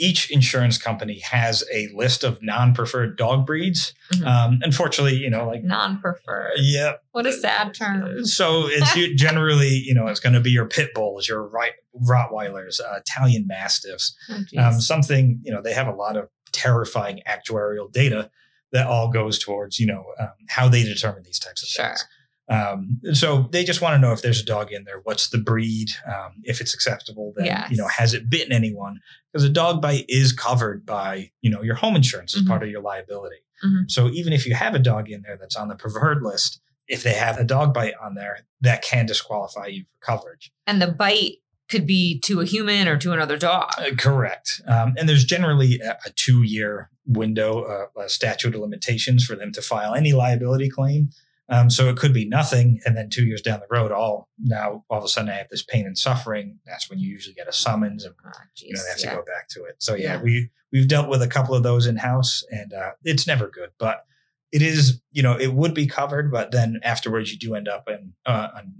each 0.00 0.30
insurance 0.30 0.78
company 0.78 1.18
has 1.20 1.62
a 1.72 1.88
list 1.94 2.24
of 2.24 2.42
non-preferred 2.42 3.16
dog 3.18 3.46
breeds. 3.46 3.92
Mhm. 4.14 4.26
Um, 4.26 4.58
unfortunately, 4.62 5.16
you 5.16 5.28
know, 5.28 5.46
like 5.46 5.62
Non-preferred. 5.62 6.52
yeah, 6.56 6.94
What 7.12 7.26
a 7.26 7.32
sad 7.32 7.74
term. 7.74 8.24
so 8.24 8.66
it's 8.66 8.94
generally, 9.20 9.68
you 9.68 9.92
know, 9.94 10.06
it's 10.08 10.20
going 10.20 10.32
to 10.32 10.40
be 10.40 10.50
your 10.50 10.66
pit 10.66 10.90
bulls, 10.94 11.28
your 11.28 11.46
right 11.46 11.72
Rottweilers, 12.08 12.80
uh, 12.80 12.96
Italian 12.96 13.46
Mastiffs, 13.46 14.16
Oh, 14.30 14.42
um, 14.58 14.80
something. 14.80 15.40
You 15.42 15.52
know, 15.52 15.60
they 15.62 15.72
have 15.74 15.86
a 15.88 15.92
lot 15.94 16.16
of 16.16 16.28
terrifying 16.52 17.20
actuarial 17.28 17.92
data 17.92 18.30
that 18.72 18.86
all 18.86 19.08
goes 19.10 19.38
towards, 19.38 19.78
you 19.80 19.86
know, 19.86 20.04
um, 20.18 20.30
how 20.48 20.68
they 20.68 20.82
determine 20.82 21.22
these 21.24 21.38
types 21.38 21.62
of 21.62 21.68
Sure. 21.68 21.86
things. 21.86 22.04
Um, 22.50 23.00
so 23.12 23.48
they 23.52 23.62
just 23.64 23.80
want 23.80 23.94
to 23.94 23.98
know 23.98 24.12
if 24.12 24.22
there's 24.22 24.40
a 24.40 24.44
dog 24.44 24.72
in 24.72 24.84
there, 24.84 25.00
what's 25.04 25.30
the 25.30 25.38
breed, 25.38 25.88
um, 26.06 26.32
if 26.42 26.60
it's 26.60 26.74
acceptable, 26.74 27.32
then 27.36 27.46
Yes. 27.46 27.70
you 27.70 27.76
know, 27.76 27.86
has 27.86 28.12
it 28.12 28.28
bitten 28.28 28.52
anyone? 28.52 28.98
Because 29.32 29.44
a 29.44 29.48
dog 29.50 29.80
bite 29.80 30.04
is 30.08 30.32
covered 30.32 30.84
by, 30.84 31.30
you 31.42 31.50
know, 31.50 31.62
your 31.62 31.76
home 31.76 31.94
insurance 31.94 32.34
as 32.36 32.42
Mhm. 32.42 32.48
part 32.48 32.62
of 32.64 32.68
your 32.68 32.82
liability. 32.82 33.36
Mhm. 33.64 33.88
So 33.90 34.08
even 34.10 34.32
if 34.32 34.46
you 34.46 34.54
have 34.54 34.74
a 34.74 34.80
dog 34.80 35.08
in 35.08 35.22
there 35.22 35.36
that's 35.40 35.54
on 35.54 35.68
the 35.68 35.76
preferred 35.76 36.22
list, 36.22 36.60
if 36.88 37.04
they 37.04 37.12
have 37.14 37.38
a 37.38 37.44
dog 37.44 37.72
bite 37.72 37.94
on 38.02 38.14
there, 38.14 38.40
that 38.62 38.82
can 38.82 39.06
disqualify 39.06 39.66
you 39.66 39.84
for 39.84 40.04
coverage. 40.04 40.50
and 40.66 40.82
the 40.82 40.88
bite 40.88 41.36
could 41.68 41.86
be 41.86 42.18
to 42.20 42.40
a 42.40 42.44
human 42.44 42.88
or 42.88 42.96
to 42.96 43.12
another 43.12 43.36
dog. 43.36 43.70
Uh, 43.78 43.94
correct. 43.96 44.60
Um, 44.66 44.94
and 44.98 45.08
there's 45.08 45.24
generally 45.24 45.78
a, 45.78 45.96
a 46.04 46.10
two 46.16 46.42
year 46.42 46.90
window, 47.06 47.62
uh, 47.62 48.00
a 48.00 48.08
statute 48.08 48.56
of 48.56 48.60
limitations 48.60 49.24
for 49.24 49.36
them 49.36 49.52
to 49.52 49.62
file 49.62 49.94
any 49.94 50.12
liability 50.12 50.68
claim. 50.68 51.10
Um, 51.50 51.68
so 51.68 51.88
it 51.88 51.96
could 51.96 52.12
be 52.14 52.24
nothing, 52.28 52.80
and 52.84 52.96
then 52.96 53.10
two 53.10 53.24
years 53.24 53.42
down 53.42 53.58
the 53.60 53.66
road, 53.76 53.90
all 53.92 54.28
now 54.38 54.84
all 54.88 54.98
of 54.98 55.04
a 55.04 55.08
sudden 55.08 55.30
I 55.30 55.34
have 55.34 55.48
this 55.50 55.64
pain 55.64 55.84
and 55.84 55.98
suffering. 55.98 56.58
That's 56.64 56.88
when 56.88 56.98
you 57.00 57.08
usually 57.10 57.34
get 57.34 57.48
a 57.48 57.52
summons, 57.52 58.04
and 58.04 58.14
Oh, 58.24 58.30
you 58.56 58.72
know 58.72 58.80
they 58.82 58.88
have 58.90 58.98
to 58.98 59.16
go 59.18 59.24
back 59.26 59.48
to 59.50 59.64
it. 59.64 59.76
So 59.78 59.94
yeah, 59.94 60.14
Yeah. 60.14 60.22
we 60.22 60.50
we've 60.72 60.86
dealt 60.88 61.08
with 61.08 61.22
a 61.22 61.28
couple 61.28 61.54
of 61.56 61.62
those 61.64 61.86
in 61.86 61.96
house, 61.96 62.44
and 62.50 62.72
uh, 62.72 62.92
it's 63.04 63.26
never 63.26 63.48
good, 63.48 63.70
but 63.78 64.04
it 64.52 64.62
is 64.62 65.00
you 65.10 65.22
know 65.22 65.36
it 65.38 65.52
would 65.54 65.74
be 65.74 65.86
covered, 65.88 66.30
but 66.30 66.52
then 66.52 66.78
afterwards 66.84 67.32
you 67.32 67.38
do 67.38 67.54
end 67.56 67.66
up 67.68 67.88
in 67.88 68.12
uh, 68.26 68.48
on 68.56 68.74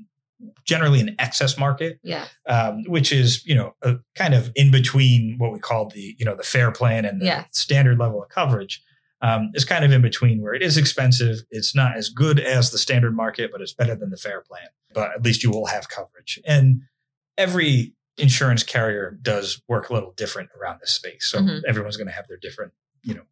generally 0.65 1.01
an 1.01 1.15
excess 1.19 1.59
market 1.59 1.99
Yeah. 2.03 2.25
um, 2.49 2.85
which 2.87 3.13
is 3.13 3.45
you 3.45 3.55
know 3.55 3.75
a, 3.83 3.97
kind 4.15 4.33
of 4.33 4.51
in 4.55 4.71
between 4.71 5.37
what 5.39 5.53
we 5.53 5.59
call 5.59 5.89
the 5.89 6.15
you 6.19 6.25
know 6.25 6.35
the 6.37 6.43
fair 6.43 6.71
plan 6.71 7.05
and 7.05 7.21
the 7.21 7.27
Yeah. 7.27 7.45
standard 7.51 7.99
level 7.99 8.23
of 8.23 8.29
coverage. 8.31 8.83
Um, 9.23 9.51
is 9.53 9.67
kind 9.67 9.85
of 9.85 9.93
in 9.93 10.01
between 10.01 10.41
where 10.41 10.55
it 10.55 10.63
is 10.63 10.79
expensive. 10.79 11.41
It's 11.51 11.75
not 11.75 11.95
as 11.97 12.09
good 12.09 12.41
as 12.41 12.71
the 12.71 12.79
standard 12.79 13.15
market, 13.15 13.51
but 13.53 13.61
it's 13.61 13.75
better 13.75 13.95
than 13.95 14.09
the 14.09 14.17
fair 14.17 14.41
plan. 14.41 14.69
But 14.95 15.11
at 15.15 15.23
least 15.23 15.43
you 15.43 15.51
will 15.51 15.67
have 15.67 15.91
coverage. 15.91 16.39
And 16.47 16.83
every 17.37 17.95
insurance 18.17 18.63
carrier 18.63 19.19
does 19.23 19.61
work 19.69 19.91
a 19.91 19.95
little 19.95 20.13
different 20.17 20.49
around 20.59 20.79
this 20.81 20.93
space. 20.93 21.27
So 21.31 21.39
Mhm. 21.41 21.63
everyone's 21.67 21.97
going 21.97 22.07
to 22.09 22.13
have 22.15 22.29
their 22.29 22.39
different 22.39 22.73
you 23.03 23.15
know 23.15 23.25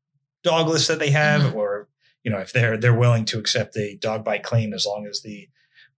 dog 0.43 0.69
lists 0.69 0.89
that 0.89 0.99
they 0.99 1.11
have, 1.11 1.43
Mhm. 1.43 1.55
or 1.55 1.89
you 2.23 2.31
know 2.31 2.39
if 2.39 2.53
they're 2.53 2.77
they're 2.77 2.95
willing 2.95 3.25
to 3.27 3.39
accept 3.39 3.77
a 3.77 3.97
dog 3.97 4.25
bite 4.25 4.43
claim 4.43 4.73
as 4.75 4.85
long 4.87 5.07
as 5.07 5.23
the 5.23 5.49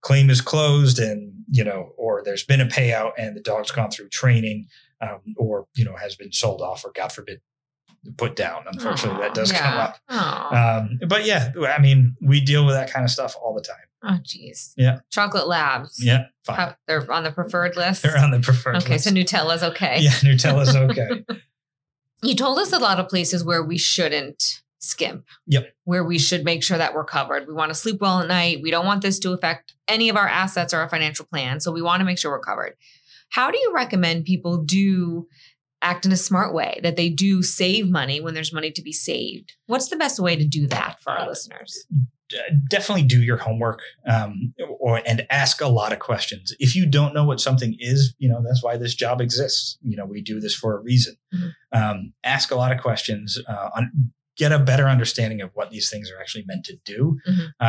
claim 0.03 0.31
is 0.31 0.40
closed 0.40 0.98
and 0.98 1.33
you 1.50 1.62
know 1.64 1.92
or 1.98 2.22
there's 2.24 2.44
been 2.44 2.61
a 2.61 2.66
payout 2.66 3.12
and 3.18 3.37
the 3.37 3.40
dog's 3.42 3.70
gone 3.70 3.90
through 3.90 4.09
training 4.09 4.66
um, 5.00 5.20
or 5.37 5.66
you 5.74 5.85
know 5.85 5.96
has 5.96 6.14
been 6.16 6.33
sold 6.33 6.62
off 6.62 6.85
or 6.85 6.92
god 6.94 7.09
forbid 7.12 7.40
put 8.17 8.35
down 8.37 8.63
unfortunately 8.67 9.21
that 9.21 9.31
Aw, 9.31 9.35
does 9.35 9.53
come 9.53 9.75
up 9.75 9.99
um, 10.09 10.99
but 11.07 11.27
yeah 11.27 11.53
i 11.69 11.81
mean 11.81 12.17
we 12.23 12.41
deal 12.41 12.65
with 12.65 12.75
that 12.75 12.91
kind 12.91 13.05
of 13.05 13.11
stuff 13.11 13.35
all 13.43 13.55
the 13.55 13.61
time 13.61 13.77
oh, 14.05 14.19
jeez. 14.23 14.73
yeah. 14.77 15.01
Chocolate 15.11 15.47
Labs. 15.47 16.03
yeah 16.03 16.27
fine 16.45 16.57
How, 16.57 16.75
they're 16.89 17.11
on 17.13 17.25
the 17.25 17.33
preferred 17.33 17.77
list. 17.77 18.03
they're 18.03 18.19
on 18.19 18.31
the 18.31 18.41
preferred 18.41 18.75
list. 18.75 18.87
okay, 18.87 18.95
list. 18.95 19.05
so 19.05 19.11
Nutella's 19.11 19.63
okay. 19.63 19.99
yeah 20.01 20.13
nutella's 20.13 20.75
okay 20.75 21.25
You 22.23 22.35
told 22.35 22.59
us 22.59 22.73
a 22.73 22.79
lot 22.79 23.01
of 23.01 23.09
places 23.09 23.45
where 23.45 23.63
we 23.63 23.79
shouldn't 23.79 24.63
skimp. 24.79 25.25
Yep. 25.47 25.73
Where 25.85 26.05
we 26.05 26.19
should 26.19 26.45
make 26.45 26.63
sure 26.63 26.79
that 26.79 26.95
we're 26.95 27.05
covered. 27.05 27.49
We 27.49 27.55
want 27.55 27.71
to 27.71 27.75
sleep 27.75 28.01
well 28.01 28.21
at 28.21 28.29
night. 28.29 28.61
We 28.63 28.71
don't 28.71 28.87
want 28.87 29.03
this 29.03 29.19
to 29.21 29.33
affect 29.33 29.75
any 29.89 30.09
of 30.09 30.17
our 30.17 30.29
assets 30.29 30.75
or 30.75 30.81
our 30.81 30.89
financial 30.89 31.25
plan. 31.25 31.61
So 31.61 31.73
we 31.73 31.83
want 31.83 32.01
to 32.01 32.05
make 32.05 32.19
sure 32.19 32.31
we're 32.31 32.41
covered. 32.41 32.75
How 33.31 33.51
do 33.51 33.59
you 33.59 33.73
recommend 33.75 34.25
people 34.25 34.59
do 34.59 35.29
act 35.83 36.05
in 36.07 36.12
a 36.12 36.16
smart 36.16 36.53
way, 36.55 36.79
that 36.83 36.97
they 36.97 37.09
do 37.09 37.43
save 37.43 37.88
money 37.88 38.21
when 38.21 38.35
there's 38.35 38.53
money 38.53 38.71
to 38.73 38.83
be 38.83 38.93
saved? 38.93 39.55
What's 39.66 39.88
the 39.88 39.97
best 39.97 40.21
way 40.21 40.37
to 40.37 40.47
do 40.47 40.66
that 40.69 41.01
for 41.03 41.12
our 41.12 41.27
listeners? 41.27 41.87
Definitely 42.69 43.05
do 43.05 43.21
your 43.23 43.38
homework 43.38 43.81
um, 44.07 44.55
or 44.79 45.03
and 45.05 45.27
ask 45.31 45.61
a 45.61 45.66
lot 45.66 45.93
of 45.93 45.99
questions 45.99 46.55
if 46.61 46.77
you 46.77 46.87
don't 46.87 47.12
know 47.12 47.25
what 47.25 47.40
something 47.40 47.75
is 47.81 48.14
you 48.19 48.29
know 48.29 48.40
that's 48.47 48.62
why 48.62 48.77
this 48.77 48.95
job 48.95 49.21
exists 49.21 49.77
you 49.83 49.97
know 49.97 50.07
we 50.07 50.23
do 50.23 50.38
this 50.38 50.55
for 50.55 50.77
a 50.77 50.81
reason 50.81 51.16
Mhm. 51.35 51.53
um, 51.73 52.12
ask 52.23 52.53
a 52.53 52.55
lot 52.55 52.71
of 52.71 52.81
questions 52.81 53.37
uh, 53.49 53.71
on, 53.75 54.12
get 54.37 54.53
a 54.53 54.61
better 54.61 54.87
understanding 54.88 55.40
of 55.43 55.51
what 55.55 55.71
these 55.73 55.90
things 55.90 56.09
are 56.09 56.21
actually 56.21 56.45
meant 56.47 56.64
to 56.66 56.77
do 56.85 57.19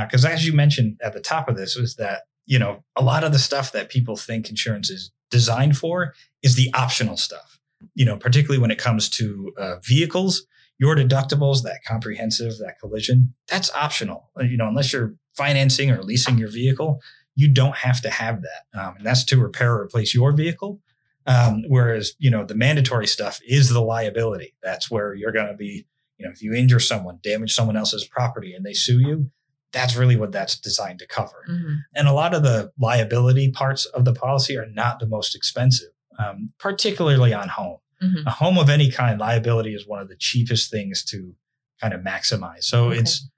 because 0.04 0.24
as 0.26 0.46
you 0.46 0.54
mentioned 0.54 1.00
at 1.04 1.14
the 1.14 1.20
top 1.22 1.50
of 1.50 1.58
this 1.58 1.76
was 1.76 1.96
that 1.96 2.22
you 2.46 2.60
know 2.60 2.84
a 2.96 3.02
lot 3.04 3.24
of 3.24 3.32
the 3.32 3.40
stuff 3.40 3.72
that 3.72 3.90
people 3.90 4.16
think 4.16 4.48
insurance 4.48 4.92
is 4.92 5.12
designed 5.32 5.76
for 5.76 6.14
is 6.44 6.54
the 6.56 6.70
optional 6.76 7.18
stuff 7.18 7.58
you 7.96 8.06
know 8.06 8.18
particularly 8.18 8.60
when 8.62 8.72
it 8.72 8.78
comes 8.78 9.10
to 9.10 9.54
uh, 9.58 9.76
vehicles 9.84 10.46
your 10.80 10.96
deductibles, 10.96 11.62
that 11.62 11.80
comprehensive, 11.86 12.58
that 12.58 12.80
collision, 12.80 13.32
that's 13.48 13.72
optional. 13.76 14.32
Uh, 14.40 14.44
You 14.46 14.58
know, 14.58 14.68
unless 14.68 14.92
you're 14.92 15.14
financing 15.38 15.92
or 15.92 16.02
leasing 16.02 16.40
your 16.40 16.50
vehicle, 16.50 17.00
you 17.36 17.48
don't 17.48 17.76
have 17.78 18.02
to 18.02 18.10
have 18.10 18.42
that. 18.42 18.80
Um, 18.82 18.96
and 18.98 19.06
that's 19.06 19.24
to 19.26 19.38
repair 19.38 19.74
or 19.76 19.84
replace 19.84 20.16
your 20.16 20.32
vehicle. 20.32 20.82
Um, 21.28 21.64
whereas, 21.68 22.14
you 22.18 22.32
know, 22.32 22.44
the 22.44 22.56
mandatory 22.56 23.06
stuff 23.06 23.40
is 23.48 23.70
the 23.70 23.80
liability. 23.80 24.56
That's 24.64 24.90
where 24.90 25.14
you're 25.14 25.32
going 25.32 25.50
to 25.50 25.54
be, 25.56 25.86
you 26.18 26.26
know, 26.26 26.32
if 26.32 26.42
you 26.42 26.56
injure 26.56 26.80
someone, 26.80 27.20
damage 27.22 27.54
someone 27.54 27.78
else's 27.78 28.08
property 28.08 28.56
and 28.56 28.66
they 28.66 28.74
sue 28.74 29.00
you, 29.00 29.30
that's 29.72 29.96
really 29.96 30.16
what 30.16 30.32
that's 30.32 30.60
designed 30.60 30.98
to 31.00 31.08
cover. 31.08 31.46
Mhm. 31.48 31.82
And 31.94 32.08
a 32.08 32.14
lot 32.14 32.34
of 32.34 32.42
the 32.42 32.72
liability 32.80 33.52
parts 33.52 33.86
of 33.86 34.04
the 34.04 34.14
policy 34.14 34.58
are 34.58 34.66
not 34.66 35.00
the 35.00 35.08
most 35.08 35.36
expensive, 35.36 35.90
um, 36.24 36.52
particularly 36.60 37.34
on 37.34 37.48
home 37.50 37.78
Mhm. 38.02 38.26
a 38.26 38.32
home 38.32 38.58
of 38.58 38.70
any 38.70 38.90
kind, 38.92 39.20
liability 39.20 39.76
is 39.76 39.86
one 39.88 40.00
of 40.00 40.10
the 40.10 40.16
cheapest 40.18 40.72
things 40.72 41.04
to 41.06 41.36
kind 41.80 41.94
of 41.94 42.02
maximize. 42.02 42.64
So 42.64 42.90
Okay. 42.90 43.00
it's 43.00 43.30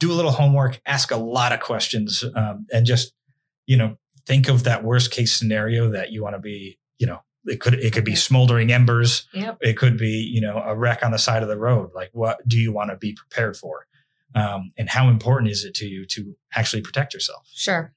do 0.00 0.10
a 0.10 0.14
little 0.14 0.30
homework, 0.32 0.80
ask 0.86 1.10
a 1.10 1.16
lot 1.16 1.52
of 1.52 1.60
questions, 1.60 2.24
um, 2.34 2.66
and 2.72 2.84
just 2.86 3.12
you 3.66 3.76
know 3.76 3.96
think 4.26 4.48
of 4.48 4.64
that 4.64 4.82
worst 4.84 5.10
case 5.12 5.32
scenario 5.32 5.90
that 5.90 6.10
you 6.10 6.22
want 6.22 6.34
to 6.34 6.40
be. 6.40 6.78
You 6.98 7.06
know, 7.06 7.22
it 7.46 7.60
could 7.60 7.74
it 7.74 7.92
could 7.92 8.04
be 8.04 8.16
smoldering 8.16 8.72
embers. 8.72 9.28
Yep. 9.32 9.58
It 9.60 9.76
could 9.76 9.96
be 9.96 10.28
you 10.34 10.40
know 10.40 10.58
a 10.58 10.74
wreck 10.76 11.04
on 11.04 11.12
the 11.12 11.18
side 11.18 11.42
of 11.42 11.48
the 11.48 11.56
road. 11.58 11.90
Like 11.94 12.10
what 12.12 12.46
do 12.48 12.58
you 12.58 12.72
want 12.72 12.90
to 12.90 12.96
be 12.96 13.12
prepared 13.12 13.56
for? 13.56 13.86
Um, 14.34 14.70
and 14.76 14.88
how 14.88 15.08
important 15.08 15.50
is 15.50 15.64
it 15.64 15.74
to 15.76 15.86
you 15.86 16.04
to 16.06 16.36
actually 16.54 16.82
protect 16.82 17.14
yourself? 17.14 17.46
Sure. 17.54 17.92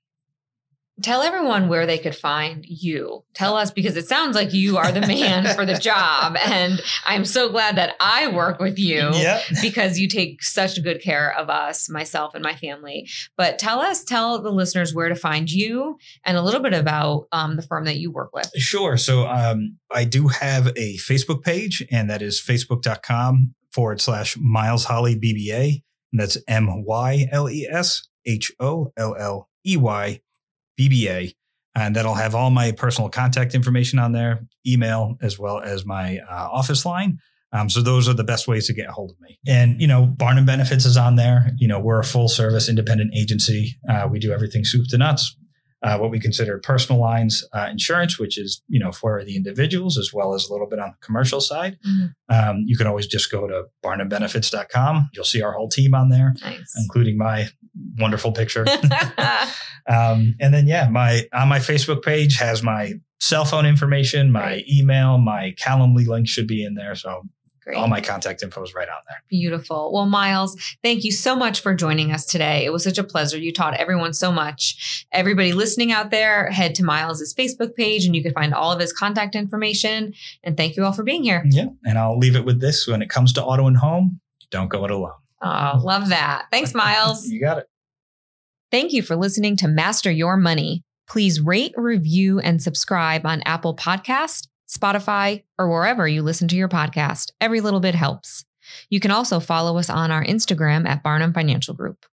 Tell 1.01 1.23
everyone 1.23 1.69
where 1.69 1.87
they 1.87 1.97
could 1.97 2.15
find 2.15 2.63
you. 2.67 3.23
Tell 3.33 3.57
us 3.57 3.71
because 3.71 3.97
it 3.97 4.07
sounds 4.07 4.35
like 4.35 4.53
you 4.53 4.77
are 4.77 4.91
the 4.91 5.01
man 5.01 5.43
for 5.55 5.65
the 5.65 5.73
job. 5.73 6.37
And 6.45 6.79
I'm 7.07 7.25
so 7.25 7.49
glad 7.49 7.77
that 7.77 7.95
I 7.99 8.27
work 8.27 8.59
with 8.59 8.77
you 8.77 9.09
Yep. 9.11 9.41
because 9.61 9.97
you 9.97 10.07
take 10.07 10.43
such 10.43 10.81
good 10.83 11.01
care 11.01 11.35
of 11.35 11.49
us, 11.49 11.89
myself 11.89 12.35
and 12.35 12.43
my 12.43 12.53
family. 12.55 13.07
But 13.37 13.57
tell 13.57 13.79
us, 13.79 14.03
tell 14.03 14.39
the 14.43 14.51
listeners 14.51 14.93
where 14.93 15.09
to 15.09 15.15
find 15.15 15.49
you 15.51 15.97
and 16.25 16.37
a 16.37 16.43
little 16.43 16.61
bit 16.61 16.73
about 16.75 17.25
um, 17.31 17.55
the 17.55 17.63
firm 17.63 17.85
that 17.85 17.97
you 17.97 18.11
work 18.11 18.29
with. 18.31 18.51
Sure. 18.57 18.95
So 18.95 19.25
um, 19.25 19.77
I 19.91 20.03
do 20.05 20.27
have 20.27 20.67
a 20.77 20.97
Facebook 20.97 21.41
page, 21.43 21.83
and 21.91 22.07
that 22.11 22.21
is 22.21 22.39
facebook.com 22.39 23.55
forward 23.71 23.99
slash 23.99 24.37
Myles 24.39 24.85
Holley 24.85 25.15
BBA. 25.19 25.81
And 26.11 26.21
that's 26.21 26.37
M 26.47 26.83
Y 26.85 27.27
L 27.31 27.49
E 27.49 27.65
S 27.67 28.07
H 28.27 28.51
O 28.59 28.91
L 28.95 29.15
L 29.17 29.49
E 29.65 29.75
Y 29.75 30.19
BBA. 30.79 31.33
And 31.75 31.95
that'll 31.95 32.13
have 32.13 32.35
all 32.35 32.51
my 32.51 32.71
personal 32.71 33.09
contact 33.09 33.55
information 33.55 33.97
on 33.97 34.11
there, 34.11 34.45
email, 34.65 35.17
as 35.23 35.39
well 35.39 35.59
as 35.59 35.85
my 35.85 36.19
uh, 36.19 36.49
office 36.51 36.85
line. 36.85 37.17
Um, 37.51 37.69
so 37.69 37.81
those 37.81 38.07
are 38.07 38.13
the 38.13 38.23
best 38.23 38.47
ways 38.47 38.67
to 38.67 38.73
get 38.73 38.89
a 38.89 38.91
hold 38.91 39.11
of 39.11 39.19
me. 39.19 39.39
And, 39.47 39.81
you 39.81 39.87
know, 39.87 40.05
Barnum 40.05 40.45
Benefits 40.45 40.85
is 40.85 40.97
on 40.97 41.15
there. 41.15 41.51
You 41.57 41.67
know, 41.67 41.79
we're 41.79 41.99
a 41.99 42.03
full 42.03 42.27
service 42.27 42.69
independent 42.69 43.15
agency. 43.15 43.75
Uh, 43.89 44.07
we 44.09 44.19
do 44.19 44.31
everything 44.31 44.65
soup 44.65 44.85
to 44.89 44.97
nuts 44.97 45.35
uh, 45.83 45.97
what 45.97 46.09
we 46.09 46.19
consider 46.19 46.57
personal 46.59 46.99
lines 47.01 47.43
uh, 47.53 47.67
insurance, 47.69 48.17
which 48.17 48.37
is 48.37 48.61
you 48.67 48.79
know 48.79 48.91
for 48.91 49.23
the 49.23 49.35
individuals 49.35 49.97
as 49.97 50.11
well 50.13 50.33
as 50.33 50.45
a 50.47 50.51
little 50.53 50.67
bit 50.67 50.79
on 50.79 50.91
the 50.91 51.05
commercial 51.05 51.41
side. 51.41 51.77
Mhm. 51.85 52.13
Um, 52.29 52.63
you 52.65 52.77
can 52.77 52.87
always 52.87 53.05
just 53.07 53.31
go 53.31 53.47
to 53.47 53.65
barnumbenefits.com. 53.83 55.09
You'll 55.13 55.25
see 55.25 55.41
our 55.41 55.51
whole 55.53 55.69
team 55.69 55.93
on 55.93 56.09
there, 56.09 56.33
Nice. 56.41 56.73
including 56.77 57.17
my 57.17 57.49
wonderful 57.99 58.31
picture. 58.31 58.65
um, 59.89 60.35
and 60.39 60.53
then 60.53 60.67
yeah, 60.67 60.87
my 60.89 61.23
on 61.33 61.47
my 61.49 61.59
Facebook 61.59 62.03
page 62.03 62.37
has 62.37 62.63
my 62.63 62.93
cell 63.19 63.45
phone 63.45 63.65
information, 63.65 64.31
my 64.31 64.63
email, 64.71 65.17
my 65.17 65.53
Calendly 65.61 66.07
link 66.07 66.27
should 66.27 66.47
be 66.47 66.63
in 66.63 66.75
there. 66.75 66.95
So 66.95 67.23
Great. 67.63 67.77
All 67.77 67.87
my 67.87 68.01
contact 68.01 68.43
info 68.43 68.61
is 68.63 68.73
right 68.73 68.89
on 68.89 69.01
there. 69.07 69.23
Beautiful. 69.29 69.91
Well, 69.93 70.05
Myles, 70.05 70.55
thank 70.83 71.03
you 71.03 71.11
so 71.11 71.35
much 71.35 71.61
for 71.61 71.73
joining 71.73 72.11
us 72.11 72.25
today. 72.25 72.65
It 72.65 72.73
was 72.73 72.83
such 72.83 72.97
a 72.97 73.03
pleasure. 73.03 73.37
You 73.37 73.53
taught 73.53 73.75
everyone 73.75 74.13
so 74.13 74.31
much. 74.31 75.05
Everybody 75.11 75.53
listening 75.53 75.91
out 75.91 76.11
there, 76.11 76.49
head 76.51 76.75
to 76.75 76.83
Myles's 76.83 77.33
Facebook 77.33 77.75
page 77.75 78.05
and 78.05 78.15
you 78.15 78.21
can 78.21 78.33
find 78.33 78.53
all 78.53 78.71
of 78.71 78.79
his 78.79 78.91
contact 78.91 79.35
information. 79.35 80.13
And 80.43 80.57
thank 80.57 80.75
you 80.75 80.83
all 80.83 80.91
for 80.91 81.03
being 81.03 81.23
here. 81.23 81.43
Yeah. 81.49 81.67
And 81.85 81.97
I'll 81.97 82.17
leave 82.17 82.35
it 82.35 82.43
with 82.45 82.59
this 82.59 82.85
when 82.87 83.01
it 83.01 83.09
comes 83.09 83.31
to 83.33 83.43
auto 83.43 83.67
and 83.67 83.77
home, 83.77 84.19
don't 84.51 84.67
go 84.69 84.83
it 84.83 84.91
alone. 84.91 85.13
Oh, 85.41 85.79
love 85.83 86.09
that. 86.09 86.45
Thanks, 86.51 86.73
Myles. 86.75 87.27
you 87.27 87.39
got 87.39 87.59
it. 87.59 87.67
Thank 88.71 88.91
you 88.91 89.01
for 89.03 89.15
listening 89.15 89.55
to 89.57 89.67
Master 89.67 90.09
Your 90.11 90.35
Money. 90.35 90.83
Please 91.07 91.39
rate, 91.39 91.73
review, 91.77 92.39
and 92.39 92.61
subscribe 92.61 93.25
on 93.25 93.41
Apple 93.43 93.75
Podcast, 93.75 94.47
Spotify, 94.69 95.43
or 95.57 95.69
wherever 95.69 96.07
you 96.07 96.21
listen 96.21 96.47
to 96.49 96.55
your 96.55 96.69
podcast. 96.69 97.31
Every 97.39 97.61
little 97.61 97.79
bit 97.79 97.95
helps. 97.95 98.45
You 98.89 98.99
can 98.99 99.11
also 99.11 99.39
follow 99.39 99.77
us 99.77 99.89
on 99.89 100.11
our 100.11 100.23
Instagram 100.23 100.87
at 100.87 101.03
Barnum 101.03 101.33
Financial 101.33 101.73
Group. 101.73 102.05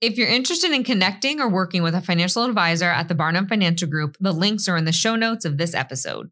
If 0.00 0.18
you're 0.18 0.28
interested 0.28 0.72
in 0.72 0.82
connecting 0.82 1.40
or 1.40 1.48
working 1.48 1.82
with 1.82 1.94
a 1.94 2.00
financial 2.00 2.44
advisor 2.44 2.90
at 2.90 3.08
the 3.08 3.14
Barnum 3.14 3.46
Financial 3.46 3.88
Group, 3.88 4.16
the 4.18 4.32
links 4.32 4.66
are 4.66 4.76
in 4.76 4.84
the 4.84 4.92
show 4.92 5.14
notes 5.14 5.44
of 5.44 5.58
this 5.58 5.74
episode. 5.74 6.30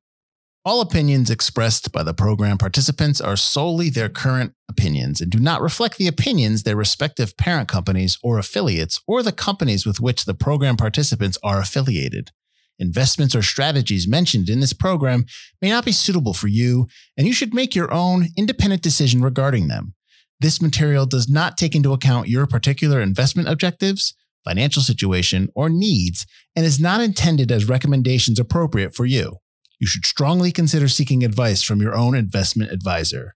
All 0.62 0.82
opinions 0.82 1.30
expressed 1.30 1.90
by 1.90 2.02
the 2.02 2.12
program 2.12 2.58
participants 2.58 3.18
are 3.18 3.36
solely 3.36 3.88
their 3.88 4.10
current 4.10 4.52
opinions 4.68 5.22
and 5.22 5.30
do 5.30 5.38
not 5.38 5.62
reflect 5.62 5.96
the 5.96 6.06
opinions 6.06 6.64
their 6.64 6.76
respective 6.76 7.36
parent 7.38 7.66
companies 7.66 8.18
or 8.22 8.38
affiliates 8.38 9.00
or 9.06 9.22
the 9.22 9.32
companies 9.32 9.86
with 9.86 10.00
which 10.00 10.26
the 10.26 10.34
program 10.34 10.76
participants 10.76 11.38
are 11.42 11.60
affiliated. 11.60 12.32
Investments 12.80 13.36
or 13.36 13.42
strategies 13.42 14.08
mentioned 14.08 14.48
in 14.48 14.58
this 14.58 14.72
program 14.72 15.24
may 15.62 15.68
not 15.68 15.84
be 15.84 15.92
suitable 15.92 16.34
for 16.34 16.48
you, 16.48 16.88
and 17.16 17.28
you 17.28 17.32
should 17.32 17.54
make 17.54 17.76
your 17.76 17.92
own 17.92 18.26
independent 18.36 18.82
decision 18.82 19.22
regarding 19.22 19.68
them. 19.68 19.94
This 20.40 20.60
material 20.60 21.06
does 21.06 21.28
not 21.28 21.56
take 21.56 21.76
into 21.76 21.92
account 21.92 22.28
your 22.28 22.46
particular 22.46 23.00
investment 23.00 23.48
objectives, 23.48 24.14
financial 24.42 24.82
situation, 24.82 25.48
or 25.54 25.68
needs, 25.68 26.26
and 26.56 26.66
is 26.66 26.80
not 26.80 27.00
intended 27.00 27.52
as 27.52 27.68
recommendations 27.68 28.40
appropriate 28.40 28.96
for 28.96 29.06
you 29.06 29.36
you 29.80 29.86
should 29.86 30.04
strongly 30.04 30.52
consider 30.52 30.86
seeking 30.86 31.24
advice 31.24 31.62
from 31.62 31.80
your 31.80 31.96
own 31.96 32.14
investment 32.14 32.70
advisor. 32.70 33.34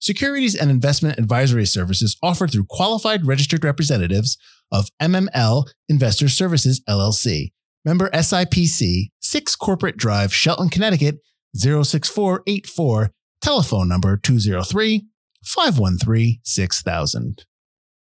Securities 0.00 0.54
and 0.54 0.70
investment 0.70 1.18
advisory 1.18 1.64
services 1.64 2.16
offered 2.22 2.50
through 2.50 2.66
qualified 2.68 3.26
registered 3.26 3.64
representatives 3.64 4.36
of 4.70 4.90
MML 5.00 5.66
Investor 5.88 6.28
Services 6.28 6.82
LLC. 6.86 7.52
Member 7.84 8.08
SIPC, 8.10 9.10
6 9.20 9.56
Corporate 9.56 9.96
Drive, 9.96 10.32
Shelton, 10.32 10.68
Connecticut 10.68 11.16
06484, 11.54 13.10
telephone 13.40 13.88
number 13.88 14.16
203 14.16 15.06
513 15.44 16.40
6000. 16.42 17.44